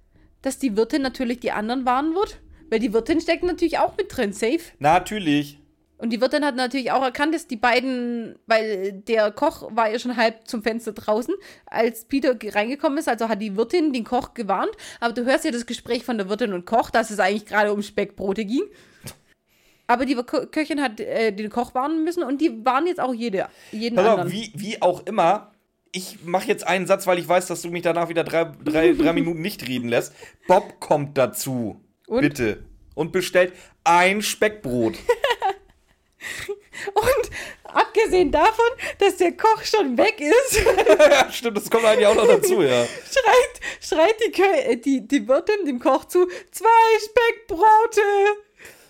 [0.42, 2.38] dass die Wirtin natürlich die anderen warnen wird,
[2.70, 4.60] weil die Wirtin steckt natürlich auch mit drin, safe.
[4.78, 5.58] Natürlich.
[6.00, 9.98] Und die Wirtin hat natürlich auch erkannt, dass die beiden, weil der Koch war ja
[9.98, 11.34] schon halb zum Fenster draußen,
[11.66, 14.70] als Peter ge- reingekommen ist, also hat die Wirtin den Koch gewarnt.
[15.00, 17.72] Aber du hörst ja das Gespräch von der Wirtin und Koch, dass es eigentlich gerade
[17.72, 18.62] um Speckbrote ging.
[19.86, 23.12] Aber die Ko Köchin hat äh, den Koch warnen müssen und die warnen jetzt auch
[23.12, 24.32] jede, jeden Pass auf, anderen.
[24.32, 25.52] wie, wie auch immer,
[25.92, 28.92] ich mache jetzt einen Satz, weil ich weiß, dass du mich danach wieder drei, drei,
[28.98, 30.14] drei Minuten nicht reden lässt.
[30.46, 31.80] Bob kommt dazu.
[32.06, 32.20] Und?
[32.22, 32.62] Bitte.
[32.94, 33.52] Und bestellt
[33.84, 34.94] ein Speckbrot.
[36.94, 37.30] Und
[37.64, 38.66] abgesehen davon,
[38.98, 40.62] dass der Koch schon weg ist,
[41.10, 42.84] ja, stimmt, das kommt eigentlich auch noch dazu, ja.
[42.84, 46.68] schreit, schreit die, Kö äh, die, die Wirtin dem Koch zu, zwei
[47.04, 48.02] Speckbrote.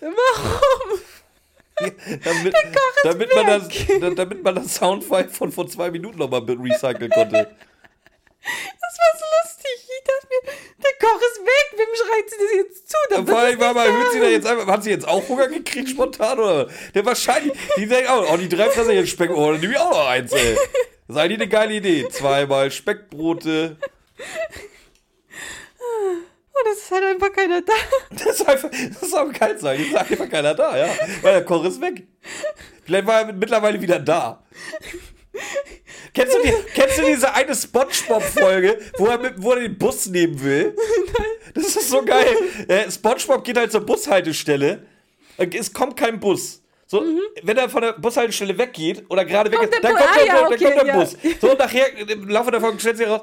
[0.01, 0.99] Warum?
[2.23, 2.53] Damit,
[3.03, 3.67] damit, man das,
[3.99, 7.55] da- damit man das Soundfile von vor zwei Minuten nochmal recyceln konnte.
[8.43, 9.87] Das war so lustig.
[9.87, 10.41] Ich dachte mir,
[10.83, 11.67] der Koch ist weg.
[11.77, 12.97] Wem schreit sie das jetzt zu?
[13.09, 15.47] Da Vor allem, es mal, hört sie da jetzt einfach, hat sie jetzt auch Hunger
[15.47, 16.67] gekriegt spontan oder?
[16.93, 19.79] Der wahrscheinlich, die denkt auch, oh, die drei fressen jetzt Speck, oh, dann nehme ich
[19.79, 20.55] auch noch eins, ey.
[21.07, 22.07] Das ist eigentlich eine geile Idee.
[22.09, 23.77] Zweimal Speckbrote.
[26.53, 27.73] Und es ist halt einfach keiner da.
[28.11, 29.79] Das ist einfach, das ist auch kalt sein.
[29.79, 30.89] Jetzt ist einfach keiner da, ja.
[31.21, 32.07] Weil der Koch ist weg.
[32.85, 34.43] Vielleicht war er mittlerweile wieder da.
[36.13, 40.07] Kennst du, die, kennst du diese eine Spongebob-Folge, wo er, mit, wo er den Bus
[40.07, 40.75] nehmen will?
[41.53, 42.27] Das ist so geil.
[42.67, 44.85] Äh, Spongebob geht halt zur Bushaltestelle.
[45.37, 46.61] Äh, Es kommt kein Bus.
[46.85, 47.03] So,
[47.43, 50.15] wenn er von der Bushaltestelle weggeht oder gerade weg Kommt ist, der dann kommt ah,
[50.17, 50.99] der, ja, dann okay, kommt der ja.
[50.99, 51.17] Bus.
[51.39, 53.21] So, und nachher, im Laufe davon stellt sich heraus,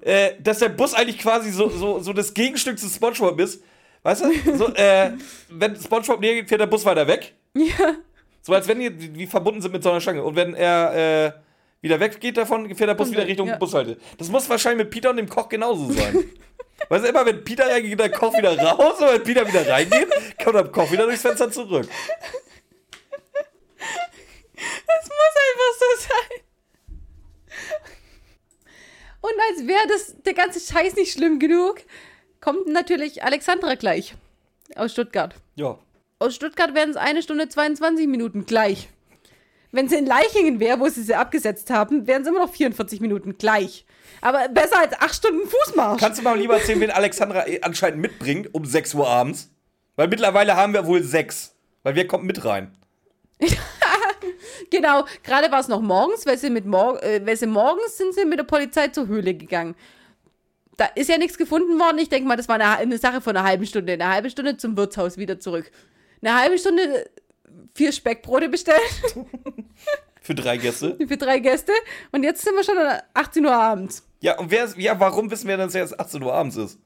[0.00, 3.62] äh, dass der Bus eigentlich quasi so, so, so das Gegenstück zu Spongebob ist.
[4.02, 4.56] Weißt du?
[4.56, 5.12] So, äh,
[5.48, 7.34] wenn Spongebob näher geht, fährt der Bus weiter weg.
[7.54, 7.94] Ja.
[8.42, 10.22] So als wenn die, die verbunden sind mit so einer Stange.
[10.22, 11.32] Und wenn er äh,
[11.86, 13.56] wieder weggeht davon, fährt der Bus wieder Richtung ja.
[13.56, 13.96] Bushalte.
[14.18, 16.24] Das muss wahrscheinlich mit Peter und dem Koch genauso sein.
[16.88, 19.00] weißt du, immer wenn Peter reingeht, geht der Koch wieder raus.
[19.00, 20.08] Und wenn Peter wieder reingeht,
[20.42, 21.88] kommt der Koch wieder durchs Fenster zurück.
[24.54, 26.42] Es muss einfach so sein.
[29.20, 31.82] Und als wäre das der ganze Scheiß nicht schlimm genug,
[32.40, 34.14] kommt natürlich Alexandra gleich.
[34.74, 35.34] Aus Stuttgart.
[35.56, 35.78] Ja.
[36.18, 38.88] Aus Stuttgart wären es eine Stunde 22 Minuten gleich.
[39.76, 43.00] Wenn sie in Leichingen wäre, wo sie sie abgesetzt haben, wären es immer noch 44
[43.02, 43.84] Minuten gleich.
[44.22, 46.00] Aber besser als acht Stunden Fußmarsch.
[46.00, 49.50] Kannst du mal lieber erzählen, wen Alexandra eh anscheinend mitbringt um 6 Uhr abends?
[49.94, 51.54] Weil mittlerweile haben wir wohl sechs.
[51.82, 52.72] Weil wer kommt mit rein?
[54.70, 58.14] Genau, gerade war es noch morgens, weil sie, mit mor äh, weil sie morgens sind
[58.14, 59.76] sie mit der Polizei zur Höhle gegangen.
[60.76, 61.98] Da ist ja nichts gefunden worden.
[61.98, 63.92] Ich denke mal, das war eine, eine Sache von einer halben Stunde.
[63.92, 65.70] Eine halbe Stunde zum Wirtshaus wieder zurück.
[66.20, 67.08] Eine halbe Stunde
[67.76, 68.80] vier Speckbrote bestellt
[70.20, 70.96] Für drei Gäste.
[71.06, 71.72] für drei Gäste.
[72.10, 74.02] Und jetzt sind wir schon an 18 Uhr abends.
[74.20, 76.80] Ja, und wer ja, warum wissen wir, dass es erst 18 Uhr abends ist?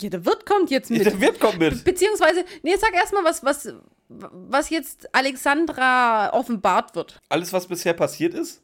[0.00, 1.04] Ja, der Wirt kommt jetzt mit.
[1.04, 1.82] Der Wirt kommt mit.
[1.82, 3.74] Beziehungsweise, nee, sag erstmal, was, was,
[4.08, 7.20] was jetzt Alexandra offenbart wird.
[7.28, 8.62] Alles, was bisher passiert ist,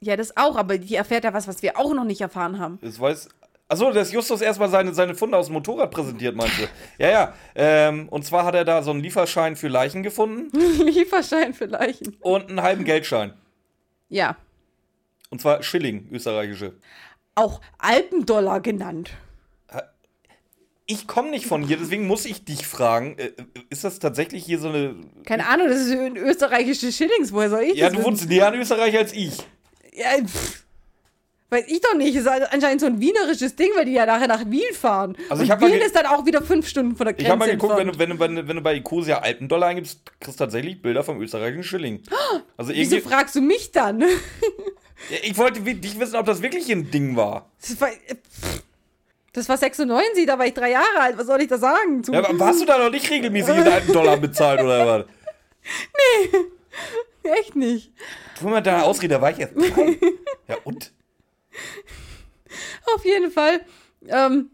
[0.00, 2.80] Ja, das auch, aber die erfährt ja was, was wir auch noch nicht erfahren haben.
[2.82, 3.28] das weiß.
[3.72, 6.62] Achso, dass Justus erstmal seine, seine Funde aus dem Motorrad präsentiert, meinst du?
[6.98, 7.34] Ja, ja.
[7.54, 10.50] Ähm, und zwar hat er da so einen Lieferschein für Leichen gefunden
[10.84, 12.16] Lieferschein für Leichen.
[12.20, 13.32] und einen halben Geldschein.
[14.10, 14.36] Ja.
[15.30, 16.74] Und zwar Schilling, österreichische.
[17.34, 19.10] Auch Alpendollar genannt.
[20.84, 23.30] Ich komme nicht von hier, deswegen muss ich dich fragen, äh,
[23.70, 24.96] ist das tatsächlich hier so eine.
[25.24, 27.32] Keine Ahnung, das ist ein österreichische Schillings.
[27.32, 28.10] Woher soll ich Ja, das du wissen?
[28.10, 29.38] wohnst näher an Österreich als ich.
[29.94, 30.64] Ja, pff.
[31.52, 32.16] Weiß ich doch nicht.
[32.16, 35.14] Ist also anscheinend so ein wienerisches Ding, weil die ja nachher nach Wien fahren.
[35.28, 37.38] Also ich Und Wien ist dann auch wieder fünf Stunden von der Grenze Ich habe
[37.40, 40.40] mal geguckt, wenn du, wenn, du, wenn, du, wenn du bei Ecosia Alpendollar eingibst, kriegst
[40.40, 42.02] du tatsächlich Bilder vom österreichischen Schilling.
[42.56, 44.02] Also Wieso fragst du mich dann?
[45.10, 47.50] Ja, Ich wollte dich wissen, ob das wirklich ein Ding war.
[47.60, 48.62] Das war, äh, pff.
[49.32, 51.18] das war 96, da war ich drei Jahre alt.
[51.18, 52.02] Was soll ich da sagen?
[52.10, 55.04] Ja, aber hast du da noch nicht regelmäßig in einen Dollar bezahlt oder was?
[57.40, 57.92] Echt nicht.
[58.38, 59.54] Tu mal deine Ausrede, da war ich jetzt.
[60.48, 60.92] Ja, und?
[62.94, 63.60] Auf jeden Fall
[64.08, 64.50] ähm,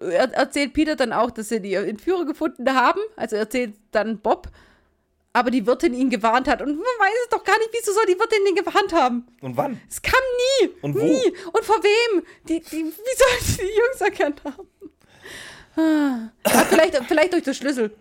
[0.00, 3.00] er erzählt Peter dann auch, dass sie die Entführer gefunden haben.
[3.16, 4.48] Also erzählt dann Bob.
[5.32, 6.62] Aber die Wirtin ihn gewarnt hat.
[6.62, 9.26] Und man weiß es doch gar nicht, wieso soll die Wirtin den gewarnt haben?
[9.40, 9.80] Und wann?
[9.88, 10.20] Es kam
[10.60, 10.68] nie.
[10.82, 11.00] Und wo?
[11.00, 11.32] Nie.
[11.52, 12.24] Und vor wem?
[12.48, 14.68] Die, die, wie soll sie die Jungs erkannt haben?
[15.76, 16.30] Ah.
[16.42, 17.94] Ah, vielleicht, vielleicht durch den Schlüssel.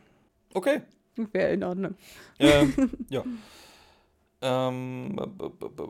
[0.54, 0.82] Okay.
[1.16, 1.96] Wäre in Ordnung.
[2.40, 2.74] Ähm,
[3.10, 3.24] ja.
[4.42, 5.20] Ähm,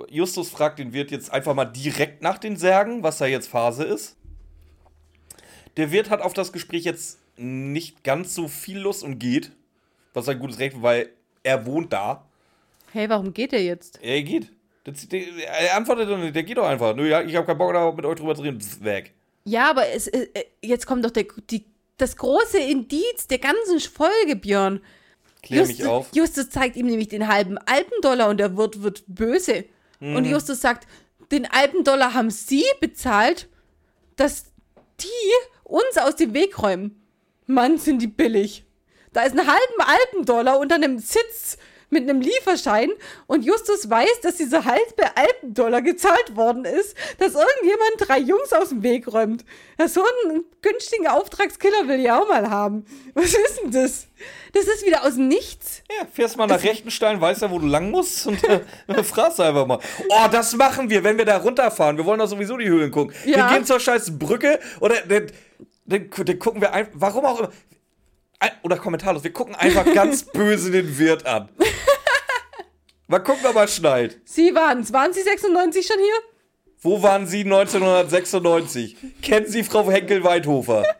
[0.09, 3.83] Justus fragt den Wirt jetzt einfach mal direkt nach den Särgen, was da jetzt Phase
[3.83, 4.15] ist.
[5.75, 9.51] Der Wirt hat auf das Gespräch jetzt nicht ganz so viel Lust und geht.
[10.13, 11.09] Was sein gutes Recht, weil
[11.43, 12.25] er wohnt da.
[12.91, 13.99] Hey, warum geht er jetzt?
[14.01, 14.51] Er geht.
[14.85, 16.95] Er antwortet doch nicht, der geht doch einfach.
[16.95, 18.59] Nö, ja, ich habe keinen Bock, da mit euch drüber zu reden.
[18.79, 19.13] Weg.
[19.43, 21.65] Ja, aber es, äh, äh, jetzt kommt doch der, die,
[21.97, 24.81] das große Indiz der ganzen Folge, Björn.
[25.47, 26.07] Klär mich auf.
[26.13, 29.65] Justus zeigt ihm nämlich den halben Alpendollar und der Wirt wird böse.
[29.99, 30.25] Und Mhm.
[30.25, 30.87] Justus sagt,
[31.31, 33.47] den Alpendollar haben sie bezahlt,
[34.15, 34.45] dass
[34.99, 35.07] die
[35.63, 37.01] uns aus dem Weg räumen.
[37.45, 38.65] Mann, sind die billig.
[39.13, 41.57] Da ist ein halben Alpendollar unter einem Sitz
[41.89, 42.89] mit einem Lieferschein
[43.27, 48.69] und Justus weiß, dass dieser halbe Alpendollar gezahlt worden ist, dass irgendjemand drei Jungs aus
[48.69, 49.45] dem Weg räumt.
[49.79, 52.85] Ja, so einen günstigen Auftragskiller will ich auch mal haben.
[53.13, 54.07] Was ist denn das?
[54.53, 55.83] Das ist wieder aus dem Nichts.
[55.89, 58.61] Ja, fährst mal nach Rechtenstein, weißt ja, wo du lang musst und äh,
[59.03, 59.79] fragst einfach mal.
[60.09, 61.97] Oh, das machen wir, wenn wir da runterfahren.
[61.97, 63.13] Wir wollen doch sowieso die Höhlen gucken.
[63.25, 63.37] Ja.
[63.37, 65.27] Wir gehen zur scheiß Brücke oder dann,
[65.85, 67.51] dann, dann gucken wir einfach, warum auch immer.
[68.63, 71.49] Oder kommentarlos, wir gucken einfach ganz böse den Wirt an.
[73.07, 74.19] Mal gucken, ob er schnallt.
[74.25, 76.19] Sie waren 2096 schon hier?
[76.79, 78.95] Wo waren Sie 1996?
[79.21, 80.83] Kennen Sie Frau Henkel-Weidhofer?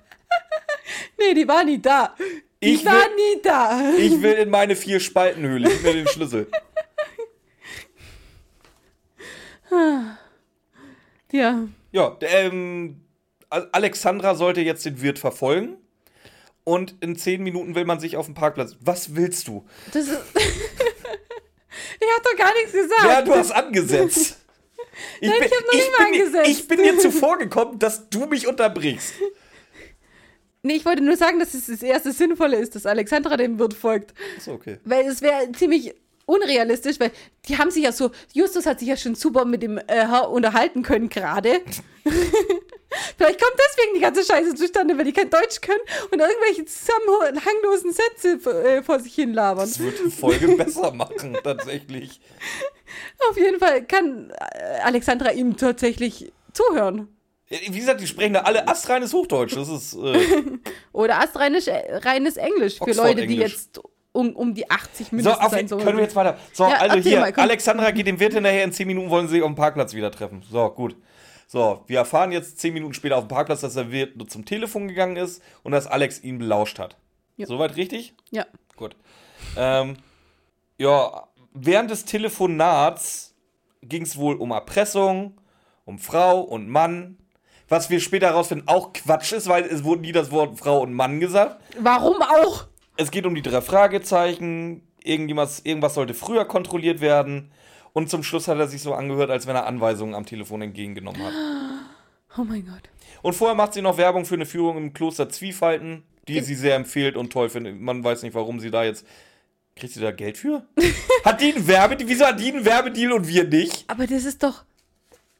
[1.20, 2.16] Nee, die war nie da.
[2.64, 3.92] Die Ich war will- nie da.
[3.98, 5.68] Ich will in meine vier Spaltenhöhle.
[5.68, 6.48] Gib mir den Schlüssel.
[11.32, 11.68] Ja.
[11.92, 13.02] Ja, ähm,
[13.50, 15.78] Al- Alexandra sollte jetzt den Wirt verfolgen.
[16.68, 18.76] Und in zehn Minuten will man sich auf dem Parkplatz.
[18.82, 19.66] Was willst du?
[19.94, 20.12] Das ist.
[20.36, 23.06] ich hab doch gar nichts gesagt.
[23.06, 24.38] Ja, du hast angesetzt.
[25.22, 26.50] Ich Nein, ich hab noch nicht mal bin, angesetzt.
[26.50, 29.14] ich bin dir zuvor gekommen, dass du mich unterbrichst.
[30.64, 33.76] Nee, ich wollte nur sagen, dass es das erste Sinnvolle ist, dass Alexandra dem Wirt
[33.76, 34.16] folgt.
[34.38, 34.80] Ist okay.
[34.86, 35.94] Weil es wäre ziemlich
[36.26, 37.12] unrealistisch, weil
[37.48, 40.82] die haben sich ja so, Justus hat sich ja schon super mit dem äh, unterhalten
[40.82, 41.62] können gerade.
[43.18, 45.82] Vielleicht kommt deswegen die ganze Scheiße zustande, weil die kein Deutsch können
[46.12, 49.68] und irgendwelche zusammenhanglosen Sätze äh, vor sich hin labern.
[49.68, 52.22] Das wird die Folge besser machen, tatsächlich.
[53.30, 57.10] Auf jeden Fall kann äh, Alexandra ihm tatsächlich zuhören.
[57.50, 59.56] Wie gesagt, die sprechen da alle astreines Hochdeutsch.
[59.56, 59.94] Das ist.
[59.94, 60.44] Äh,
[60.92, 63.80] Oder astreines äh, reines Englisch für Leute, die jetzt
[64.12, 65.84] um, um die 80 so, mindestens auf, sein sollen.
[65.84, 66.38] können wir jetzt weiter.
[66.52, 67.32] So, Ja, also hier, mal.
[67.34, 68.64] Alexandra geht dem Wirt hinterher.
[68.64, 70.44] In 10 Minuten wollen sie sich auf dem Parkplatz wieder treffen.
[70.52, 70.96] So, gut.
[71.50, 74.44] So, wir erfahren jetzt 10 Minuten später auf dem Parkplatz, dass der Wirt nur zum
[74.44, 76.98] Telefon gegangen ist und dass Alex ihn belauscht hat.
[77.38, 77.48] Ja.
[77.48, 78.14] Soweit richtig?
[78.32, 78.46] Ja.
[78.76, 78.98] Gut.
[79.56, 79.96] Ähm,
[80.78, 83.34] ja, während des Telefonats
[83.82, 85.40] ging es wohl um Erpressung,
[85.86, 87.18] um Frau und Mann.
[87.70, 90.94] Was wir später herausfinden, auch Quatsch ist, weil es wurde nie das Wort Frau und
[90.94, 91.62] Mann gesagt.
[91.80, 92.66] Warum auch?
[92.98, 94.82] Es geht um die drei Fragezeichen.
[95.02, 95.64] Irgendwas
[95.94, 97.52] sollte früher kontrolliert werden.
[97.98, 101.20] Und zum Schluss hat er sich so angehört, als wenn er Anweisungen am Telefon entgegengenommen
[101.24, 101.34] hat.
[102.38, 102.84] Oh mein Gott.
[103.24, 106.76] Und vorher macht sie noch Werbung für eine Führung im Kloster Zwiefalten, die sie sehr
[106.76, 107.82] empfiehlt und toll findet.
[107.82, 109.08] Man weiß nicht, warum sie da jetzt.
[109.76, 110.68] Kriegt sie da Geld für?
[111.26, 112.08] hat die einen Werbedeal?
[112.08, 113.86] Wieso hat die einen Werbedeal und wir nicht?
[113.88, 114.66] Aber das ist doch.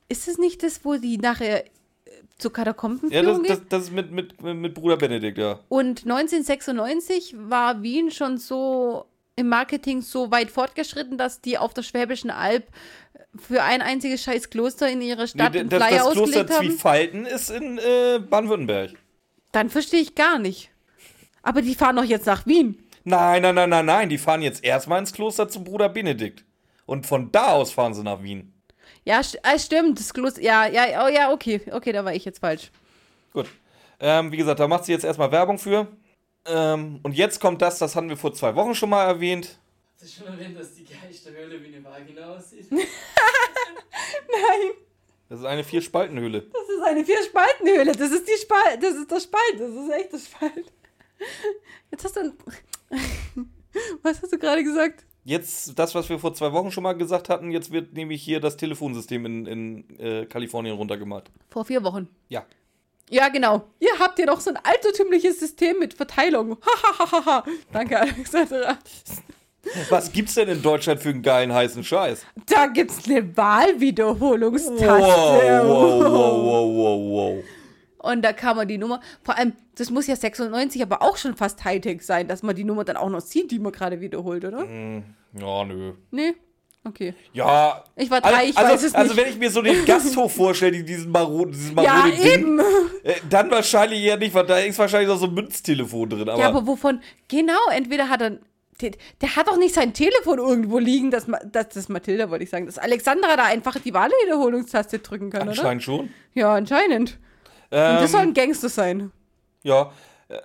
[0.10, 1.70] Ist es nicht das, wo die nachher äh,
[2.40, 5.60] zur Ja, das, Katakombenführung das, das ist mit, mit, mit Bruder Benedikt, ja.
[5.70, 9.06] Und 1996 war Wien schon so
[9.38, 12.68] im Marketing so weit fortgeschritten, dass die auf der Schwäbischen Alb
[13.38, 16.52] für ein einziges scheiß Kloster in ihrer Stadt Nee, einen das, Flyer das Kloster ausgelegt
[16.52, 16.68] haben.
[16.68, 18.92] Zwiefalten ist in äh, Baden-Württemberg.
[19.52, 20.72] Dann verstehe ich gar nicht.
[21.44, 22.84] Aber die fahren doch jetzt nach Wien.
[23.04, 24.10] Nein, nein, nein, nein, nein.
[24.10, 26.44] Die fahren jetzt erstmal ins Kloster zum Bruder Benedikt.
[26.86, 28.54] Und von da aus fahren sie nach Wien.
[29.06, 30.00] Ja, st äh, stimmt.
[30.00, 30.42] Das Kloster.
[30.42, 31.62] Ja, ja, oh, ja, okay.
[31.72, 32.72] Okay, da war ich jetzt falsch.
[33.32, 33.48] Gut.
[34.00, 35.88] Ähm, wie gesagt, da macht sie jetzt erstmal Werbung für.
[36.48, 39.58] Ähm, und jetzt kommt das, das hatten wir vor zwei Wochen schon mal erwähnt.
[40.02, 42.72] Hast du schon erwähnt, dass die Geisterhöhle wie eine Vagina aussieht?
[42.72, 42.86] Nein,
[45.30, 46.42] Das ist eine Vier-Spaltenhöhle.
[46.42, 47.92] das ist eine Vier-Spalten-Höhle.
[47.94, 48.82] Das ist die Spalt.
[48.82, 49.60] Das ist der Spalt.
[49.60, 50.72] Das ist echt der Spalt.
[51.92, 52.20] Jetzt hast du.
[52.22, 52.34] Ein
[54.02, 55.06] Was hast du gerade gesagt?
[55.24, 58.40] Jetzt, das, was wir vor zwei Wochen schon mal gesagt hatten, jetzt wird nämlich hier
[58.40, 61.30] das Telefonsystem in, in äh, Kalifornien runtergemacht.
[61.50, 62.08] Vor vier Wochen.
[62.30, 62.46] Ja.
[63.10, 63.64] Ja, genau.
[63.80, 66.58] Ihr habt ja noch so ein altertümliches System mit Verteilung.
[66.62, 67.44] Hahaha.
[67.72, 68.78] Danke, Alexandra.
[69.90, 72.26] Was gibt's denn in Deutschland für einen geilen heißen Scheiß?
[72.48, 74.88] Da gibt's eine Wahlwiederholungstaste.
[74.88, 77.44] Wow, wow, wow, wow, wow, wow.
[78.00, 81.36] Und da kann man die Nummer, vor allem, das muss ja 96, aber auch schon
[81.36, 84.46] fast Hightech sein, dass man die Nummer dann auch noch sieht, die man gerade wiederholt,
[84.46, 84.66] oder?
[85.34, 85.94] Ja, nö.
[86.12, 86.36] Nee?
[86.88, 87.14] Okay.
[87.34, 87.84] Ja.
[87.96, 89.24] Ich war drei, ich also, weiß es Also, nicht.
[89.24, 92.60] wenn ich mir so den Gasthof vorstelle, die diesen marode, dieses Ja, marode Ding, eben.
[93.04, 96.30] äh, dann wahrscheinlich eher nicht, weil da ist wahrscheinlich noch so ein Münztelefon drin.
[96.30, 97.02] Aber, ja, aber wovon?
[97.28, 98.38] Genau, entweder hat er.
[98.80, 98.92] Der,
[99.22, 102.68] der hat doch nicht sein Telefon irgendwo liegen, dass, dass das Mathilda, wollte ich sagen,
[102.68, 105.52] dass Alexandra da einfach die Wahlwiederholungstaste drücken kann, oder?
[105.52, 106.10] anscheinend schon.
[106.36, 107.18] Ja, anscheinend.
[107.72, 109.12] Und das soll ein Gangster sein.
[109.64, 109.92] Ja.
[110.30, 110.36] Äh,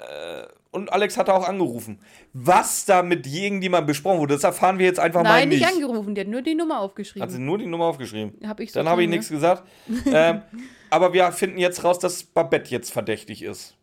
[0.73, 2.01] und Alex hat auch angerufen.
[2.33, 5.73] Was da mit irgendjemandem besprochen wurde, das erfahren wir jetzt einfach mal Nein, nicht nicht.
[5.73, 7.23] angerufen, der hat nur die Nummer aufgeschrieben.
[7.23, 8.35] Hat sie nur die Nummer aufgeschrieben.
[8.47, 9.63] Hab ich so Dann habe ich nichts gesagt.
[10.07, 10.43] ähm,
[10.91, 13.77] aber wir finden jetzt raus, dass Babette jetzt verdächtig ist.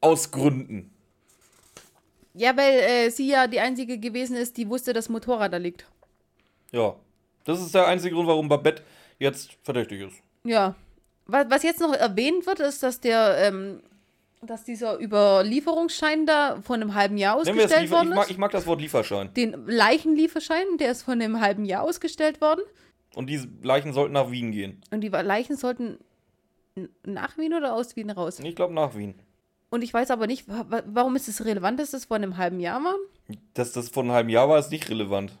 [0.00, 0.90] Aus Gründen.
[2.32, 5.86] Ja, weil äh, sie ja die einzige gewesen ist, die wusste, dass Motorrad da liegt.
[6.72, 6.96] Ja.
[7.44, 8.82] Das ist der einzige Grund, warum Babette
[9.18, 10.16] jetzt verdächtig ist.
[10.44, 10.74] Ja.
[11.26, 13.82] Was, was jetzt noch erwähnt wird, ist, dass der, ähm,
[14.42, 18.30] dass dieser Überlieferungsschein da vor einem halben Jahr ausgestellt Liefer ich, worden mag, ist.
[18.30, 19.32] ich mag das Wort Lieferschein.
[19.34, 22.62] Den Leichenlieferschein, der ist vor einem halben Jahr ausgestellt worden.
[23.14, 24.80] Und diese Leichen sollten nach Wien gehen.
[24.90, 25.98] Und die Leichen sollten
[27.04, 28.38] nach Wien oder aus Wien raus.
[28.40, 29.14] Ich glaube nach Wien.
[29.68, 32.38] Und ich weiß aber nicht, wa- wa- warum ist es relevant, dass das vor einem
[32.38, 32.96] halben Jahr war?
[33.54, 35.32] Dass das vor einem halben Jahr war, ist nicht relevant.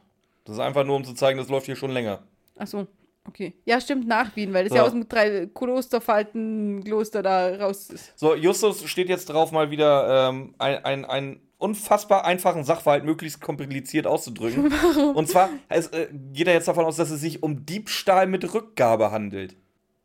[0.44, 2.22] Das ist einfach nur, um zu zeigen, das läuft hier schon länger.
[2.58, 2.86] Ach so,
[3.30, 3.54] okay.
[3.64, 4.76] Ja, stimmt, nach Wien, weil das So.
[4.76, 8.18] ja aus dem drei Klosterfalten Kloster da raus ist.
[8.18, 13.40] So, Justus steht jetzt drauf, mal wieder ähm, ein, ein, einen unfassbar einfachen Sachverhalt möglichst
[13.40, 14.72] kompliziert auszudrücken.
[15.14, 18.52] Und zwar es, äh, geht er jetzt davon aus, dass es sich um Diebstahl mit
[18.52, 19.56] Rückgabe handelt.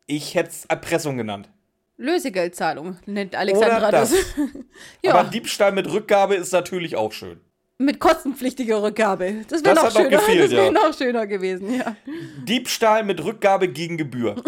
[0.06, 1.50] Ich hätte es Erpressung genannt.
[1.96, 4.10] Lösegeldzahlung nennt Alexandra Oder das.
[4.10, 4.20] das.
[5.02, 7.40] ja, Aber Diebstahl mit Rückgabe ist natürlich auch schön.
[7.78, 9.44] Mit kostenpflichtiger Rückgabe.
[9.48, 10.08] Das wäre noch schöner.
[10.08, 10.70] gefehlt, das wäre ja.
[10.70, 11.96] noch schöner gewesen, ja.
[12.44, 14.36] Diebstahl mit Rückgabe gegen Gebühr.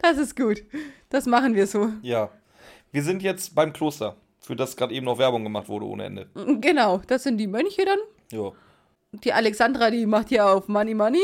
[0.00, 0.62] Das ist gut.
[1.10, 1.90] Das machen wir so.
[2.00, 2.30] Ja.
[2.90, 6.30] Wir sind jetzt beim Kloster, für das gerade eben noch Werbung gemacht wurde ohne Ende.
[6.60, 7.98] Genau, das sind die Mönche dann.
[8.32, 8.52] Ja.
[9.12, 11.22] Die Alexandra, die macht ja auf Money Money.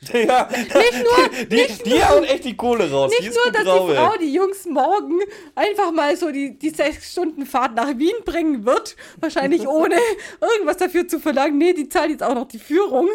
[0.12, 3.12] Ja, Nicht nur, die, die hauen echt die Kohle raus.
[3.18, 4.18] die nicht nur dass drauf, die Frau ey.
[4.20, 5.18] die Jungs morgen
[5.56, 8.94] einfach mal so die, die sechs Stunden Fahrt nach Wien bringen wird.
[9.20, 9.96] Wahrscheinlich ohne
[10.40, 11.58] irgendwas dafür zu verlangen.
[11.58, 13.08] Nee, die zahlt jetzt auch noch die Führung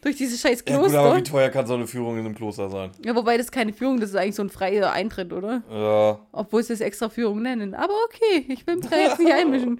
[0.00, 1.16] durch dieses scheiß Ja, gut, aber Kloster.
[1.18, 2.90] wie teuer kann so eine Führung in einem Kloster sein?
[3.04, 5.62] Ja, wobei das keine Führung, das ist eigentlich so ein freier Eintritt, oder?
[5.70, 7.74] Ja, Obwohl sie es extra Führung nennen.
[7.74, 9.78] Aber okay, ich will mich da jetzt nicht einmischen.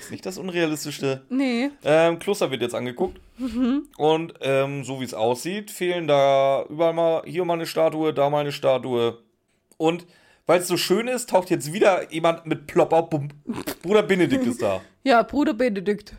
[0.00, 1.22] ist nicht das Unrealistischste.
[1.30, 1.70] Nee.
[1.82, 3.18] Ähm, Kloster wird jetzt angeguckt.
[3.96, 8.30] Und ähm, so wie es aussieht, fehlen da überall mal, hier mal eine Statue, da
[8.30, 9.18] mal eine Statue.
[9.76, 10.06] Und
[10.46, 13.08] weil es so schön ist, taucht jetzt wieder jemand mit Plop auf.
[13.10, 13.28] Bumm.
[13.82, 14.80] Bruder Benedikt ist da.
[15.02, 16.12] Ja, Bruder Benedikt.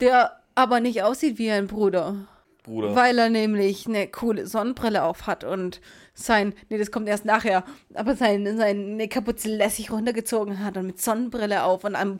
[0.00, 2.26] Der aber nicht aussieht wie ein Bruder.
[2.62, 2.94] Bruder.
[2.94, 5.80] Weil er nämlich eine coole Sonnenbrille auf hat und
[6.14, 7.64] sein, nee, das kommt erst nachher,
[7.94, 12.18] aber sein, seine Kapuze lässig runtergezogen hat und mit Sonnenbrille auf und am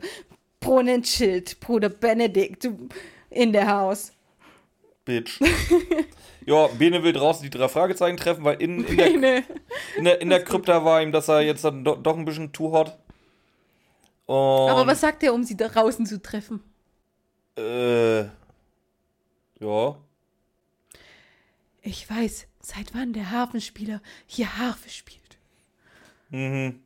[0.59, 2.69] Brunnenschild Bruder Benedikt
[3.29, 4.12] in der Haus.
[5.05, 5.39] Bitch.
[6.45, 9.43] ja, Bene will draußen die drei Fragezeichen treffen, weil in, in, der,
[9.97, 12.51] in, der, in der Krypta war ihm, dass er jetzt dann do, doch ein bisschen
[12.51, 12.97] too hot.
[14.25, 16.61] Und, aber was sagt er, um sie da draußen zu treffen?
[17.57, 18.21] Äh,
[19.59, 19.97] ja.
[21.81, 25.37] Ich weiß, seit wann der Hafenspieler hier Harfe spielt.
[26.29, 26.82] Mhm.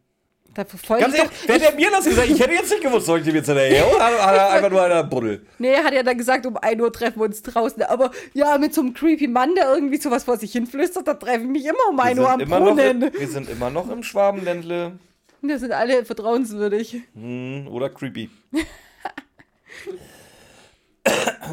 [0.54, 2.30] Da verfolge Ganz ich ehrlich, wer hätte mir das gesagt?
[2.30, 3.86] Ich hätte jetzt nicht gewusst, soll ich dem jetzt hinterher?
[3.96, 5.46] Oder hat er einfach nur einer Buddel?
[5.60, 7.84] Nee, er hat ja dann gesagt, um 1 Uhr treffen wir uns draußen.
[7.84, 11.14] Aber ja, mit so einem creepy Mann, der irgendwie sowas vor sich hin flüstert, da
[11.14, 13.12] treffe ich mich immer um 1 Uhr am immer noch, Brunnen.
[13.14, 14.94] wir sind immer noch im Schwabenländle.
[15.42, 17.02] Wir sind alle vertrauenswürdig.
[17.14, 18.30] Hm, oder creepy.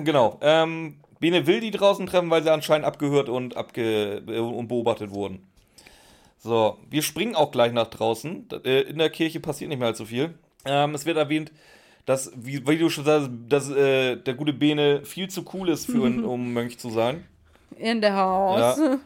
[0.05, 0.39] genau.
[0.41, 5.47] Ähm, Bene will die draußen treffen, weil sie anscheinend abgehört und, abge und beobachtet wurden.
[6.45, 8.47] So, wir springen auch gleich nach draußen.
[8.67, 10.35] Äh, In der Kirche passiert nicht mehr allzu viel.
[10.67, 11.51] Ähm, es wird erwähnt,
[12.05, 15.87] dass, wie, wie du schon sagst, dass äh, der gute Bene viel zu cool ist,
[15.87, 17.25] für ein, um Mönch zu sein.
[17.79, 18.77] In der Haus.
[18.79, 18.99] Ja.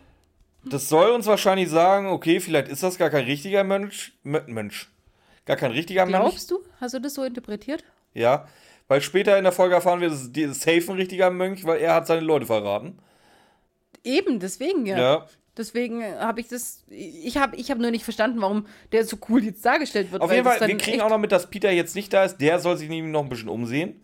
[0.64, 4.12] Das soll uns wahrscheinlich sagen, okay, vielleicht ist das gar kein richtiger Mönch.
[4.24, 4.88] Mö- Mönch.
[5.46, 6.18] Gar kein richtiger Mönch.
[6.18, 6.58] Glaubst du?
[6.80, 7.84] Hast du das so interpretiert?
[8.14, 8.48] Ja.
[8.88, 11.94] Weil später in der Folge erfahren wir, dass es safe ein richtiger Mönch, weil er
[11.94, 12.98] hat seine Leute verraten.
[14.02, 14.98] Eben, deswegen ja.
[14.98, 15.26] Ja.
[15.58, 16.84] Deswegen habe ich das.
[16.88, 20.22] Ich habe ich hab nur nicht verstanden, warum der so cool jetzt dargestellt wird.
[20.22, 22.38] Auf jeden Fall, wir kriegen auch noch mit, dass Peter jetzt nicht da ist.
[22.38, 24.02] Der soll sich nämlich noch ein bisschen umsehen.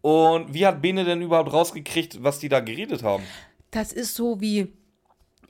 [0.00, 3.24] Und wie hat Bene denn überhaupt rausgekriegt, was die da geredet haben?
[3.70, 4.72] Das ist so wie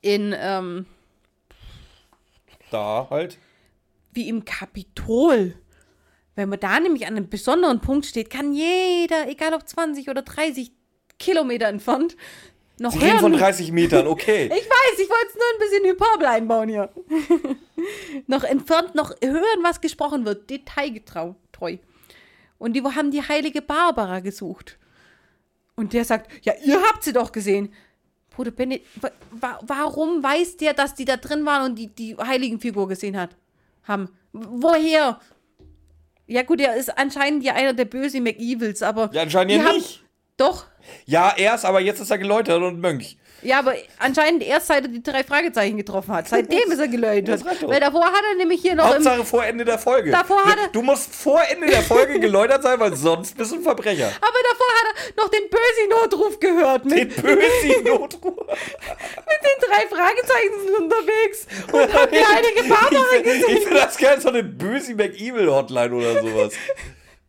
[0.02, 0.34] in.
[0.38, 0.86] Ähm,
[2.70, 3.38] Da halt.
[4.12, 5.54] wie im Kapitol.
[6.34, 10.22] Wenn man da nämlich an einem besonderen Punkt steht, kann jeder, egal ob 20 oder
[10.22, 10.70] 30
[11.18, 12.16] Kilometer entfernt,
[12.78, 13.20] noch Sie hören.
[13.20, 14.44] von 30 Metern, okay.
[14.46, 16.90] ich weiß, ich wollte es nur ein bisschen Hyperbel einbauen hier.
[18.26, 21.32] noch entfernt, noch hören, was gesprochen wird, detailgetreu.
[21.52, 21.78] treu.
[22.58, 24.78] Und die haben die heilige Barbara gesucht.
[25.74, 27.72] Und der sagt, ja, ihr habt sie doch gesehen.
[28.30, 32.16] Bruder Benny, wa wa warum weiß der, dass die da drin waren und die, die
[32.16, 33.36] Heiligenfigur gesehen hat?
[33.84, 34.10] Haben.
[34.32, 35.20] Woher?
[36.26, 39.10] Ja gut, er ist anscheinend ja einer der bösen McEvils, aber...
[39.12, 40.02] Ja, anscheinend ja nicht.
[40.36, 40.64] Doch.
[41.04, 43.16] Ja, erst, aber jetzt ist er geläutert und Mönch.
[43.42, 46.26] Ja, aber anscheinend erst seit er die drei Fragezeichen getroffen hat.
[46.28, 47.44] Seitdem ist er geläutert.
[47.62, 50.10] Weil davor hat er nämlich hier noch Hauptsache vor Ende der Folge.
[50.10, 53.56] Davor hat er- Du musst vor Ende der Folge geläutert sein, weil sonst bist du
[53.56, 54.06] ein Verbrecher.
[54.20, 56.84] Aber davor hat er noch den bösen Notruf gehört.
[56.86, 58.34] Mit Den bösen Notruf.
[58.46, 63.44] den drei Fragezeichen sind unterwegs und haben die heilige Barbara Ich gesehen.
[63.44, 66.54] finde find das geil, so eine böse McEvil-Hotline oder sowas.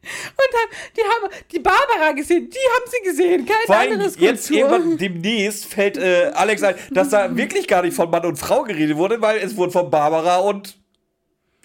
[0.07, 2.49] Und haben, die haben die Barbara gesehen.
[2.49, 3.45] Die haben sie gesehen.
[3.45, 7.81] Kein Vor allem anderes jetzt irgendwann demnächst fällt äh, Alex ein, dass da wirklich gar
[7.81, 10.77] nicht von Mann und Frau geredet wurde, weil es wurde von Barbara und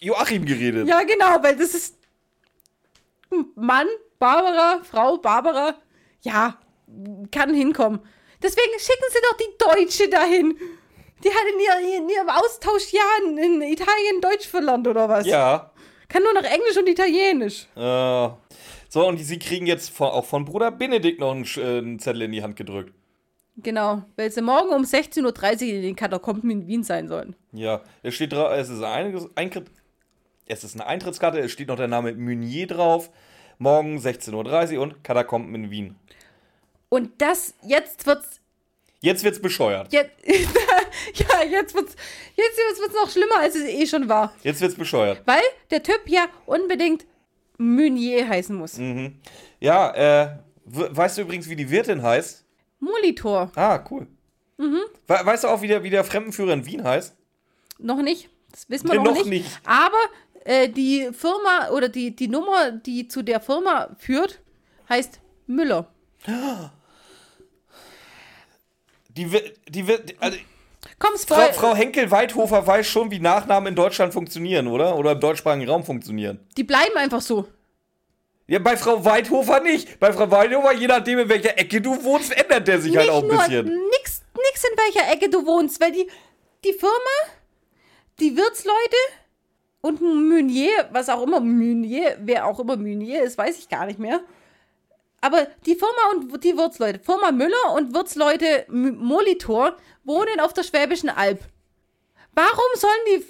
[0.01, 0.89] Joachim geredet.
[0.89, 1.97] Ja, genau, weil das ist
[3.55, 3.87] Mann,
[4.19, 5.75] Barbara, Frau, Barbara.
[6.23, 6.59] Ja,
[7.31, 8.01] kann hinkommen.
[8.43, 10.59] Deswegen schicken sie doch die Deutsche dahin.
[11.25, 15.27] Die hat in, ihr, in ihrem Austauschjahren in Italien Deutsch verlernt oder was?
[15.27, 15.72] Ja.
[16.13, 17.67] Kann nur noch Englisch und Italienisch.
[17.75, 18.29] Äh,
[18.91, 22.23] so, und sie kriegen jetzt von, auch von Bruder Benedikt noch einen, äh, einen Zettel
[22.23, 22.93] in die Hand gedrückt.
[23.57, 27.35] Genau, weil sie morgen um 16.30 Uhr in den Katakomben in Wien sein sollen.
[27.53, 29.71] Ja, es steht drauf, es ist, ein, Eintritt,
[30.45, 33.11] es ist eine Eintrittskarte, es steht noch der Name Meunier drauf.
[33.57, 35.97] Morgen 16.30 Uhr und Katakomben in Wien.
[36.91, 38.42] Und das, jetzt wird's,
[39.03, 39.93] Jetzt wird's bescheuert.
[39.93, 41.95] jetzt, ja, jetzt wird's,
[42.37, 44.33] jetzt wird's noch schlimmer, als es eh schon war.
[44.43, 45.23] Jetzt wird's bescheuert.
[45.27, 47.05] Weil der Typ ja unbedingt
[47.59, 48.79] Meunier heißen muss.
[48.79, 49.17] Mhm.
[49.61, 52.45] Ja, äh, we- weißt du übrigens, wie die Wirtin heißt?
[52.81, 53.51] Molitor.
[53.57, 54.07] Ah, cool.
[54.57, 54.79] Mhm.
[55.07, 57.15] We weißt du auch, wie der, wie der Fremdenführer in Wien heißt?
[57.79, 58.29] Noch nicht.
[58.53, 59.27] Das wissen wir Nee, noch, noch nicht.
[59.47, 59.61] nicht.
[59.65, 59.99] Aber
[60.45, 64.41] äh, die Firma oder die, die Nummer, die zu der Firma führt,
[64.89, 65.89] heißt Müller.
[69.17, 70.37] Die wird, die wird, also,
[70.99, 74.97] Komm, Frau, Frau Henkel-Weidhofer weiß schon, wie Nachnamen in Deutschland funktionieren, oder?
[74.97, 76.41] Oder im deutschsprachigen Raum funktionieren.
[76.57, 77.47] die bleiben einfach so.
[78.49, 79.99] Ja, bei Frau Weidhofer nicht.
[80.01, 83.23] Bei Frau Weidhofer, je nachdem, in welcher Ecke du wohnst, ändert der sich halt auch
[83.23, 83.67] ein nur bisschen.
[83.67, 86.07] nix, nix in welcher Ecke du wohnst, weil die,
[86.65, 87.33] die Firma,
[88.19, 88.97] die Wirtsleute
[89.81, 93.99] und Meunier, was auch immer Meunier, wer auch immer Meunier ist, weiß ich gar nicht
[93.99, 94.21] mehr.
[95.23, 100.65] Aber die Firma und die Wirtsleute, Firma Müller und Wirtsleute M Molitor wohnen auf der
[100.65, 101.41] Schwäbischen Alb.
[102.35, 103.25] Warum sollen die.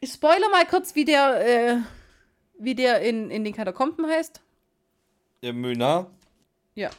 [0.00, 1.76] Ich spoiler mal kurz, wie der, äh,
[2.58, 4.40] wie der in, in den Katakomben heißt.
[5.42, 6.10] Ja, Müllner.
[6.74, 6.90] Ja.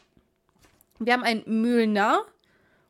[0.99, 2.23] Wir haben einen Müllner.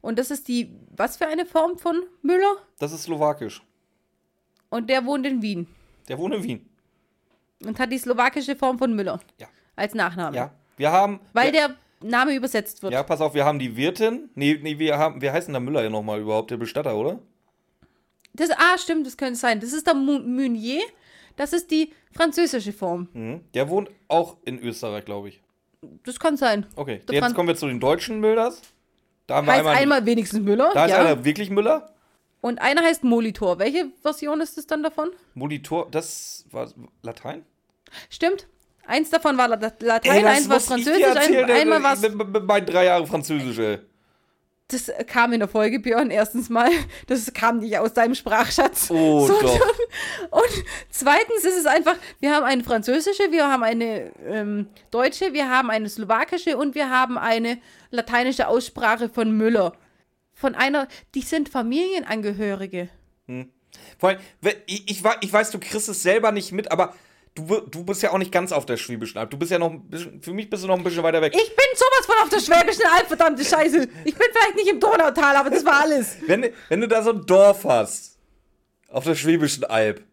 [0.02, 2.58] Und das ist die, was für eine Form von Müller?
[2.78, 3.64] Das ist slowakisch.
[4.70, 5.68] Und der wohnt in Wien.
[6.08, 6.70] Der wohnt in Wien.
[7.66, 9.20] Und hat die slowakische Form von Müller.
[9.40, 9.48] Ja.
[9.76, 10.38] Als Nachname.
[10.38, 10.54] Ja.
[10.78, 11.20] Wir haben.
[11.34, 12.94] Weil ja, der Name übersetzt wird.
[12.94, 14.30] Ja, pass auf, wir haben die Wirtin.
[14.36, 15.22] Nee, nee, wir haben.
[15.22, 16.52] Wie heißt denn der Müller ja nochmal überhaupt?
[16.52, 17.20] Der Bestatter, oder?
[18.34, 19.60] Das, ah, stimmt, das könnte sein.
[19.60, 20.84] Das ist der Meunier.
[21.36, 23.10] Das ist die französische Form.
[23.14, 23.42] Mhm.
[23.54, 25.42] Der wohnt auch in Österreich, glaube ich.
[26.04, 26.66] Das kann sein.
[26.76, 27.02] Okay.
[27.08, 28.62] Der Jetzt kommen wir zu den deutschen Müllers.
[29.28, 29.76] Da haben wir Heißt einmal.
[29.76, 30.72] einmal, wenigstens Müller.
[30.74, 31.00] da ist ja.
[31.00, 31.94] einer wirklich Müller.
[32.42, 33.60] Und einer heißt Molitor.
[33.60, 35.10] Welche Version ist es dann davon?
[35.34, 36.72] Molitor, das war
[37.02, 37.44] Latein?
[38.10, 38.48] Stimmt.
[38.88, 42.86] Eins davon war La- Latein, Ey, eins war Französisch, ein, einmal war mit meinen drei
[42.86, 43.80] Jahre Französisch, ey.
[44.70, 46.70] Das kam in der Folge, Björn, erstens mal.
[47.08, 48.90] Das kam nicht aus deinem Sprachschatz.
[48.92, 49.60] Oh, doch.
[50.30, 55.50] Und zweitens ist es einfach, wir haben eine französische, wir haben eine ähm, deutsche, wir
[55.50, 57.60] haben eine slowakische und wir haben eine
[57.92, 59.72] lateinische Aussprache von Müller.
[60.34, 62.90] Von einer, die sind Familienangehörige.
[63.98, 64.20] Vor allem,
[64.66, 66.94] ich, ich, ich weiß, du kriegst es selber nicht mit, aber
[67.38, 69.30] du, du bist ja auch nicht ganz auf der Schwäbischen Alb.
[69.30, 71.34] Du bist ja noch ein bisschen, für mich bist du noch ein bisschen weiter weg.
[71.36, 73.88] Ich bin sowas von auf der Schwäbischen Alb, verdammte Scheiße.
[74.06, 76.18] Ich bin vielleicht nicht im Donautal, aber das war alles.
[76.26, 78.18] Wenn, wenn du da so ein Dorf hast,
[78.90, 80.04] auf der Schwäbischen Alb,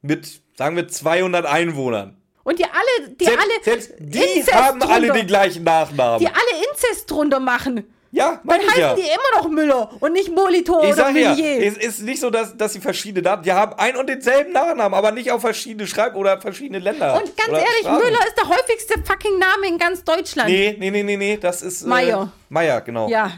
[0.00, 2.16] mit, sagen wir, 200 Einwohnern.
[2.44, 6.18] Und die alle, die Selbst, alle selbst die Inzest haben alle den gleichen Nachnamen.
[6.18, 7.84] die alle Inzest drunter machen.
[8.14, 8.94] Ja, Dann meine ich heißen ja.
[8.94, 12.28] die immer noch Müller und nicht Molitor Ich oder sag ja, es ist nicht so,
[12.28, 15.86] dass, dass sie verschiedene Namen, die haben ein und denselben Nachnamen, aber nicht auf verschiedene
[15.86, 17.14] Schreib- oder verschiedene Länder.
[17.14, 17.98] Und ganz ehrlich, Sprachen.
[18.04, 20.50] Müller ist der häufigste fucking Name in ganz Deutschland.
[20.50, 21.82] Nee, nee, nee, nee, nee, das ist.
[21.82, 22.32] Äh, Meier.
[22.50, 23.08] Meier, genau.
[23.08, 23.32] Ja.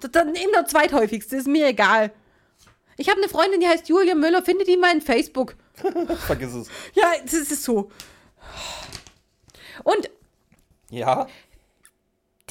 [0.00, 2.12] Das- Dann eben der zweithäufigste, ist mir egal.
[2.98, 5.56] Ich habe eine Freundin, die heißt Julia Müller, findet die mal in Facebook.
[6.26, 6.68] Vergiss es.
[6.92, 7.90] Ja, das ist so.
[9.82, 10.10] Und
[10.90, 11.26] Ja.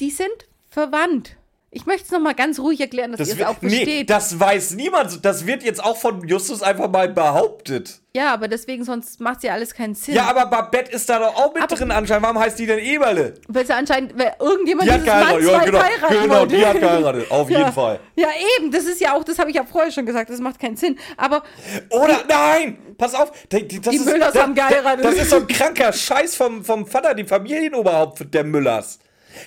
[0.00, 1.36] die sind verwandt.
[1.72, 4.10] Ich möchte es nochmal ganz ruhig erklären, dass Das ihr es auch nee, versteht.
[4.10, 5.24] das weiß niemand.
[5.24, 8.00] Das wird jetzt auch von Justus einfach mal behauptet.
[8.12, 10.16] ja, aber deswegen, sonst macht ja alles keinen Sinn.
[10.16, 12.24] Ja, aber Babette ist da doch auch mit Aber- drin anscheinend.
[12.24, 13.34] Warum heißt die denn Eberle?
[13.46, 15.44] Weil sie anscheinend, weil irgendjemand Die hat geheiratet.
[15.48, 16.22] Ja, genau.
[16.22, 17.30] Genau, die hat geheiratet.
[17.30, 17.58] Auf ja.
[17.60, 18.00] jeden Fall.
[18.16, 18.28] Ja,
[18.58, 20.76] eben, das ist ja auch, das habe ich ja vorher schon gesagt, das macht keinen
[20.76, 20.98] Sinn.
[21.16, 21.44] Aber
[21.90, 23.30] Oder, nein, pass auf.
[23.48, 25.04] Das Die ist, Müllers das, haben geheiratet.
[25.04, 28.98] Das ist so ein kranker Scheiß vom, vom Vater, die Familienoberhaupt der Müllers.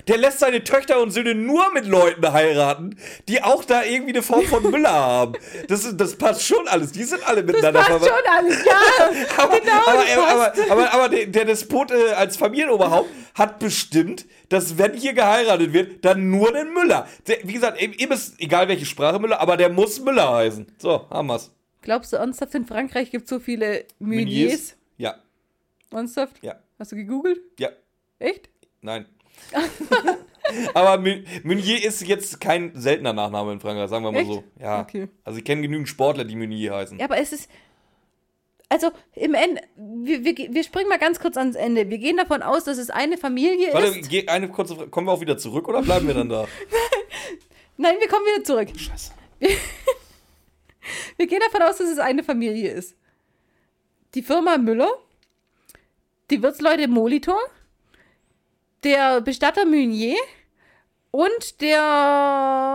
[0.07, 2.97] Der lässt seine Töchter und Söhne nur mit Leuten heiraten,
[3.27, 5.34] die auch da irgendwie eine Form von Müller haben.
[5.68, 6.91] Das, das passt schon alles.
[6.91, 8.26] Die sind alle das miteinander passt verwandt.
[8.26, 8.65] schon alles.
[8.65, 8.73] Ja,
[9.43, 10.61] Aber, genau, aber, das aber, passt.
[10.61, 15.73] aber, aber, aber der, der Despot äh, als Familienoberhaupt hat bestimmt, dass wenn hier geheiratet
[15.73, 17.07] wird, dann nur den Müller.
[17.27, 20.68] Der, wie gesagt, ihm ihm ist egal welche Sprache Müller, aber der muss Müller heißen.
[20.77, 21.51] So, haben wir's.
[21.81, 24.76] Glaubst du ernsthaft, in Frankreich gibt es so viele Meuniers?
[24.97, 25.15] Ja,
[25.91, 26.38] Ernsthaft?
[26.41, 27.39] ja, Hast du gegoogelt?
[27.60, 27.69] ja.
[28.19, 28.49] Echt?
[28.81, 29.05] Nein.
[30.74, 30.98] Aber
[31.44, 34.28] Meunier ist jetzt kein seltener Nachname in Frankreich, sagen wir mal Echt?
[34.30, 34.44] so.
[34.60, 34.82] Ja.
[34.82, 35.07] Okay.
[35.24, 36.99] Also ich kenne genügend Sportler, die Meunier heißen.
[36.99, 37.49] Ja, aber es ist.
[38.70, 41.90] Also im Ende, wir, wir, wir springen mal ganz kurz ans Ende.
[41.90, 44.10] Wir gehen davon aus, dass es eine Familie Warte, ist.
[44.10, 44.90] geh- eine kurze Frage.
[44.90, 46.48] Kommen wir auch wieder zurück oder bleiben wir dann da?
[47.78, 48.70] Nein, wir kommen wieder zurück.
[48.76, 49.11] Scheiße.
[51.18, 52.95] Wir gehen davon aus, dass es eine Familie ist.
[54.15, 54.90] Die Firma Müller,
[56.30, 57.40] die Wirtsleute Molitor,
[58.84, 60.18] der Bestatter Meunier
[61.11, 62.73] und der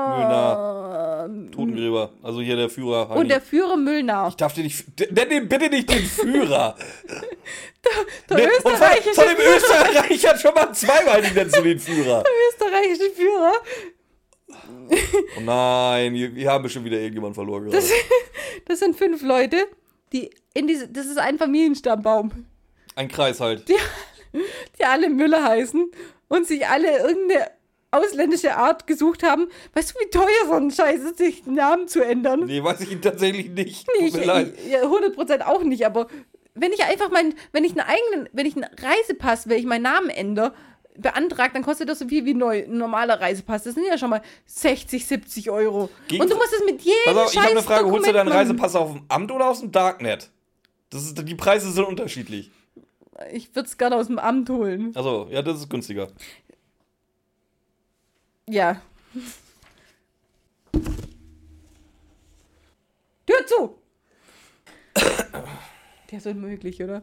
[1.53, 2.13] Totengräber.
[2.23, 3.09] Also hier der Führer.
[3.09, 3.21] Heini.
[3.21, 4.29] und der Führer Müllnar.
[4.29, 4.85] ich darf dir nicht.
[5.11, 6.77] Nenn den bitte nicht den Führer.
[8.29, 11.79] Der Nee, und von, österreichische, von dem Österreicher schon mal zweimal die nennst du den
[11.79, 12.25] Führer.
[12.51, 13.53] österreichische Führer.
[15.37, 17.77] Oh nein, wir, haben bestimmt wieder irgendjemand verloren gerade.
[17.77, 17.91] Das,
[18.67, 19.67] das sind fünf Leute,
[20.13, 20.89] die in diese.
[20.89, 22.47] Das ist ein Familienstammbaum,
[22.95, 23.69] Ein Kreis halt.
[24.79, 25.91] Die alle Müller heißen
[26.29, 27.51] und sich alle irgendeine
[27.91, 29.49] ausländische Art gesucht haben.
[29.75, 32.45] Weißt du, wie teuer so ein Scheiß ist, sich den Namen zu ändern?
[32.45, 33.87] Nee, weiß ich tatsächlich nicht.
[33.87, 34.55] Tut ich, mir leid.
[34.65, 36.07] ich, ja, 100% auch nicht, aber
[36.55, 39.83] wenn ich einfach mein, wenn ich einen eigenen, wenn ich einen Reisepass, wenn ich meinen
[39.83, 40.53] Namen ändere,
[40.99, 43.63] beantragt, dann kostet das so viel wie neu, ein normaler Reisepass.
[43.63, 45.89] Das sind ja schon mal 60, 70 Euro.
[46.09, 47.85] Gegen- Und du musst es mit jedem Pass auf, ich habe eine Frage.
[47.85, 48.29] Holst du Dokument deinen.
[48.37, 50.31] Reisepass auf dem Amt oder aus dem Darknet?
[50.91, 52.51] Das ist, die Preise sind unterschiedlich.
[53.33, 54.95] Ich würde es gerne aus dem Amt holen.
[54.95, 56.09] Also, ja, das ist günstiger.
[58.47, 58.81] Ja.
[63.27, 63.79] Tür zu!
[66.11, 67.03] Der ist unmöglich, oder?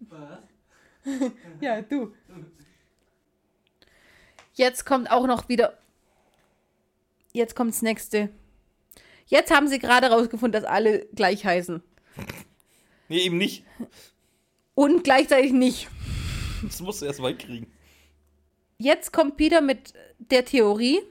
[0.00, 0.38] Was?
[1.60, 2.14] Ja, du.
[4.54, 5.78] Jetzt kommt auch noch wieder.
[7.32, 8.28] Jetzt kommt das nächste.
[9.26, 11.82] Jetzt haben sie gerade rausgefunden, dass alle gleich heißen.
[13.12, 13.62] Nee, eben nicht.
[14.74, 15.88] Und gleichzeitig nicht.
[16.62, 17.70] Das musst du erst mal hinkriegen.
[18.78, 21.02] Jetzt kommt Peter mit der Theorie,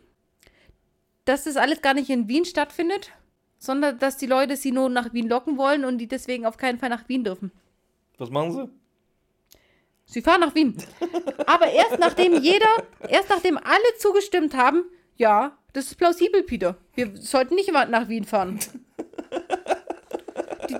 [1.26, 3.12] dass das alles gar nicht in Wien stattfindet,
[3.60, 6.80] sondern dass die Leute sie nur nach Wien locken wollen und die deswegen auf keinen
[6.80, 7.52] Fall nach Wien dürfen.
[8.18, 8.70] Was machen sie?
[10.06, 10.76] Sie fahren nach Wien.
[11.46, 14.86] Aber erst nachdem jeder, erst nachdem alle zugestimmt haben,
[15.18, 16.78] ja, das ist plausibel, Peter.
[16.96, 18.60] Wir sollten nicht nach Wien fahren.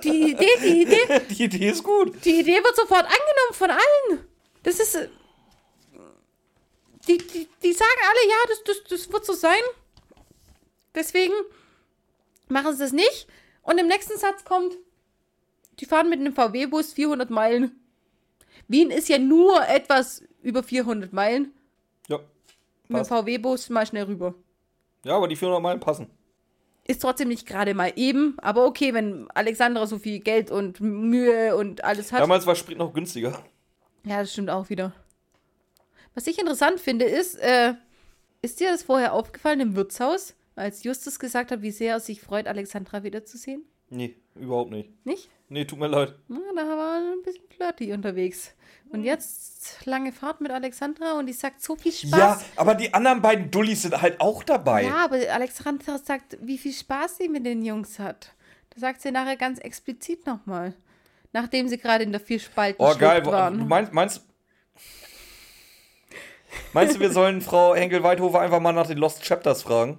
[0.00, 2.24] Die, die Idee, die Idee, Die Idee ist gut.
[2.24, 4.26] die Idee wird sofort angenommen von allen.
[4.62, 4.94] Das ist.
[4.94, 5.08] äh,
[7.08, 9.62] Die, die, die sagen alle, ja, das, das, das wird so sein.
[10.94, 11.34] Deswegen
[12.48, 13.26] machen sie es nicht.
[13.62, 14.76] Und im nächsten Satz kommt,
[15.80, 17.78] die fahren mit einem VW-Bus 400 Meilen.
[18.68, 21.52] Wien ist ja nur etwas über 400 Meilen.
[22.08, 22.18] Ja.
[22.18, 22.26] Mit
[22.88, 23.10] dem Passt.
[23.10, 24.34] VW-Bus mal schnell rüber.
[25.04, 26.10] Ja, aber die 400 Meilen passen.
[26.92, 31.56] Ist trotzdem nicht gerade mal eben, aber okay, wenn Alexandra so viel Geld und Mühe
[31.56, 32.20] und alles hat.
[32.20, 33.42] Damals war Sprit noch günstiger.
[34.04, 34.92] Ja, das stimmt auch wieder.
[36.14, 37.72] Was ich interessant finde, ist, äh,
[38.42, 42.20] ist dir das vorher aufgefallen im Wirtshaus, als Justus gesagt hat, wie sehr er sich
[42.20, 43.64] freut, Alexandra wiederzusehen?
[43.88, 44.90] Nee, überhaupt nicht.
[45.06, 45.30] Nicht?
[45.52, 46.14] Nee, tut mir leid.
[46.28, 48.54] Na, da war ein bisschen flirty unterwegs.
[48.88, 52.18] Und jetzt lange Fahrt mit Alexandra und die sagt so viel Spaß.
[52.18, 54.84] Ja, aber die anderen beiden Dullis sind halt auch dabei.
[54.84, 58.32] Ja, aber Alexandra sagt, wie viel Spaß sie mit den Jungs hat.
[58.70, 60.74] Das sagt sie nachher ganz explizit nochmal.
[61.34, 63.24] Nachdem sie gerade in der Vierspalten Oh, geil.
[63.26, 63.58] waren.
[63.58, 64.26] Du meinst, meinst,
[66.72, 69.98] meinst du, wir sollen Frau Henkel-Weidhofer einfach mal nach den Lost Chapters fragen?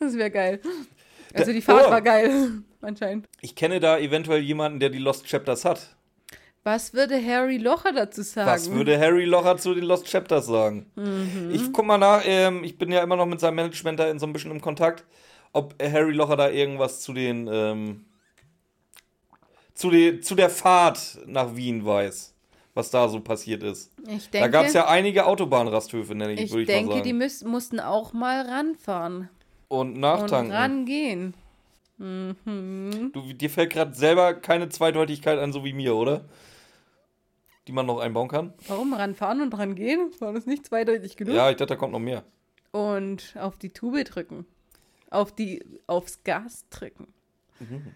[0.00, 0.60] Das wäre geil.
[1.40, 1.90] Also die Fahrt Oh.
[1.90, 3.26] war geil, anscheinend.
[3.40, 5.96] Ich kenne da eventuell jemanden, der die Lost Chapters hat.
[6.64, 8.50] Was würde Harry Locher dazu sagen?
[8.50, 10.90] Was würde Harry Locher zu den Lost Chapters sagen?
[10.96, 11.50] Mhm.
[11.52, 14.18] Ich guck mal nach, ähm, ich bin ja immer noch mit seinem Management da in
[14.18, 15.04] so ein bisschen im Kontakt,
[15.52, 18.04] ob Harry Locher da irgendwas zu den, ähm,
[19.74, 22.34] zu, den, zu der Fahrt nach Wien weiß,
[22.74, 23.92] was da so passiert ist.
[24.08, 27.02] Ich da denke, gab es ja einige Autobahnrasthöfe, nenne ich, ich würde ich denke mal
[27.02, 27.18] die sagen.
[27.18, 29.28] müß, mussten auch mal ranfahren
[29.68, 30.52] Und und nachtanken.
[30.52, 31.34] rangehen.
[31.98, 33.10] Mhm.
[33.12, 36.24] Du, dir fällt gerade selber keine Zweideutigkeit an, so wie mir, oder?
[37.66, 38.52] Die man noch einbauen kann?
[38.68, 40.10] Warum ranfahren und rangehen?
[40.20, 41.34] War das nicht zweideutig genug?
[41.34, 42.22] Ja, ich dachte, da kommt noch mehr.
[42.70, 44.46] Und auf die Tube drücken.
[45.10, 47.08] Auf die, aufs Gas drücken.
[47.58, 47.86] Mhm.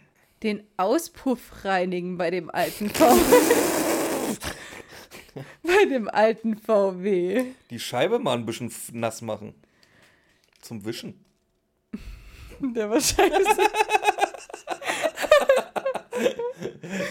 [0.43, 4.37] Den Auspuff reinigen bei dem alten VW.
[5.63, 7.45] bei dem alten VW.
[7.69, 9.55] Die Scheibe mal ein bisschen nass machen.
[10.63, 11.23] Zum Wischen.
[12.61, 13.31] Der war scheiße.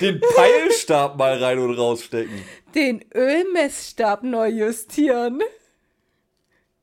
[0.01, 2.41] Den Peilstab mal rein und rausstecken.
[2.75, 5.41] Den Ölmessstab neu justieren.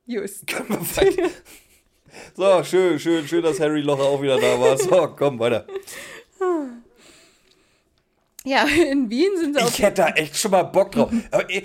[0.06, 0.44] Just.
[2.34, 4.76] So, schön, schön, schön, dass Harry Locher auch wieder da war.
[4.78, 5.66] So, komm, weiter.
[8.44, 11.10] Ja, in Wien sind sie auf Ich hätte da echt schon mal Bock drauf.
[11.32, 11.64] Aber ich,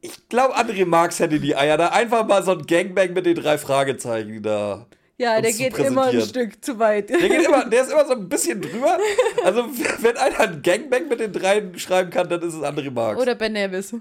[0.00, 3.34] ich glaube, André Marx hätte die Eier da einfach mal so ein Gangbang mit den
[3.34, 4.86] drei Fragezeichen da.
[5.18, 6.20] Ja, der geht immer ein.
[6.20, 7.08] Stück zu weit.
[7.08, 8.98] Der, geht immer, der ist immer so ein bisschen drüber.
[9.44, 9.66] Also,
[10.00, 13.20] wenn einer ein Gangbang mit den dreien schreiben kann, dann ist es André Marx.
[13.20, 13.94] Oder Ben Nevis.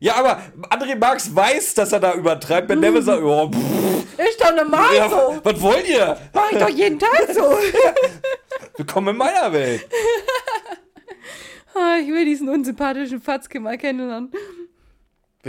[0.00, 2.68] Ja, aber André Marx weiß, dass er da übertreibt.
[2.68, 5.38] Ben Nevis sagt, oh, pff, Ist doch normal ja, so.
[5.42, 6.16] was wollt ihr?
[6.32, 7.42] Mach ich doch jeden Tag so.
[8.76, 9.86] Willkommen in meiner Welt.
[11.76, 14.30] Ah, ich will diesen unsympathischen Fatzke mal kennenlernen.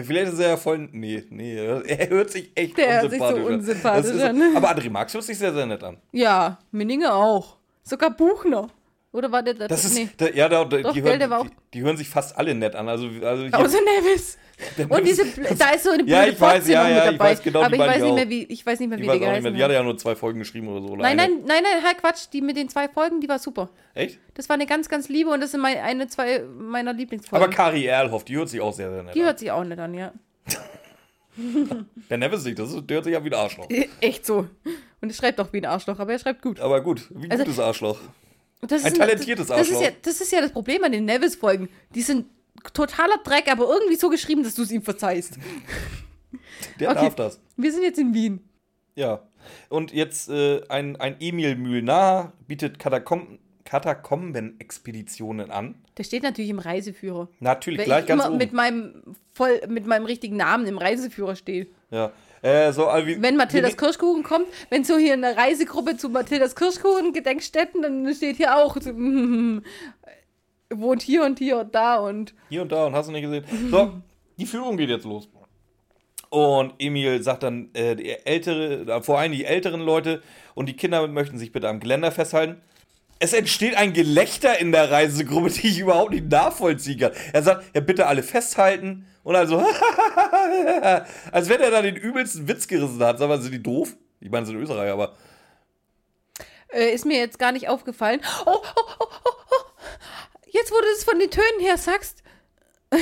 [0.03, 0.89] Vielleicht ist er ja voll.
[0.91, 3.53] Nee, nee, er hört sich echt Der hört sich so unsympathisch an.
[3.59, 4.55] unsympathisch ist- an.
[4.57, 5.97] Aber André Marx hört sich sehr, sehr nett an.
[6.11, 7.57] Ja, Minninger auch.
[7.83, 8.67] Sogar Buchner.
[9.15, 9.67] Oder war der da?
[9.67, 10.09] Das ist, nee.
[10.17, 12.89] da, ja, da, Doch, die, hören, die, die hören sich fast alle nett an.
[12.89, 14.37] Also, also hier, Außer Nevis.
[14.89, 15.23] Und diese,
[15.57, 17.31] da ist so eine blöde Ja, ich weiß, ja, ja, mit ich dabei.
[17.31, 19.01] weiß genau, die aber ich weiß ich nicht mehr, wie, ich weiß nicht mehr, wie
[19.03, 20.87] die mehr, geheißen die hat ja nur zwei Folgen geschrieben oder so.
[20.93, 22.27] oder Nein, nein, nein, nein, halt Quatsch.
[22.33, 23.69] Die mit den zwei Folgen, die war super.
[23.93, 24.19] Echt?
[24.33, 27.45] Das war eine ganz, ganz liebe und das sind meine, eine, zwei meiner Lieblingsfolgen.
[27.45, 29.25] Aber Kari Erlhoff, die hört sich auch sehr, sehr nett die an.
[29.27, 30.11] hört sich auch nicht an, ja.
[32.09, 33.67] Der Nevis nicht, das ist, der hört sich an wie ein Arschloch.
[33.99, 34.47] Echt so.
[35.01, 36.59] Und er schreibt auch wie ein Arschloch, aber er schreibt gut.
[36.59, 37.99] Aber gut, wie ein Also- gutes Arschloch.
[38.61, 41.05] Das Ein ist talentiertes das, das ist ja, Das ist ja das Problem an den
[41.05, 41.69] Nevis-Folgen.
[41.93, 42.25] Die sind
[42.73, 45.37] totaler Dreck, aber irgendwie so geschrieben, dass du es ihm verzeihst.
[46.79, 47.01] Der Okay.
[47.05, 47.39] darf das.
[47.57, 48.47] Wir sind jetzt in Wien.
[48.95, 49.21] Ja.
[49.69, 55.75] Und jetzt äh, ein, ein Emil Mühlnar bietet Katakom Katakomben-Expeditionen an.
[55.97, 57.29] Der steht natürlich im Reiseführer.
[57.39, 58.37] Natürlich, Weil gleich ich ganz immer oben.
[58.37, 61.67] mit meinem, voll, mit meinem richtigen Namen im Reiseführer stehe.
[61.91, 62.11] ja.
[62.45, 66.55] Äh, so, also wie, Wenn Mathildas Kirschkuchen kommt, wenn so hier eine Reisegruppe zu Mathildas
[66.55, 68.91] Kirschkuchen Gedenkstätten, dann steht hier auch, so,
[70.69, 73.45] wohnt hier und hier und da und Hier und da und hast du nicht gesehen.
[73.71, 73.93] So,
[74.37, 75.27] die Führung geht jetzt los.
[76.29, 80.21] Und Emil sagt dann, äh, die ältere, äh, vor allem die älteren Leute
[80.53, 82.61] und die Kinder möchten sich bitte am Geländer festhalten.
[83.17, 87.11] Es entsteht ein Gelächter in der Reisegruppe, die ich überhaupt nicht nachvollziehen kann.
[87.33, 89.07] Er sagt, ja, bitte alle festhalten.
[89.25, 89.57] Und also,
[91.31, 93.17] als wenn er da den übelsten Witz gerissen hat.
[93.17, 93.95] Sag mal, sind die doof?
[94.19, 95.15] Ich meine, sind Österreicher, aber
[96.71, 98.21] äh, ist mir jetzt gar nicht aufgefallen.
[98.45, 99.89] Oh, oh, oh, oh, oh.
[100.45, 102.21] Jetzt, wo du es von den Tönen her sagst.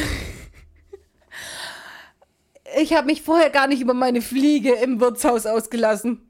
[2.82, 6.22] ich habe mich vorher gar nicht über meine Fliege im Wirtshaus ausgelassen.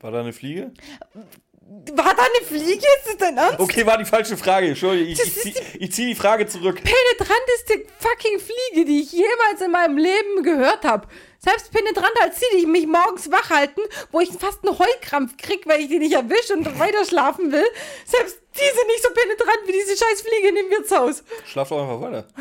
[0.00, 0.74] war da eine Fliege?
[1.70, 2.78] War da eine Fliege?
[2.98, 3.60] Ist das dein Ernst?
[3.60, 4.68] Okay, war die falsche Frage.
[4.68, 6.76] Entschuldigung, ich, ich, zieh, ich zieh die Frage zurück.
[6.82, 11.06] penetranteste fucking Fliege, die ich jemals in meinem Leben gehört habe.
[11.38, 13.80] Selbst penetranter als die, die mich morgens wach halten,
[14.10, 17.66] wo ich fast einen Heulkrampf krieg, weil ich die nicht erwische und weiter schlafen will.
[18.06, 21.22] Selbst die sind nicht so penetrant wie diese scheiß Fliege in dem Wirtshaus.
[21.44, 22.28] Schlaf doch einfach weiter.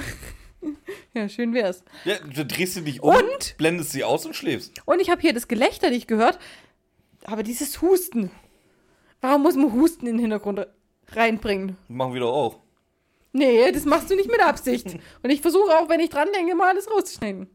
[1.14, 1.84] Ja, schön wär's.
[2.04, 3.56] Ja, du drehst dich nicht um, Und?
[3.58, 4.74] blendest sie aus und schläfst.
[4.86, 6.40] Und ich habe hier das Gelächter nicht gehört,
[7.24, 8.32] aber dieses Husten.
[9.22, 10.68] Warum muss man Husten in den Hintergrund
[11.10, 11.78] reinbringen?
[11.88, 12.60] Machen wir doch auch.
[13.34, 14.98] Nee, das machst du nicht mit Absicht.
[15.24, 17.50] Und ich versuche auch, wenn ich dran denke, mal alles rauszuschneiden.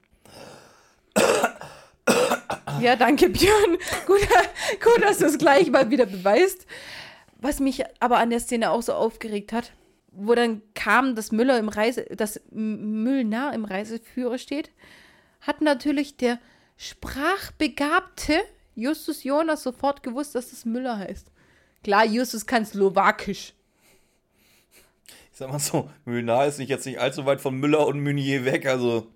[2.80, 3.78] Ja, danke, Björn.
[4.06, 4.20] Gut,
[4.82, 6.66] gut, dass du es gleich mal wieder beweist.
[7.36, 9.72] Was mich aber an der Szene auch so aufgeregt hat,
[10.12, 14.70] wo dann kam, dass Müller im Reise, dass Müllner im Reiseführer steht,
[15.40, 16.38] hat natürlich der
[16.76, 18.40] sprachbegabte
[18.74, 21.31] Justus Jonas sofort gewusst, dass das Müller heißt.
[21.82, 23.54] Klar, Justus kann Slowakisch.
[25.32, 28.44] Ich sag mal so, Müllnar ist nicht jetzt nicht allzu weit von Müller und Meunier
[28.44, 29.06] weg, also.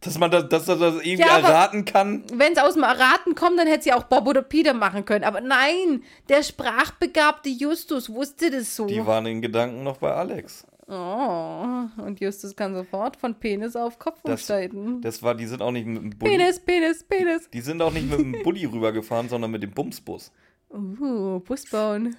[0.00, 2.24] Dass man das, dass das irgendwie Ja, erraten kann.
[2.34, 5.24] wenn es aus dem Erraten kommt, dann hätte sie auch Bob oder Peter machen können.
[5.24, 8.86] Aber nein, der sprachbegabte Justus wusste das so.
[8.86, 10.66] Die waren in Gedanken noch bei Alex.
[10.86, 15.00] Oh, und Justus kann sofort von Penis auf Kopf Das- umsteigen.
[15.00, 16.36] Das war, die sind auch nicht mit dem Bulli.
[16.36, 17.48] Penis, Penis, Penis.
[17.50, 20.30] Die sind auch nicht mit dem Bulli rübergefahren, sondern mit dem Bumsbus.
[20.74, 22.16] Uh, Bus bauen.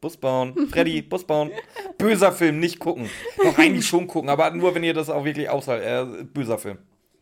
[0.00, 0.68] Bus bauen.
[0.68, 1.50] Freddy, Bus bauen.
[1.98, 3.08] Böser Film, nicht gucken.
[3.42, 6.20] Doch eigentlich schon gucken, aber nur wenn ihr das auch wirklich aushaltet.
[6.20, 6.78] Äh, böser Film.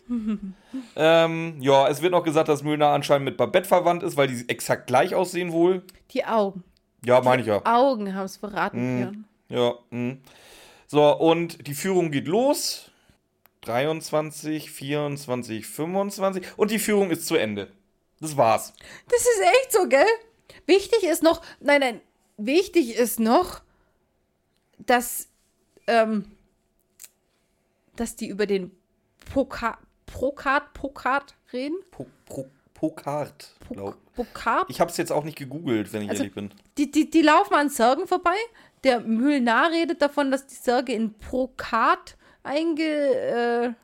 [0.96, 4.48] ähm, ja, es wird noch gesagt, dass Müllner anscheinend mit Babette verwandt ist, weil die
[4.48, 5.84] exakt gleich aussehen wohl.
[6.10, 6.64] Die Augen.
[7.04, 7.64] Ja, meine ich ja.
[7.64, 8.98] Augen haben es verraten.
[8.98, 9.24] Björn.
[9.48, 10.16] Ja, mh.
[10.88, 12.90] So, und die Führung geht los.
[13.60, 16.46] 23, 24, 25.
[16.56, 17.68] Und die Führung ist zu Ende.
[18.20, 18.72] Das war's.
[19.08, 20.06] Das ist echt so, gell?
[20.66, 22.00] Wichtig ist noch, nein, nein,
[22.36, 23.60] wichtig ist noch,
[24.78, 25.28] dass,
[25.86, 26.30] ähm,
[27.96, 28.70] dass die über den
[29.32, 31.76] Poka Prokat, Pokat reden.
[31.92, 32.06] Po,
[32.74, 33.54] Pokart.
[34.16, 34.64] Pokat?
[34.68, 36.50] Ich hab's jetzt auch nicht gegoogelt, wenn ich Also- ehrlich bin.
[36.78, 38.34] Die, die, die laufen an Särgen vorbei.
[38.84, 43.74] Der Mühlnar redet davon, dass die Särge in Prokat eingepackt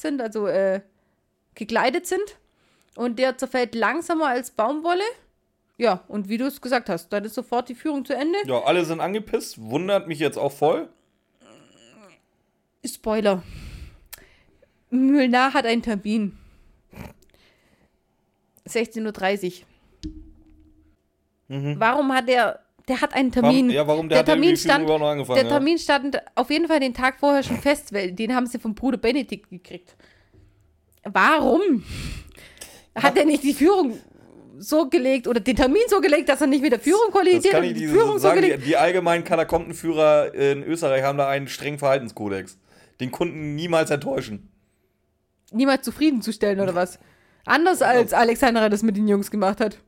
[0.00, 0.80] sind, also äh,
[1.54, 2.38] gekleidet sind.
[2.96, 5.04] Und der zerfällt langsamer als Baumwolle.
[5.78, 8.38] Ja, und wie du es gesagt hast, dann ist sofort die Führung zu Ende.
[8.46, 9.60] Ja, alle sind angepisst.
[9.60, 10.88] Wundert mich jetzt auch voll.
[12.84, 13.42] Spoiler.
[14.90, 16.38] Mühlnar hat einen Termin.
[18.66, 19.62] 16.30
[21.48, 21.76] Uhr.
[21.78, 22.60] Warum hat er.
[22.88, 23.66] Der hat einen Termin.
[23.66, 23.70] Mhm.
[23.70, 24.86] Warum, ja, warum der, der Termin stand.
[24.86, 25.40] noch angefangen?
[25.40, 28.60] Der Termin stand auf jeden Fall den Tag vorher schon fest, weil den haben sie
[28.60, 29.96] vom Bruder Benedikt gekriegt.
[31.02, 31.84] Warum?
[32.94, 33.98] Hat er nicht die Führung
[34.58, 37.12] so gelegt oder den Termin so gelegt, dass er nicht mit der Führung ja.
[37.12, 38.42] Das kollidiert kann ich die Führung so sagen.
[38.42, 38.66] Die, gelegt?
[38.66, 42.58] die allgemeinen Katakombenführer in Österreich haben da einen strengen Verhaltenskodex.
[43.00, 44.50] Den Kunden niemals enttäuschen.
[45.52, 46.98] Niemals zufriedenzustellen oder was?
[47.44, 49.78] Anders als Alexandra das mit den Jungs gemacht hat.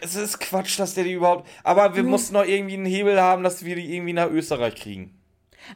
[0.00, 1.48] es ist Quatsch, dass der die überhaupt.
[1.64, 5.18] Aber wir mussten noch irgendwie einen Hebel haben, dass wir die irgendwie nach Österreich kriegen.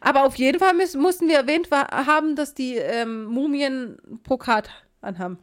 [0.00, 5.38] Aber auf jeden Fall müssen, mussten wir erwähnt haben, dass die ähm, Mumien Brokat anhaben.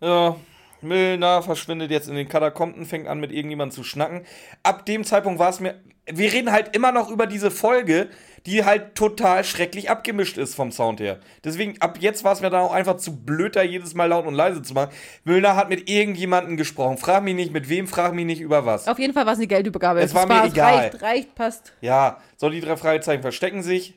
[0.00, 0.36] Ja,
[0.84, 4.24] Milner verschwindet jetzt in den Katakomben, fängt an mit irgendjemandem zu schnacken.
[4.62, 5.80] Ab dem Zeitpunkt war es mir.
[6.06, 8.10] Wir reden halt immer noch über diese Folge,
[8.44, 11.18] die halt total schrecklich abgemischt ist vom Sound her.
[11.44, 14.26] Deswegen, ab jetzt war es mir dann auch einfach zu blöd, da jedes Mal laut
[14.26, 14.90] und leise zu machen.
[15.24, 16.98] Milner hat mit irgendjemandem gesprochen.
[16.98, 18.86] Frag mich nicht mit wem, frag mich nicht über was.
[18.86, 20.00] Auf jeden Fall war es eine Geldübergabe.
[20.00, 20.74] Es war Das mir egal.
[20.74, 21.72] Reicht, reicht, passt.
[21.80, 23.94] Ja, so die drei Fragezeichen verstecken sich.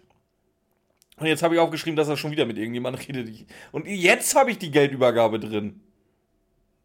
[1.20, 3.48] Und jetzt habe ich aufgeschrieben, dass er schon wieder mit irgendjemandem redet.
[3.72, 5.82] Und jetzt habe ich die Geldübergabe drin.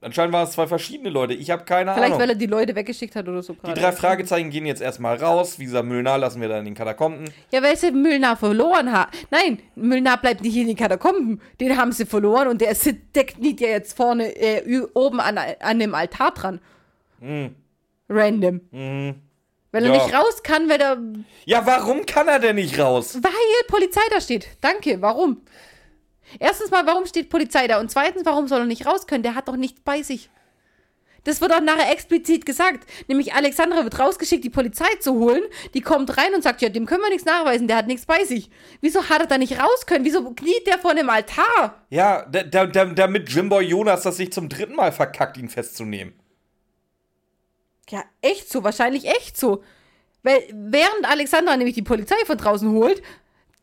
[0.03, 1.33] Anscheinend waren es zwei verschiedene Leute.
[1.35, 2.19] Ich habe keine Vielleicht, Ahnung.
[2.21, 5.59] weil er die Leute weggeschickt hat oder so Die drei Fragezeichen gehen jetzt erstmal raus.
[5.59, 7.25] Wie gesagt, Müllnar lassen wir dann in den Katakomben.
[7.53, 9.09] Ja, weil sie Müllner verloren hat.
[9.31, 11.41] Nein, Müllner bleibt nicht in den Katakomben.
[11.61, 15.39] Den haben sie verloren und der, sit- der kniet ja jetzt vorne äh, oben an,
[15.61, 16.61] an dem Altar dran.
[18.09, 18.61] Random.
[19.75, 20.05] Weil er Ja.
[20.05, 20.99] nicht raus kann, weil er.
[21.47, 23.19] Ja, warum kann er denn nicht raus?
[23.23, 23.31] Weil
[23.69, 24.49] Polizei da steht.
[24.61, 25.43] Danke, warum?
[26.39, 27.81] Erstens mal, warum steht Polizei da?
[27.81, 29.23] Und zweitens, warum soll er nicht raus können?
[29.23, 30.31] Der hat doch nichts bei sich.
[31.25, 32.89] Das wird auch nachher explizit gesagt.
[33.07, 35.43] Nämlich Alexandra wird rausgeschickt, die Polizei zu holen.
[35.73, 38.25] Die kommt rein und sagt, ja, dem können wir nichts nachweisen, der hat nichts bei
[38.25, 38.51] sich.
[38.81, 40.05] Wieso hat er da nicht raus können?
[40.05, 41.85] Wieso kniet der vor dem Altar?
[41.91, 46.15] Ja, da, da, da, damit Jimboy Jonas das sich zum dritten Mal verkackt, ihn festzunehmen.
[47.89, 49.63] Ja, echt so, wahrscheinlich echt so.
[50.23, 53.03] Weil während Alexandra nämlich die Polizei von draußen holt,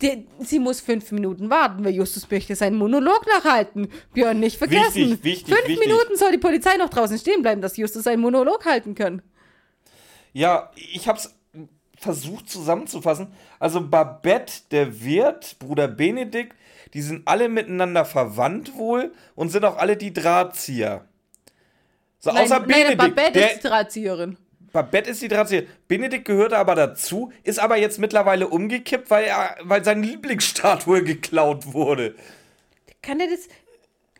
[0.02, 3.90] die, sie muss fünf Minuten warten, weil Justus möchte seinen Monolog nachhalten.
[4.14, 4.96] Björn, nicht vergessen.
[4.96, 5.88] Wichtig, wichtig, fünf wichtig.
[5.88, 9.22] Minuten soll die Polizei noch draußen stehen bleiben, dass Justus seinen Monolog halten kann.
[10.32, 11.36] Ja, ich hab's
[11.98, 13.34] versucht zusammenzufassen.
[13.60, 16.56] Also Babette, der Wirt, Bruder Benedikt,
[16.94, 21.06] die sind alle miteinander verwandt wohl und sind auch alle die Drahtzieher.
[22.20, 22.98] So, außer nein, Benedikt.
[22.98, 24.38] Babette der, ist die Drahtzieherin.
[24.72, 25.64] Babette ist die Drahtzieher.
[25.88, 31.74] Benedikt gehörte aber dazu, ist aber jetzt mittlerweile umgekippt, weil, er, weil seine Lieblingsstatue geklaut
[31.74, 32.16] wurde.
[33.02, 33.48] Kann er das...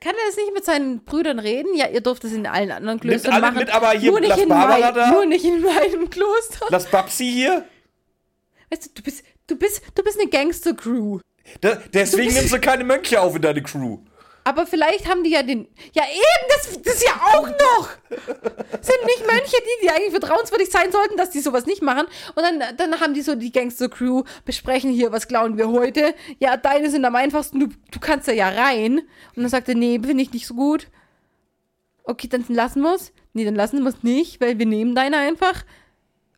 [0.02, 1.76] Kann er das nicht mit seinen Brüdern reden?
[1.76, 3.58] Ja, ihr dürft es in allen anderen Klöstern alle machen.
[3.58, 5.12] mit, aber hier nur nicht, in mein, da.
[5.12, 6.68] nur nicht in meinem Kloster.
[6.70, 7.66] Lass Babsi hier.
[8.70, 11.20] Weißt du, du bist, du bist, du bist eine Gangster-Crew.
[11.94, 14.00] Deswegen nimmst du keine Mönche auf in deine Crew.
[14.44, 15.68] Aber vielleicht haben die ja den.
[15.94, 17.90] Ja, eben, das, das ja auch noch!
[18.10, 22.08] Sind nicht Mönche die, die eigentlich vertrauenswürdig sein sollten, dass die sowas nicht machen?
[22.36, 26.16] Und dann, dann haben die so die Gangster-Crew, besprechen hier, was klauen wir heute?
[26.40, 29.00] Ja, deine sind am einfachsten, du, du kannst da ja rein.
[29.36, 30.88] Und dann sagt er, nee, finde ich nicht so gut.
[32.04, 33.12] Okay, dann lassen wir es.
[33.34, 35.64] Nee, dann lassen wir es nicht, weil wir nehmen deine einfach.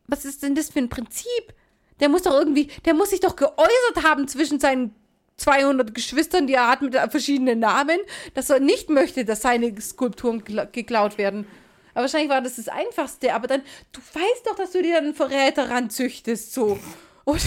[0.06, 1.54] Was ist denn das für ein Prinzip?
[2.00, 4.94] Der muss doch irgendwie, der muss sich doch geäußert haben zwischen seinen
[5.36, 7.98] 200 Geschwistern, die er hat mit verschiedenen Namen,
[8.34, 11.46] dass er nicht möchte, dass seine Skulpturen geklaut werden.
[11.94, 13.34] Aber wahrscheinlich war das das Einfachste.
[13.34, 16.78] Aber dann, du weißt doch, dass du dir einen Verräter ranzüchtest, so.
[17.24, 17.38] Oder?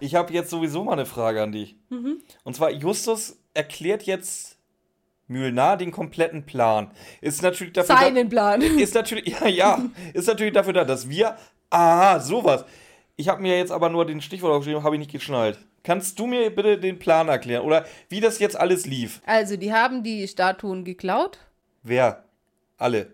[0.00, 1.76] Ich habe jetzt sowieso mal eine Frage an dich.
[1.90, 2.22] Mhm.
[2.44, 4.56] Und zwar, Justus erklärt jetzt
[5.26, 6.90] Mühlnar den kompletten Plan.
[7.20, 8.60] Ist natürlich dafür da, Seinen Plan.
[8.78, 11.36] ist natürlich, ja, ja, ist natürlich dafür da, dass wir,
[11.70, 12.64] aha, sowas.
[13.16, 15.58] Ich habe mir jetzt aber nur den Stichwort aufgeschrieben, habe ich nicht geschnallt.
[15.82, 19.20] Kannst du mir bitte den Plan erklären oder wie das jetzt alles lief?
[19.26, 21.38] Also, die haben die Statuen geklaut.
[21.82, 22.24] Wer?
[22.76, 23.12] Alle.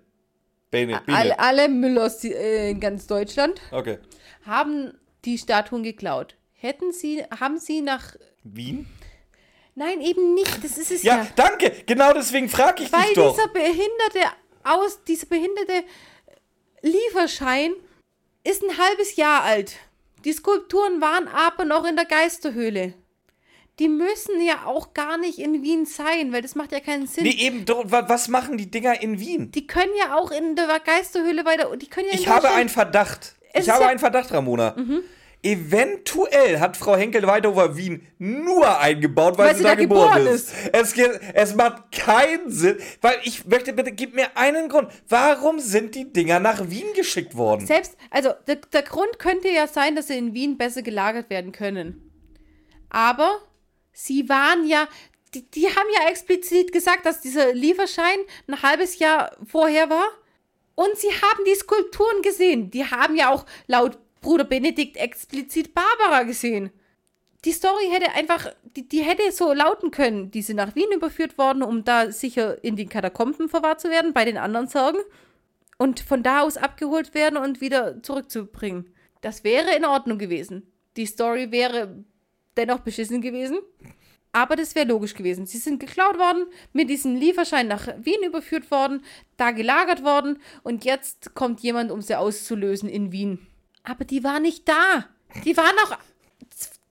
[0.70, 1.16] Bene, Bene.
[1.18, 3.98] Alle, alle Müllers äh, in ganz Deutschland Okay.
[4.44, 4.92] haben
[5.24, 6.34] die Statuen geklaut.
[6.54, 8.16] Hätten sie, haben sie nach.
[8.42, 8.86] Wien?
[9.76, 10.64] Nein, eben nicht.
[10.64, 11.26] Das ist es Ja, ja.
[11.36, 11.70] danke.
[11.86, 13.36] Genau deswegen frage ich Weil dich doch.
[13.36, 14.20] dieser behinderte
[14.64, 15.84] aus, dieser behinderte
[16.82, 17.72] Lieferschein
[18.44, 19.76] ist ein halbes Jahr alt.
[20.26, 22.94] Die Skulpturen waren aber noch in der Geisterhöhle.
[23.78, 27.22] Die müssen ja auch gar nicht in Wien sein, weil das macht ja keinen Sinn.
[27.22, 29.52] Nee, eben, was machen die Dinger in Wien?
[29.52, 31.76] Die können ja auch in der Geisterhöhle weiter.
[31.76, 33.36] Die können ja Ich habe einen Verdacht.
[33.52, 33.90] Es Ich habe ja- Mhm.
[33.92, 34.74] einen Verdacht, Ramona.
[35.46, 40.52] Eventuell hat Frau Henkel Weidhofer Wien nur eingebaut, weil, sie, da geboren ist.
[40.72, 44.90] Es, ge- es macht keinen Sinn, weil ich möchte bitte, gib mir einen Grund.
[45.08, 47.64] Warum sind die Dinger nach Wien geschickt worden?
[47.66, 51.52] Selbst, also der, der Grund könnte ja sein, dass sie in Wien besser gelagert werden
[51.52, 52.10] können.
[52.90, 53.38] Aber
[53.92, 54.88] sie waren ja,
[55.34, 58.18] die, die haben ja explizit gesagt, dass dieser Lieferschein
[58.48, 60.06] ein halbes Jahr vorher war.
[60.74, 62.70] Und sie haben die Skulpturen gesehen.
[62.70, 66.70] Die haben ja auch laut Bruder Benedikt explizit Barbara gesehen.
[67.44, 70.32] Die Story hätte einfach, die, die hätte so lauten können.
[70.32, 74.12] Die sind nach Wien überführt worden, um da sicher in den Katakomben verwahrt zu werden,
[74.12, 74.98] bei den anderen Särgen
[75.78, 78.92] und von da aus abgeholt werden und wieder zurückzubringen.
[79.20, 80.72] Das wäre in Ordnung gewesen.
[80.96, 82.04] Die Story wäre
[82.56, 83.58] dennoch beschissen gewesen.
[84.32, 85.46] Aber das wäre logisch gewesen.
[85.46, 89.04] Sie sind geklaut worden, mit diesem Lieferschein nach Wien überführt worden,
[89.36, 93.46] da gelagert worden und jetzt kommt jemand, um sie auszulösen in Wien.
[93.88, 95.08] Aber die war nicht da.
[95.44, 95.96] Die war noch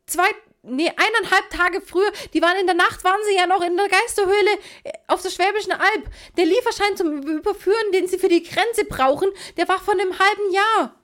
[0.06, 0.28] zwei,
[0.64, 2.10] nee, eineinhalb Tage früher.
[2.34, 4.52] Die waren in der Nacht, waren sie ja noch in der Geisterhöhle
[4.86, 6.10] äh, auf der Schwäbischen Alb.
[6.38, 10.52] Der Lieferschein zum Überführen, den sie für die Grenze brauchen, der war von einem halben
[10.54, 10.96] Jahr.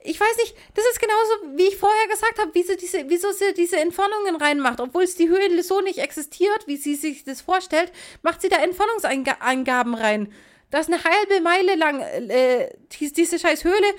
[0.00, 3.30] Ich weiß nicht, das ist genauso, wie ich vorher gesagt habe, wie sie diese, wieso
[3.32, 4.80] sie diese Entfernungen reinmacht.
[4.80, 7.92] Obwohl es die Höhle so nicht existiert, wie sie sich das vorstellt,
[8.22, 10.32] macht sie da Entfernungsangaben rein.
[10.70, 13.94] Das eine halbe Meile lang äh, dies- diese scheiß Höhle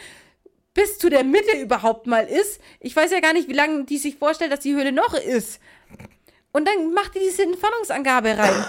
[0.73, 2.61] bis zu der Mitte überhaupt mal ist.
[2.79, 5.59] Ich weiß ja gar nicht, wie lange die sich vorstellt, dass die Höhle noch ist.
[6.51, 8.65] Und dann macht die diese Entfernungsangabe rein.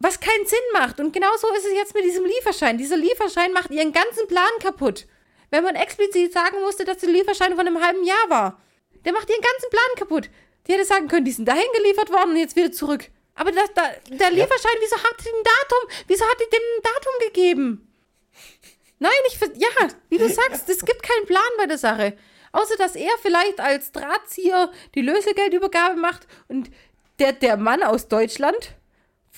[0.00, 1.00] Was keinen Sinn macht.
[1.00, 2.78] Und genauso ist es jetzt mit diesem Lieferschein.
[2.78, 5.06] Dieser Lieferschein macht ihren ganzen Plan kaputt.
[5.50, 8.60] Wenn man explizit sagen musste, dass der Lieferschein von einem halben Jahr war.
[9.04, 10.30] Der macht ihren ganzen Plan kaputt.
[10.66, 13.10] Die hätte sagen können, die sind dahin geliefert worden und jetzt wieder zurück.
[13.34, 16.04] Aber das, da, der Lieferschein, wieso hat die ein Datum?
[16.06, 17.87] Wieso hat die dem ein Datum gegeben?
[18.98, 19.68] Nein, ich ver- ja,
[20.08, 22.14] wie du sagst, es gibt keinen Plan bei der Sache.
[22.52, 26.70] Außer dass er vielleicht als Drahtzieher die Lösegeldübergabe macht und
[27.18, 28.74] der, der Mann aus Deutschland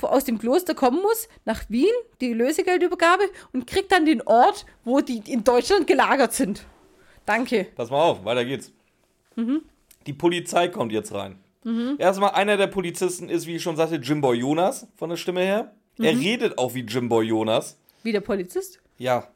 [0.03, 1.93] aus dem Kloster kommen muss, nach Wien,
[2.23, 6.65] die Lösegeldübergabe und kriegt dann den Ort, wo die in Deutschland gelagert sind.
[7.27, 7.67] Danke.
[7.77, 8.73] Pass mal auf, weiter geht's.
[10.07, 11.39] Die Polizei kommt jetzt rein.
[11.99, 15.75] Erstmal, einer der Polizisten ist, wie ich schon sagte, Jimbo Jonas von der Stimme her.
[15.99, 17.77] Er redet auch wie Jimbo Jonas.
[18.03, 18.81] Wie der Polizist?
[18.97, 19.29] Ja,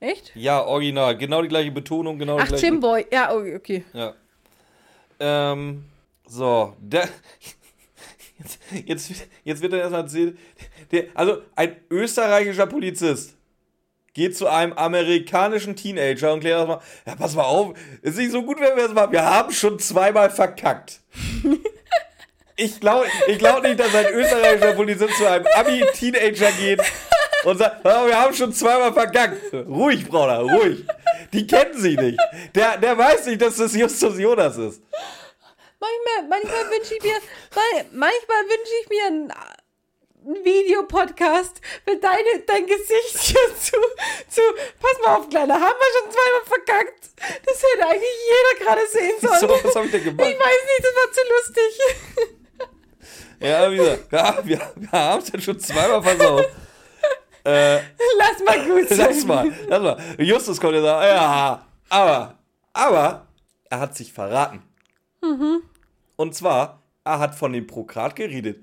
[0.00, 0.32] Echt?
[0.34, 1.16] ja, original.
[1.16, 2.66] Genau die gleiche Betonung, genau die Ach, gleiche.
[2.66, 3.06] Jimboy.
[3.10, 3.84] Ja, oh, okay.
[3.92, 4.14] Ja.
[5.18, 5.84] Ähm,
[6.26, 7.08] so, der.
[8.38, 10.36] Jetzt, jetzt, jetzt wird er erstmal erzählt.
[10.92, 13.34] Der, also, ein österreichischer Polizist
[14.12, 18.42] geht zu einem amerikanischen Teenager und klärt erstmal: Ja, pass mal auf, ist nicht so
[18.42, 19.12] gut, wenn wir das machen.
[19.12, 21.00] Wir haben schon zweimal verkackt.
[22.58, 26.80] Ich glaube ich glaub nicht, dass ein österreichischer Polizist zu einem Ami-Teenager geht
[27.46, 29.52] und sagt, "Oh, wir haben schon zweimal verkackt.
[29.52, 30.84] Ruhig, Bruder, ruhig.
[31.32, 32.18] Die kennen sie nicht.
[32.54, 34.82] Der, der weiß nicht, dass das Justus Jonas ist.
[35.78, 37.12] Manchmal, manchmal wünsche ich mir,
[37.54, 39.30] man- manchmal wünsche ich mir einen,
[40.26, 43.76] einen Videopodcast mit deine, dein Gesichtchen zu,
[44.28, 44.40] zu,
[44.80, 47.10] pass mal auf, Kleiner, haben wir schon zweimal verkackt.
[47.46, 49.40] Das hätte eigentlich jeder gerade sehen sollen.
[49.40, 50.28] So, was hab ich denn gemacht?
[50.28, 51.80] Ich weiß nicht, das war zu lustig.
[53.38, 56.46] Ja, wie gesagt, ja, wir, wir haben es ja schon zweimal versaut.
[57.46, 57.80] Äh,
[58.18, 58.98] Lass mal gut sein.
[58.98, 59.98] lass mal, lass mal.
[60.18, 62.38] Justus kommt und sagt, ja, aber,
[62.72, 63.26] aber,
[63.70, 64.62] er hat sich verraten.
[66.16, 68.62] Und zwar, er hat von dem Prokrat geredet.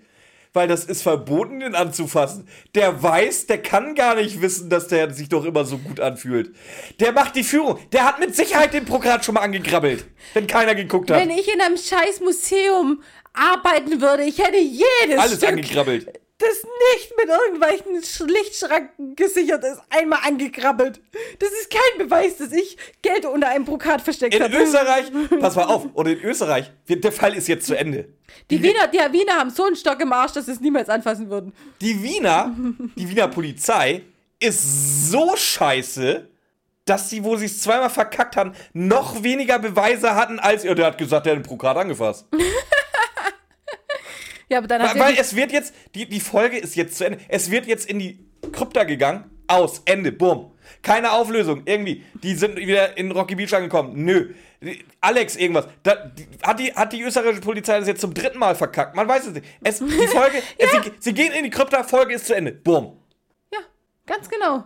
[0.55, 2.47] Weil das ist verboten, den anzufassen.
[2.75, 6.55] Der weiß, der kann gar nicht wissen, dass der sich doch immer so gut anfühlt.
[6.99, 7.79] Der macht die Führung.
[7.91, 10.05] Der hat mit Sicherheit den Prokrat schon mal angegrabbelt,
[10.35, 11.19] wenn keiner geguckt hat.
[11.19, 13.01] Wenn ich in einem scheiß Museum
[13.33, 16.19] arbeiten würde, ich hätte jedes Alles Stück, angegrabbelt.
[16.47, 16.63] Das
[16.95, 21.01] nicht mit irgendwelchen Sch- Lichtschranken gesichert ist, einmal angekrabbelt.
[21.39, 24.55] Das ist kein Beweis, dass ich Geld unter einem Brokat versteckt In habe.
[24.57, 25.05] Österreich,
[25.39, 28.09] pass mal auf, und in Österreich, der Fall ist jetzt zu Ende.
[28.51, 31.29] Die Wiener, die Wiener haben so einen Stock im Arsch, dass sie es niemals anfassen
[31.29, 31.53] würden.
[31.81, 32.53] Die Wiener,
[32.95, 34.01] die Wiener Polizei
[34.39, 36.27] ist so scheiße,
[36.85, 40.63] dass sie, wo sie es zweimal verkackt haben, noch weniger Beweise hatten als.
[40.63, 42.25] Ja, der hat gesagt, der hat den Prokrat angefasst.
[44.53, 47.05] Ja, aber dann Weil, ja weil es wird jetzt, die, die Folge ist jetzt zu
[47.05, 47.17] Ende.
[47.27, 49.31] Es wird jetzt in die Krypta gegangen.
[49.47, 50.51] Aus, Ende, bumm.
[50.83, 52.03] Keine Auflösung, irgendwie.
[52.21, 54.05] Die sind wieder in Rocky Beach angekommen.
[54.05, 54.31] Nö.
[55.01, 55.67] Alex, irgendwas.
[55.81, 58.95] Da, die, hat, die, hat die österreichische Polizei das jetzt zum dritten Mal verkackt?
[58.95, 59.45] Man weiß es nicht.
[59.63, 62.51] Es, die Folge, es, sie, sie gehen in die Krypta, Folge ist zu Ende.
[62.51, 62.99] Bumm.
[63.51, 63.59] ja,
[64.05, 64.65] ganz genau.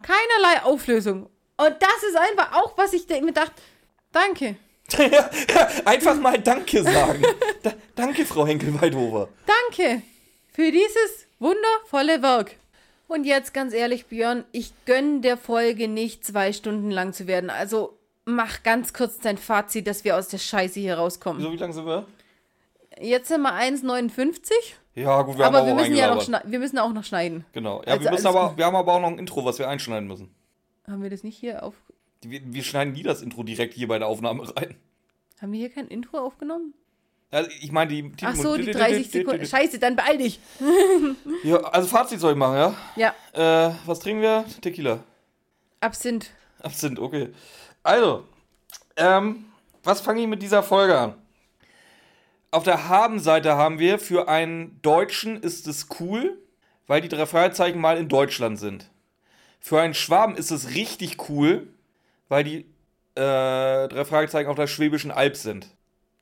[0.00, 1.28] Keinerlei Auflösung.
[1.56, 3.60] Und das ist einfach auch, was ich mir dachte,
[4.12, 4.56] danke.
[5.84, 7.22] Einfach mal Danke sagen.
[7.62, 9.28] Da, danke, Frau Henkel-Weidhofer.
[9.46, 10.02] Danke
[10.52, 12.56] für dieses wundervolle Werk.
[13.08, 17.50] Und jetzt ganz ehrlich, Björn, ich gönne der Folge nicht zwei Stunden lang zu werden.
[17.50, 21.40] Also mach ganz kurz dein Fazit, dass wir aus der Scheiße hier rauskommen.
[21.42, 22.06] So, wie lang sind wir?
[23.00, 24.50] Jetzt sind wir 1,59,
[24.94, 26.26] Ja, gut, wir aber haben wir auch müssen ja noch.
[26.44, 27.44] Wir müssen auch noch schneiden.
[27.52, 27.82] Genau.
[27.86, 28.58] Ja, Also wir, müssen aber, gut.
[28.58, 30.34] wir haben aber auch noch ein Intro, was wir einschneiden müssen.
[30.88, 31.74] Haben wir das nicht hier auf.
[32.30, 34.76] Wir, wir schneiden nie das Intro direkt hier bei der Aufnahme rein.
[35.40, 36.74] Haben wir hier kein Intro aufgenommen?
[37.30, 38.12] Also, ich meine, die.
[38.22, 39.44] Ach so, die 30 Sekunden.
[39.44, 40.38] Scheiße, dann beeil dich.
[41.42, 42.74] Ja, also, Fazit soll ich machen, ja?
[43.32, 44.44] Ja, Äh, was trinken wir?
[44.60, 45.00] Tequila.
[45.80, 46.30] Absinth.
[46.62, 47.28] Absinth, okay.
[47.82, 48.24] Also,
[48.96, 49.44] ähm,
[49.82, 51.14] was fange ich mit dieser Folge an?
[52.50, 56.38] Auf der Haben-Seite haben wir, für einen Deutschen ist es cool,
[56.86, 58.90] weil die drei Fragezeichen mal in Deutschland sind.
[59.60, 61.66] Für einen Schwaben ist es richtig cool,
[62.28, 62.56] weil die
[63.14, 65.68] äh, drei Fragezeichen auf der Schwäbischen Alb sind.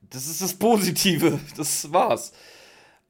[0.01, 1.39] Das ist das Positive.
[1.57, 2.33] Das war's.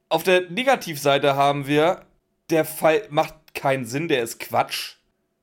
[0.10, 2.06] Auf der Negativseite haben wir,
[2.50, 4.96] der Fall macht keinen Sinn, der ist Quatsch.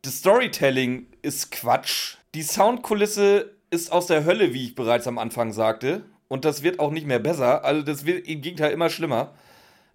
[0.03, 2.17] Das Storytelling ist Quatsch.
[2.35, 6.05] Die Soundkulisse ist aus der Hölle, wie ich bereits am Anfang sagte.
[6.29, 7.65] Und das wird auch nicht mehr besser.
[7.65, 9.35] Also das wird im Gegenteil immer schlimmer.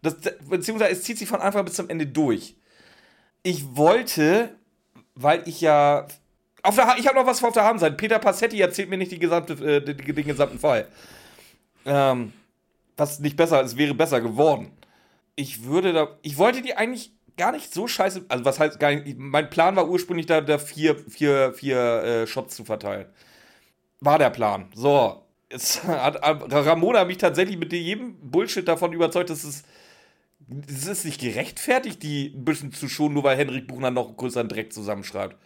[0.01, 0.15] Das,
[0.47, 2.55] beziehungsweise es zieht sich von Anfang bis zum Ende durch.
[3.43, 4.55] Ich wollte,
[5.15, 6.07] weil ich ja.
[6.67, 7.95] Auf der, ich habe noch was auf der Habenseite.
[7.95, 10.89] Peter Passetti erzählt mir nicht die gesamte, äh, den, den gesamten Fall.
[11.85, 12.33] Ähm,
[12.97, 14.73] was nicht besser, es wäre besser geworden.
[15.37, 16.17] Ich würde da.
[16.23, 18.25] Ich wollte die eigentlich gar nicht so scheiße.
[18.27, 19.17] Also, was heißt gar nicht.
[19.17, 23.05] Mein Plan war ursprünglich da, da vier, vier, vier äh, Shots zu verteilen.
[24.01, 24.67] War der Plan.
[24.75, 25.23] So.
[25.47, 29.63] Es hat, Ramona mich tatsächlich mit jedem Bullshit davon überzeugt, dass es.
[30.67, 34.49] Es ist nicht gerechtfertigt, die ein bisschen zu schonen, nur weil Henrik Buchner noch größeren
[34.49, 35.37] Dreck zusammenschreibt.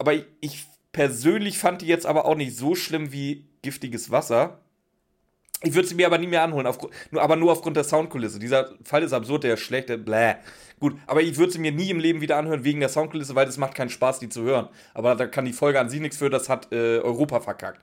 [0.00, 4.58] Aber ich, ich persönlich fand die jetzt aber auch nicht so schlimm wie giftiges Wasser.
[5.62, 8.38] Ich würde sie mir aber nie mehr anholen, aufgrund, nur, aber nur aufgrund der Soundkulisse.
[8.38, 10.36] Dieser Fall ist absurd, der ist schlecht, der bläh.
[10.80, 13.44] Gut, aber ich würde sie mir nie im Leben wieder anhören wegen der Soundkulisse, weil
[13.44, 14.70] das macht keinen Spaß, die zu hören.
[14.94, 17.82] Aber da kann die Folge an sich nichts für, das hat äh, Europa verkackt.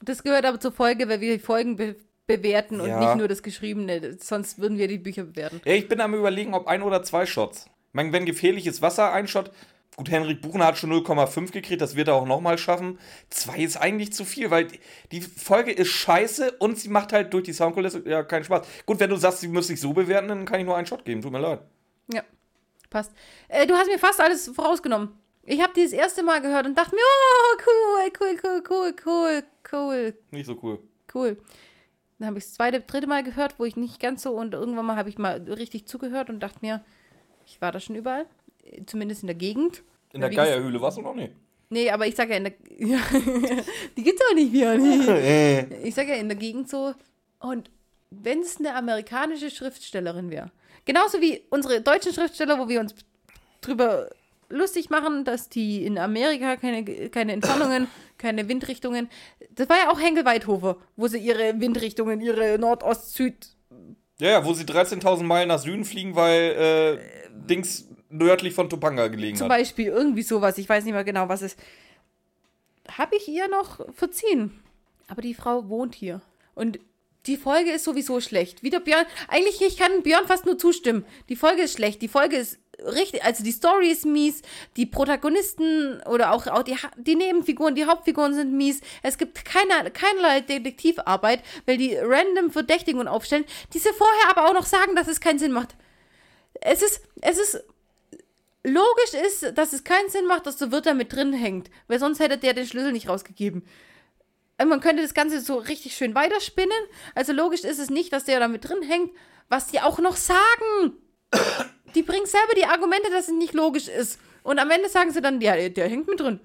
[0.00, 1.96] Das gehört aber zur Folge, weil wir die Folgen be
[2.26, 2.98] bewerten und Ja.
[3.00, 4.16] nicht nur das Geschriebene.
[4.18, 5.60] Sonst würden wir die Bücher bewerten.
[5.64, 7.66] Ja, ich bin am überlegen, ob ein oder zwei Shots.
[7.66, 9.50] Ich meine, wenn gefährliches Wasser ein Shot,
[9.96, 12.98] gut, Henrik Buchner hat schon 0,5 gekriegt, das wird er auch nochmal schaffen.
[13.30, 14.68] Zwei ist eigentlich zu viel, weil
[15.10, 18.66] die Folge ist scheiße und sie macht halt durch die Soundkulisse ja keinen Spaß.
[18.86, 21.04] Gut, wenn du sagst, sie müsste sich so bewerten, dann kann ich nur einen Shot
[21.04, 21.60] geben, tut mir leid.
[22.12, 22.22] Ja,
[22.90, 23.12] passt.
[23.48, 25.10] Äh, du hast mir fast alles vorausgenommen.
[25.44, 28.94] Ich habe die das erste Mal gehört und dachte mir, oh, cool, cool, cool, cool,
[29.04, 29.42] cool,
[29.72, 30.78] cool, Nicht so cool.
[31.14, 31.36] cool.
[32.18, 34.86] Dann habe ich das zweite, dritte Mal gehört, wo ich nicht ganz so und irgendwann
[34.86, 36.84] mal habe ich mal richtig zugehört und dachte mir,
[37.44, 38.26] ich war da schon überall,
[38.86, 39.82] zumindest in der Gegend.
[40.12, 41.32] In der Geierhöhle warst du noch nicht.
[41.70, 42.52] Nee, aber ich sage ja in der.
[42.78, 42.98] Ja,
[43.96, 44.74] die gibt's auch nicht mehr.
[45.84, 46.94] Ich sage ja in der Gegend so.
[47.38, 47.70] Und
[48.10, 50.50] wenn es eine amerikanische Schriftstellerin wäre,
[50.84, 52.94] genauso wie unsere deutschen Schriftsteller, wo wir uns
[53.62, 54.10] drüber
[54.50, 59.08] lustig machen, dass die in Amerika keine, keine Entfernungen, keine Windrichtungen.
[59.50, 63.48] Das war ja auch Henkel Weidhofer, wo sie ihre Windrichtungen, ihre Nordost, Süd.
[64.18, 69.08] Ja, ja, wo sie 13.000 Meilen nach Süden fliegen, weil äh, Dings nördlich von Topanga
[69.08, 69.58] gelegen Zum hat.
[69.58, 70.58] Beispiel irgendwie sowas.
[70.58, 71.56] Ich weiß nicht mehr genau, was es.
[72.96, 74.60] Habe ich ihr noch verziehen.
[75.08, 76.20] Aber die Frau wohnt hier.
[76.54, 76.78] Und
[77.26, 78.62] die Folge ist sowieso schlecht.
[78.62, 79.06] Wie der Björn.
[79.28, 81.04] Eigentlich, ich kann Björn fast nur zustimmen.
[81.28, 82.02] Die Folge ist schlecht.
[82.02, 83.24] Die Folge ist richtig.
[83.24, 84.42] Also die Story ist mies.
[84.76, 88.80] Die Protagonisten oder auch, auch die, die Nebenfiguren, die Hauptfiguren sind mies.
[89.02, 94.54] Es gibt keine, keinerlei Detektivarbeit, weil die random Verdächtigungen aufstellen, die sie vorher aber auch
[94.54, 95.76] noch sagen, dass es keinen Sinn macht.
[96.60, 97.64] Es ist, es ist
[98.64, 101.98] logisch ist, dass es keinen Sinn macht, dass der Wirt da mit drin hängt, weil
[101.98, 103.66] sonst hätte der den Schlüssel nicht rausgegeben.
[104.60, 106.76] Und man könnte das Ganze so richtig schön weiterspinnen.
[107.14, 109.10] Also logisch ist es nicht, dass der da mit drin hängt,
[109.48, 110.92] was die auch noch sagen.
[111.94, 114.18] Die bringen selber die Argumente, dass es nicht logisch ist.
[114.42, 116.40] Und am Ende sagen sie dann, ja, der, der hängt mit drin.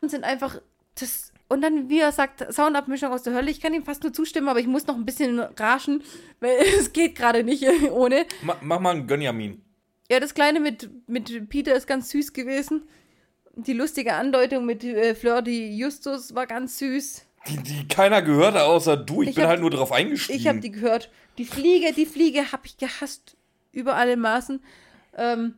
[0.00, 0.60] Und sind einfach
[0.98, 1.32] das.
[1.46, 3.52] Und dann, wie er sagt, Soundabmischung aus der Hölle.
[3.52, 6.02] Ich kann ihm fast nur zustimmen, aber ich muss noch ein bisschen raschen,
[6.40, 8.26] weil es geht gerade nicht ohne.
[8.42, 9.62] Ma mach mal einen Gönjamin.
[10.10, 12.82] Ja, das Kleine mit, mit Peter ist ganz süß gewesen.
[13.54, 17.26] Die lustige Andeutung mit äh, Fleur die Justus war ganz süß.
[17.48, 19.22] Die, die keiner gehört hat, außer du.
[19.22, 20.38] Ich, Ich bin hab- halt nur drauf eingestiegen.
[20.38, 21.10] Ich habe die gehört.
[21.38, 23.36] Die Fliege, die Fliege habe ich gehasst.
[23.72, 24.60] Über alle Maßen.
[25.16, 25.54] Ähm,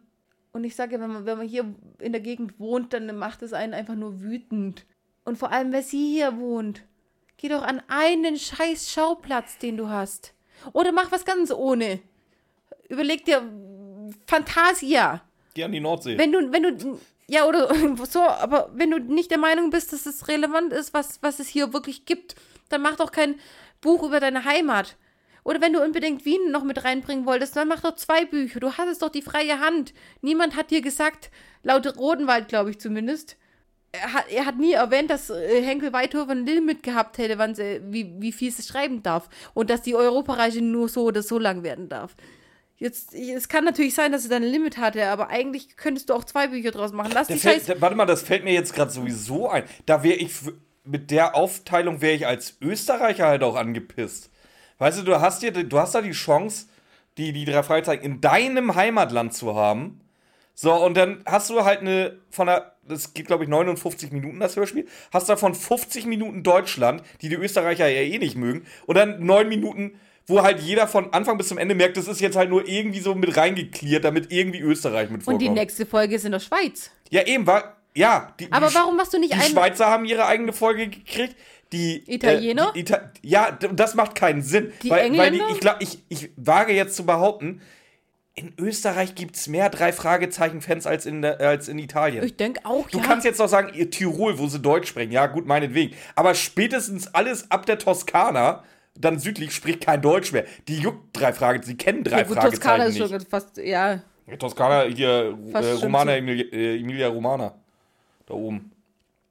[0.52, 3.54] und ich sage, wenn man, wenn man hier in der Gegend wohnt, dann macht es
[3.54, 4.84] einen einfach nur wütend.
[5.24, 6.82] Und vor allem, wer sie hier wohnt.
[7.38, 10.34] Geh doch an einen scheiß Schauplatz, den du hast.
[10.74, 12.00] Oder mach was ganz ohne.
[12.88, 13.42] Überleg dir
[14.26, 15.22] Fantasia.
[15.54, 16.16] Geh an die Nordsee.
[16.18, 17.74] Wenn du, wenn du, ja, oder
[18.08, 21.48] so, aber wenn du nicht der Meinung bist, dass es relevant ist, was, was es
[21.48, 22.36] hier wirklich gibt,
[22.68, 23.36] dann mach doch kein
[23.80, 24.96] Buch über deine Heimat.
[25.44, 28.60] Oder wenn du unbedingt Wien noch mit reinbringen wolltest, dann mach doch zwei Bücher.
[28.60, 29.92] Du hattest doch die freie Hand.
[30.20, 31.30] Niemand hat dir gesagt,
[31.64, 33.36] laut Rodenwald, glaube ich zumindest,
[33.92, 37.54] er hat, er hat nie erwähnt, dass äh, Henkel Weidhofer ein Limit gehabt hätte, wann
[37.54, 39.28] sie, wie, wie viel sie schreiben darf.
[39.52, 42.16] Und dass die Europareise nur so oder so lang werden darf.
[42.82, 46.14] Jetzt, es kann natürlich sein, dass sie dann ein Limit hatte, aber eigentlich könntest du
[46.14, 47.12] auch zwei Bücher draus machen.
[47.14, 47.66] Lass die fällt, Scheiß.
[47.66, 49.62] da, warte mal, das fällt mir jetzt gerade sowieso ein.
[49.86, 50.32] Da wäre ich,
[50.82, 54.30] mit der Aufteilung wäre ich als Österreicher halt auch angepisst.
[54.78, 56.66] Weißt du, du hast dir, du hast da die Chance,
[57.18, 60.00] die, die drei Fragezeichen in deinem Heimatland zu haben.
[60.56, 64.40] So, und dann hast du halt eine, von der, das geht glaube ich 59 Minuten
[64.40, 68.96] das Hörspiel, hast davon 50 Minuten Deutschland, die die Österreicher ja eh nicht mögen, und
[68.96, 72.36] dann 9 Minuten, wo halt jeder von Anfang bis zum Ende merkt, das ist jetzt
[72.36, 75.42] halt nur irgendwie so mit reingeklärt, damit irgendwie Österreich mit Und vorkommt.
[75.42, 76.90] die nächste Folge ist in der Schweiz.
[77.10, 77.76] Ja, eben, war.
[77.94, 81.36] Ja, die, Aber warum machst du nicht Die Schweizer haben ihre eigene Folge gekriegt.
[81.72, 82.68] Die Italiener?
[82.70, 84.72] Äh, die Ita ja, das macht keinen Sinn.
[84.82, 85.46] Die weil, weil die, Engländer?
[85.54, 87.60] ich, glaub, ich, ich wage jetzt zu behaupten,
[88.34, 92.24] in Österreich gibt es mehr drei Fragezeichen-Fans als in, der- als in Italien.
[92.24, 93.04] Ich denke auch, Du ja.
[93.04, 95.12] kannst jetzt noch sagen, ihr Tirol, wo sie Deutsch sprechen.
[95.12, 95.94] Ja, gut, meinetwegen.
[96.14, 100.44] Aber spätestens alles ab der Toskana, dann südlich, spricht kein Deutsch mehr.
[100.68, 101.70] Die juckt drei Fragezeichen.
[101.70, 103.20] Sie kennen drei ja, gut, Toskana Fragezeichen ist nicht.
[103.22, 104.02] schon fast, ja.
[104.38, 107.54] Toskana, hier, äh, Romana, Emilia, äh, Emilia Romana.
[108.26, 108.70] Da oben.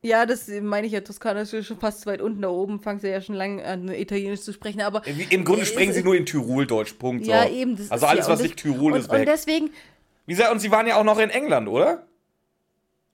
[0.03, 1.01] Ja, das meine ich ja.
[1.01, 2.79] Toskana ist schon fast weit unten da oben.
[2.81, 4.81] Fangen sie ja schon lange an, Italienisch zu sprechen.
[4.81, 6.93] Aber Im Grunde Äh, sprechen sie nur in Tirol Deutsch.
[6.93, 7.25] Punkt.
[7.25, 7.53] ja, so.
[7.53, 7.77] eben.
[7.77, 9.27] Das also ist alles, was und nicht Tirol und, ist, Und weg.
[9.27, 9.69] deswegen,
[10.25, 12.07] Wie gesagt, und sie waren ja auch noch in England, oder?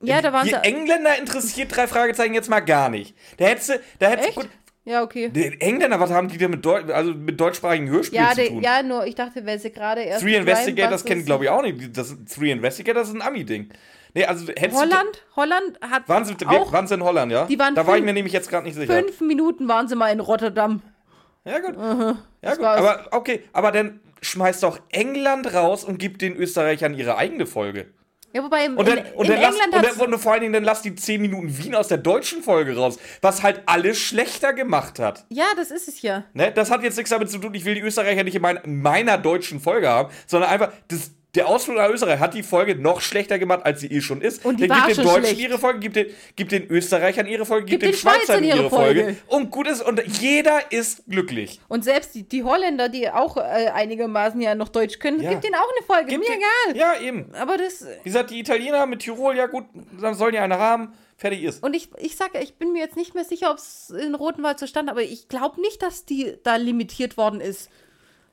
[0.02, 0.64] ja, da waren Die sie.
[0.64, 3.16] Engländer interessiert drei Fragezeichen jetzt mal gar nicht.
[3.38, 4.50] Da hättest du, da hättest Echt?
[4.88, 5.28] Ja, okay.
[5.30, 8.64] die Engländer, was haben die denn mit, Deu also mit deutschsprachigen Hörspielen Ja, zu tun?
[8.64, 10.22] ja, nur ich dachte, weil sie gerade erst.
[10.24, 11.98] Three Investigators kennen, glaube ich, auch nicht.
[11.98, 13.68] Das, Three Investigators ist ein Ami-Ding.
[14.14, 17.46] Nee, also Holland, Holland hat waren, sie, auch waren sie in Holland, ja?
[17.48, 18.94] Die waren da war ich fünf- mir nämlich jetzt gerade nicht sicher.
[18.94, 20.82] fünf Minuten waren sie mal in Rotterdam.
[21.44, 21.76] Ja, gut.
[21.78, 22.66] Ja, das gut.
[22.66, 22.80] war's.
[22.80, 27.88] Aber okay, aber dann schmeißt doch England raus und gibt den Österreichern ihre eigene Folge.
[28.34, 30.42] Ja, wobei im, Und dann, in, und dann lass, England und, dann, und vor allen
[30.42, 33.98] Dingen dann lass die 10 Minuten Wien aus der deutschen Folge raus, was halt alles
[34.00, 35.26] schlechter gemacht hat.
[35.30, 36.26] Ja, das ist es ja.
[36.34, 36.52] Ne?
[36.52, 39.18] Das hat jetzt nichts damit zu tun, ich will die Österreicher nicht in mein, meiner
[39.18, 43.40] deutschen Folge haben, sondern einfach, das, der Ausflug nach Österreich hat die Folge noch schlechter
[43.40, 44.44] gemacht, als sie eh schon ist.
[44.44, 45.40] Und die dann gibt den Deutschen schlecht.
[45.40, 46.06] ihre Folge, gibt den,
[46.36, 49.04] gibt den Österreichern ihre Folge, gibt, Gibt den den Schweizern ihre ihre Folge.
[49.04, 49.18] Folge.
[49.28, 51.60] Und gut ist, und jeder ist glücklich.
[51.70, 53.42] Und selbst die, die Holländer, die auch äh,
[53.74, 55.30] einigermaßen ja noch Deutsch können, Ja.
[55.32, 56.10] gibt ihnen auch eine Folge.
[56.10, 56.42] Gibt Mir den-
[56.76, 56.78] egal.
[56.78, 57.34] Ja, eben.
[57.36, 57.86] Aber das.
[58.04, 59.66] Wie gesagt, die Italiener mit Tirol, ja gut,
[60.02, 61.64] dann sollen die eine haben, fertig ist.
[61.64, 64.60] Und ich, ich sage, ich bin mir jetzt nicht mehr sicher, ob es in Rotenwald
[64.60, 67.70] so stand, aber ich glaube nicht, dass die da limitiert worden ist.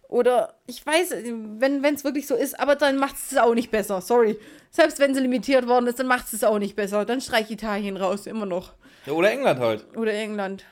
[0.09, 1.11] Oder ich weiß,
[1.59, 4.01] wenn es wirklich so ist, aber dann macht es auch nicht besser.
[4.01, 4.39] Sorry.
[4.71, 7.05] Selbst wenn sie limitiert worden ist, dann macht es auch nicht besser.
[7.05, 8.73] Dann streich Italien raus, immer noch.
[9.07, 9.87] Ja, oder England halt.
[9.97, 10.65] Oder England.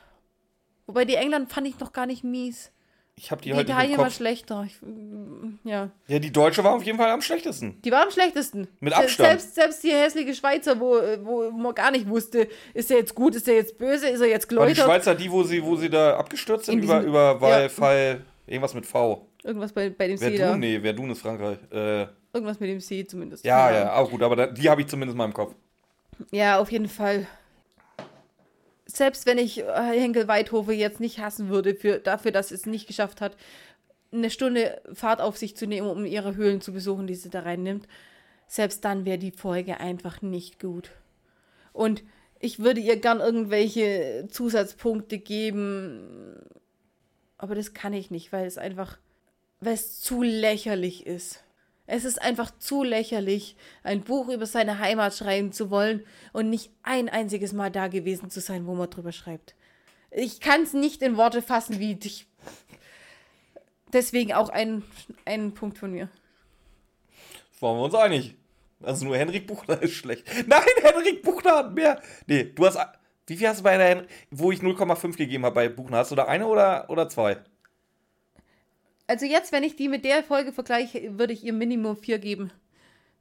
[0.87, 2.71] Wobei die England fand ich noch gar nicht mies.
[3.15, 4.65] Ich habe die, Die halt nicht im Italien war schlechter.
[4.67, 5.91] Ich, mm, ja.
[6.09, 7.81] Ja, die Deutsche war auf jeden Fall am schlechtesten.
[7.83, 8.69] Die war am schlechtesten.
[8.81, 9.29] Mit Abstand.
[9.29, 13.35] Selbst, selbst die hässliche Schweizer, wo, wo man gar nicht wusste, ist er jetzt gut,
[13.35, 14.75] ist er jetzt böse, ist er jetzt War die.
[14.75, 17.39] Schweizer die, wo sie, wo sie da abgestürzt sind In über, diesem- über
[17.69, 18.32] Fall, ja.
[18.47, 19.29] Irgendwas mit V.
[19.45, 20.45] Irgendwas bei, bei dem See da.
[20.45, 21.59] Verdun, nee, Verdun ist Frankreich.
[21.71, 23.45] Äh, Irgendwas mit dem See zumindest.
[23.45, 25.55] ja, ja, auch gut, aber da, die habe ich zumindest mal im Kopf.
[26.31, 27.27] Ja, auf jeden Fall.
[28.87, 32.87] Selbst wenn ich äh, Henkel Weidhofe jetzt nicht hassen würde für, dafür, dass es nicht
[32.87, 33.37] geschafft hat,
[34.13, 37.41] eine Stunde Fahrt auf sich zu nehmen, um ihre Höhlen zu besuchen, die sie da
[37.41, 37.89] reinnimmt,
[38.47, 40.91] selbst dann wäre die Folge einfach nicht gut.
[41.73, 42.03] Und
[42.39, 46.37] ich würde ihr gern irgendwelche Zusatzpunkte geben,
[47.43, 48.99] aber das kann ich nicht, weil es einfach,
[49.59, 51.43] weil es zu lächerlich ist.
[51.87, 56.71] Es ist einfach zu lächerlich, ein Buch über seine Heimat schreiben zu wollen und nicht
[56.85, 59.57] ein einziges Mal da gewesen zu sein, wo man drüber schreibt.
[60.13, 62.29] Ich kann es nicht in Worte fassen, wie dich.
[63.93, 64.85] Deswegen auch ein,
[65.25, 66.09] ein Punkt von mir.
[67.59, 68.37] Waren wir uns einig.
[68.81, 70.29] Also nur Henrik Buchner ist schlecht.
[70.47, 72.01] Nein, Henrik Buchner hat mehr.
[72.29, 72.79] Nee, du hast.
[73.27, 75.99] Wie viel hast du bei der wo ich 0,5 gegeben habe bei Buchner?
[75.99, 77.39] Hast du da eine oder, oder zwei?
[79.07, 82.53] Also jetzt, wenn ich die mit der Folge vergleiche, würde ich ihr Minimum 4 geben.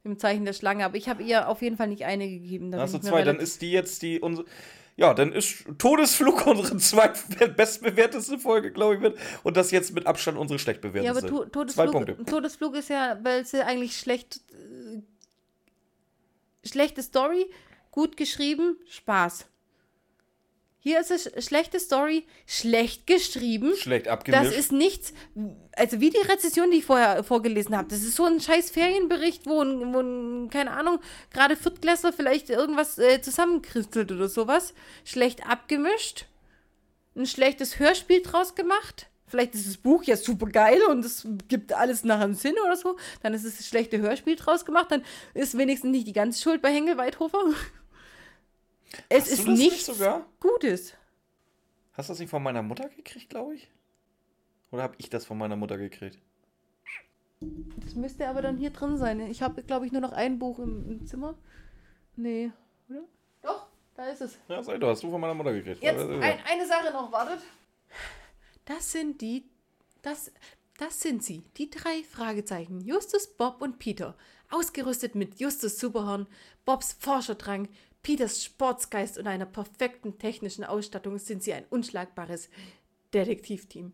[0.04, 0.84] Im Zeichen der Schlange.
[0.84, 2.70] Aber ich habe ihr auf jeden Fall nicht eine gegeben.
[2.72, 3.22] Da Dann hast du zwei.
[3.22, 4.18] Dann ist die jetzt die.
[4.18, 4.48] Unsere,
[4.96, 9.18] ja, dann ist Todesflug unsere zweitbestbewerteste Folge, glaube ich, wird.
[9.44, 11.28] Und das jetzt mit Abstand unsere schlecht Ja, bewerteste.
[11.28, 12.24] aber to Zwei Todesflug, Punkte.
[12.24, 14.40] Todesflug ist ja, weil sie eigentlich schlecht.
[14.50, 15.02] Äh,
[16.66, 17.50] schlechte Story,
[17.92, 19.46] gut geschrieben, Spaß.
[20.84, 23.72] Hier ist es sch- schlechte Story, schlecht geschrieben.
[23.76, 24.46] Schlecht abgemischt.
[24.46, 25.12] Das ist nichts,
[25.76, 27.86] also wie die Rezession, die ich vorher vorgelesen habe.
[27.88, 30.98] Das ist so ein scheiß Ferienbericht, wo ein, wo ein keine Ahnung,
[31.32, 34.74] gerade Viertklässler vielleicht irgendwas äh, zusammenkritzelt oder sowas.
[35.04, 36.26] Schlecht abgemischt.
[37.14, 39.06] Ein schlechtes Hörspiel draus gemacht.
[39.28, 42.76] Vielleicht ist das Buch ja super geil und es gibt alles nach einem Sinn oder
[42.76, 42.96] so.
[43.22, 44.88] Dann ist es das schlechte Hörspiel draus gemacht.
[44.90, 47.38] Dann ist wenigstens nicht die ganze Schuld bei Henkel Weidhofer.
[49.08, 50.26] Es Hast ist nicht nichts sogar?
[50.40, 50.94] Gutes.
[51.92, 53.68] Hast du das nicht von meiner Mutter gekriegt, glaube ich?
[54.70, 56.18] Oder habe ich das von meiner Mutter gekriegt?
[57.78, 59.20] Das müsste aber dann hier drin sein.
[59.20, 61.36] Ich habe, glaube ich, nur noch ein Buch im, im Zimmer.
[62.16, 62.52] Nee,
[62.88, 63.02] oder?
[63.42, 64.38] Doch, da ist es.
[64.48, 65.82] Ja, sei du, hast du von meiner Mutter gekriegt.
[65.82, 67.40] Jetzt ein, eine Sache noch, wartet.
[68.64, 69.44] Das sind die,
[70.02, 70.30] das,
[70.78, 72.80] das sind sie, die drei Fragezeichen.
[72.80, 74.16] Justus, Bob und Peter.
[74.50, 76.26] Ausgerüstet mit Justus Superhorn,
[76.64, 77.68] Bobs Forscherdrang,
[78.02, 82.50] Peters Sportsgeist und einer perfekten technischen Ausstattung sind sie ein unschlagbares
[83.14, 83.92] Detektivteam.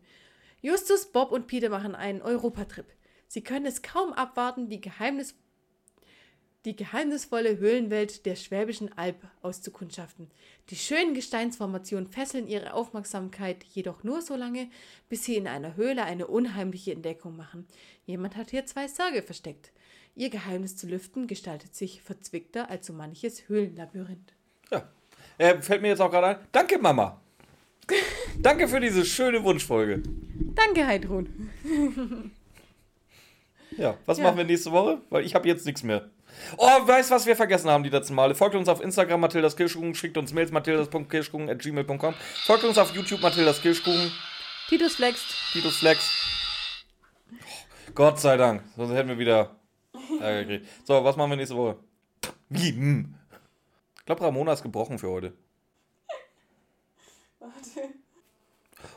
[0.61, 2.87] Justus, Bob und Peter machen einen Europatrip.
[3.27, 5.35] Sie können es kaum abwarten, die Geheimnis
[6.65, 10.29] die geheimnisvolle Höhlenwelt der Schwäbischen Alb auszukundschaften.
[10.69, 14.69] Die schönen Gesteinsformationen fesseln ihre Aufmerksamkeit jedoch nur so lange,
[15.07, 17.65] bis sie in einer Höhle eine unheimliche Entdeckung machen.
[18.05, 19.71] Jemand hat hier zwei Särge versteckt.
[20.19, 24.33] Ihr Geheimnis zu lüften gestaltet sich verzwickter als so manches Höhlenlabyrinth.
[24.69, 24.83] Ja.
[25.37, 26.47] Äh, fällt mir jetzt auch gerade ein.
[26.51, 27.21] Danke, Mama.
[28.37, 30.03] Danke für diese schöne Wunschfolge.
[30.55, 31.49] Danke, Heidrun.
[33.77, 34.25] Ja, was Ja.
[34.25, 34.99] machen wir nächste Woche?
[35.09, 36.09] Weil ich habe jetzt nichts mehr.
[36.57, 38.35] Oh, weißt was wir vergessen haben die letzten Male?
[38.35, 42.13] Folgt uns auf Instagram, Mathildas Kirschkuchen, schickt uns Mails, mathildas.kirschkuchen.gmail.com.
[42.45, 44.11] Folgt uns auf YouTube, Mathildas Kirschkuchen,
[44.67, 45.25] Titus flext.
[45.53, 46.11] Titus Flex.
[47.95, 49.55] Gott sei Dank, sonst hätten wir wieder
[50.21, 50.67] Ärger gekriegt.
[50.85, 51.77] So, was machen wir nächste Woche?
[52.49, 52.71] Wie?
[52.71, 53.13] Hm.
[53.99, 55.33] Ich glaube, Ramona ist gebrochen für heute.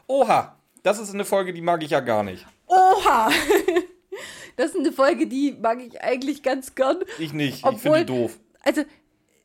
[0.07, 2.47] Oha, das ist eine Folge, die mag ich ja gar nicht.
[2.67, 3.31] Oha!
[4.55, 6.99] Das ist eine Folge, die mag ich eigentlich ganz gern.
[7.19, 8.39] Ich nicht, ich Obwohl- finde die doof.
[8.61, 8.83] Also,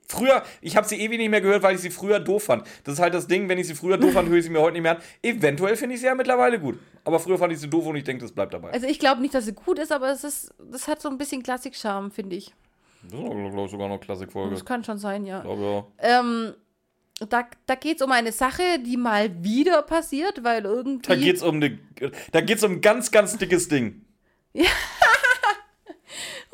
[0.10, 2.66] Früher, ich habe sie ewig nicht mehr gehört, weil ich sie früher doof fand.
[2.86, 4.62] Das ist halt das Ding, wenn ich sie früher doof fand, höre ich sie mir
[4.62, 5.02] heute nicht mehr an.
[5.22, 6.80] Eventuell finde ich sie ja mittlerweile gut.
[7.04, 8.72] Aber früher fand ich sie doof und ich denke, das bleibt dabei.
[8.72, 11.18] also ich glaube nicht, dass sie gut ist, aber es ist, das hat so ein
[11.18, 12.54] bisschen Klassik-Charme, finde ich.
[13.04, 14.52] Das ist, glaube ich, sogar noch Klassikfolge.
[14.52, 15.40] Das kann schon sein, ja.
[15.40, 15.86] Ich glaube, ja.
[16.20, 16.54] Ähm,
[17.30, 21.08] da da geht es um eine Sache, die mal wieder passiert, weil irgendwie.
[21.08, 21.80] Da geht's um eine,
[22.32, 24.06] da geht's um ein ganz, ganz dickes Ding.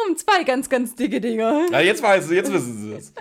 [0.07, 1.67] um zwei ganz, ganz dicke Dinger.
[1.71, 3.13] Ja, jetzt weiß jetzt wissen sie es.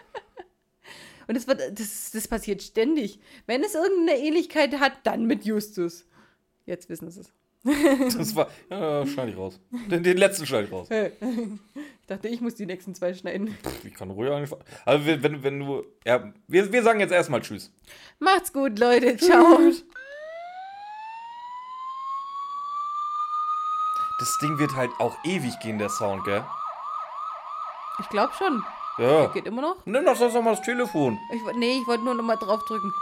[1.33, 3.19] Und das, wird, das, das passiert ständig.
[3.47, 6.05] Wenn es irgendeine Ähnlichkeit hat, dann mit Justus.
[6.67, 7.33] Jetzt wissen sie es.
[8.19, 9.59] Das war, ja, schneide ich raus.
[9.91, 10.89] Den, den letzten schneide ich raus.
[12.03, 13.57] Ich dachte, ich muss die nächsten zwei schneiden.
[13.83, 14.59] Ich kann ruhig einfach.
[14.85, 17.73] Also, wenn, wenn, wenn du, ja, wir, wir sagen jetzt erstmal Tschüss.
[18.19, 19.17] Macht's gut, Leute.
[19.17, 19.59] Ciao.
[24.19, 26.45] Das Ding wird halt auch ewig gehen, der Sound, gell?
[28.01, 28.63] Ich glaube schon.
[28.99, 29.27] Ja.
[29.29, 29.77] Geht immer noch.
[29.85, 31.19] Nimm doch sonst noch mal das Telefon.
[31.33, 32.93] Ich, nee, ich wollte nur noch mal draufdrücken.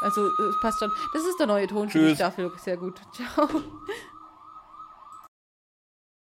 [0.00, 0.90] Also, es passt schon.
[1.12, 1.88] Das ist der neue Ton.
[1.88, 2.18] Tschüss.
[2.18, 3.00] Dafür sehr gut.
[3.12, 3.48] Ciao.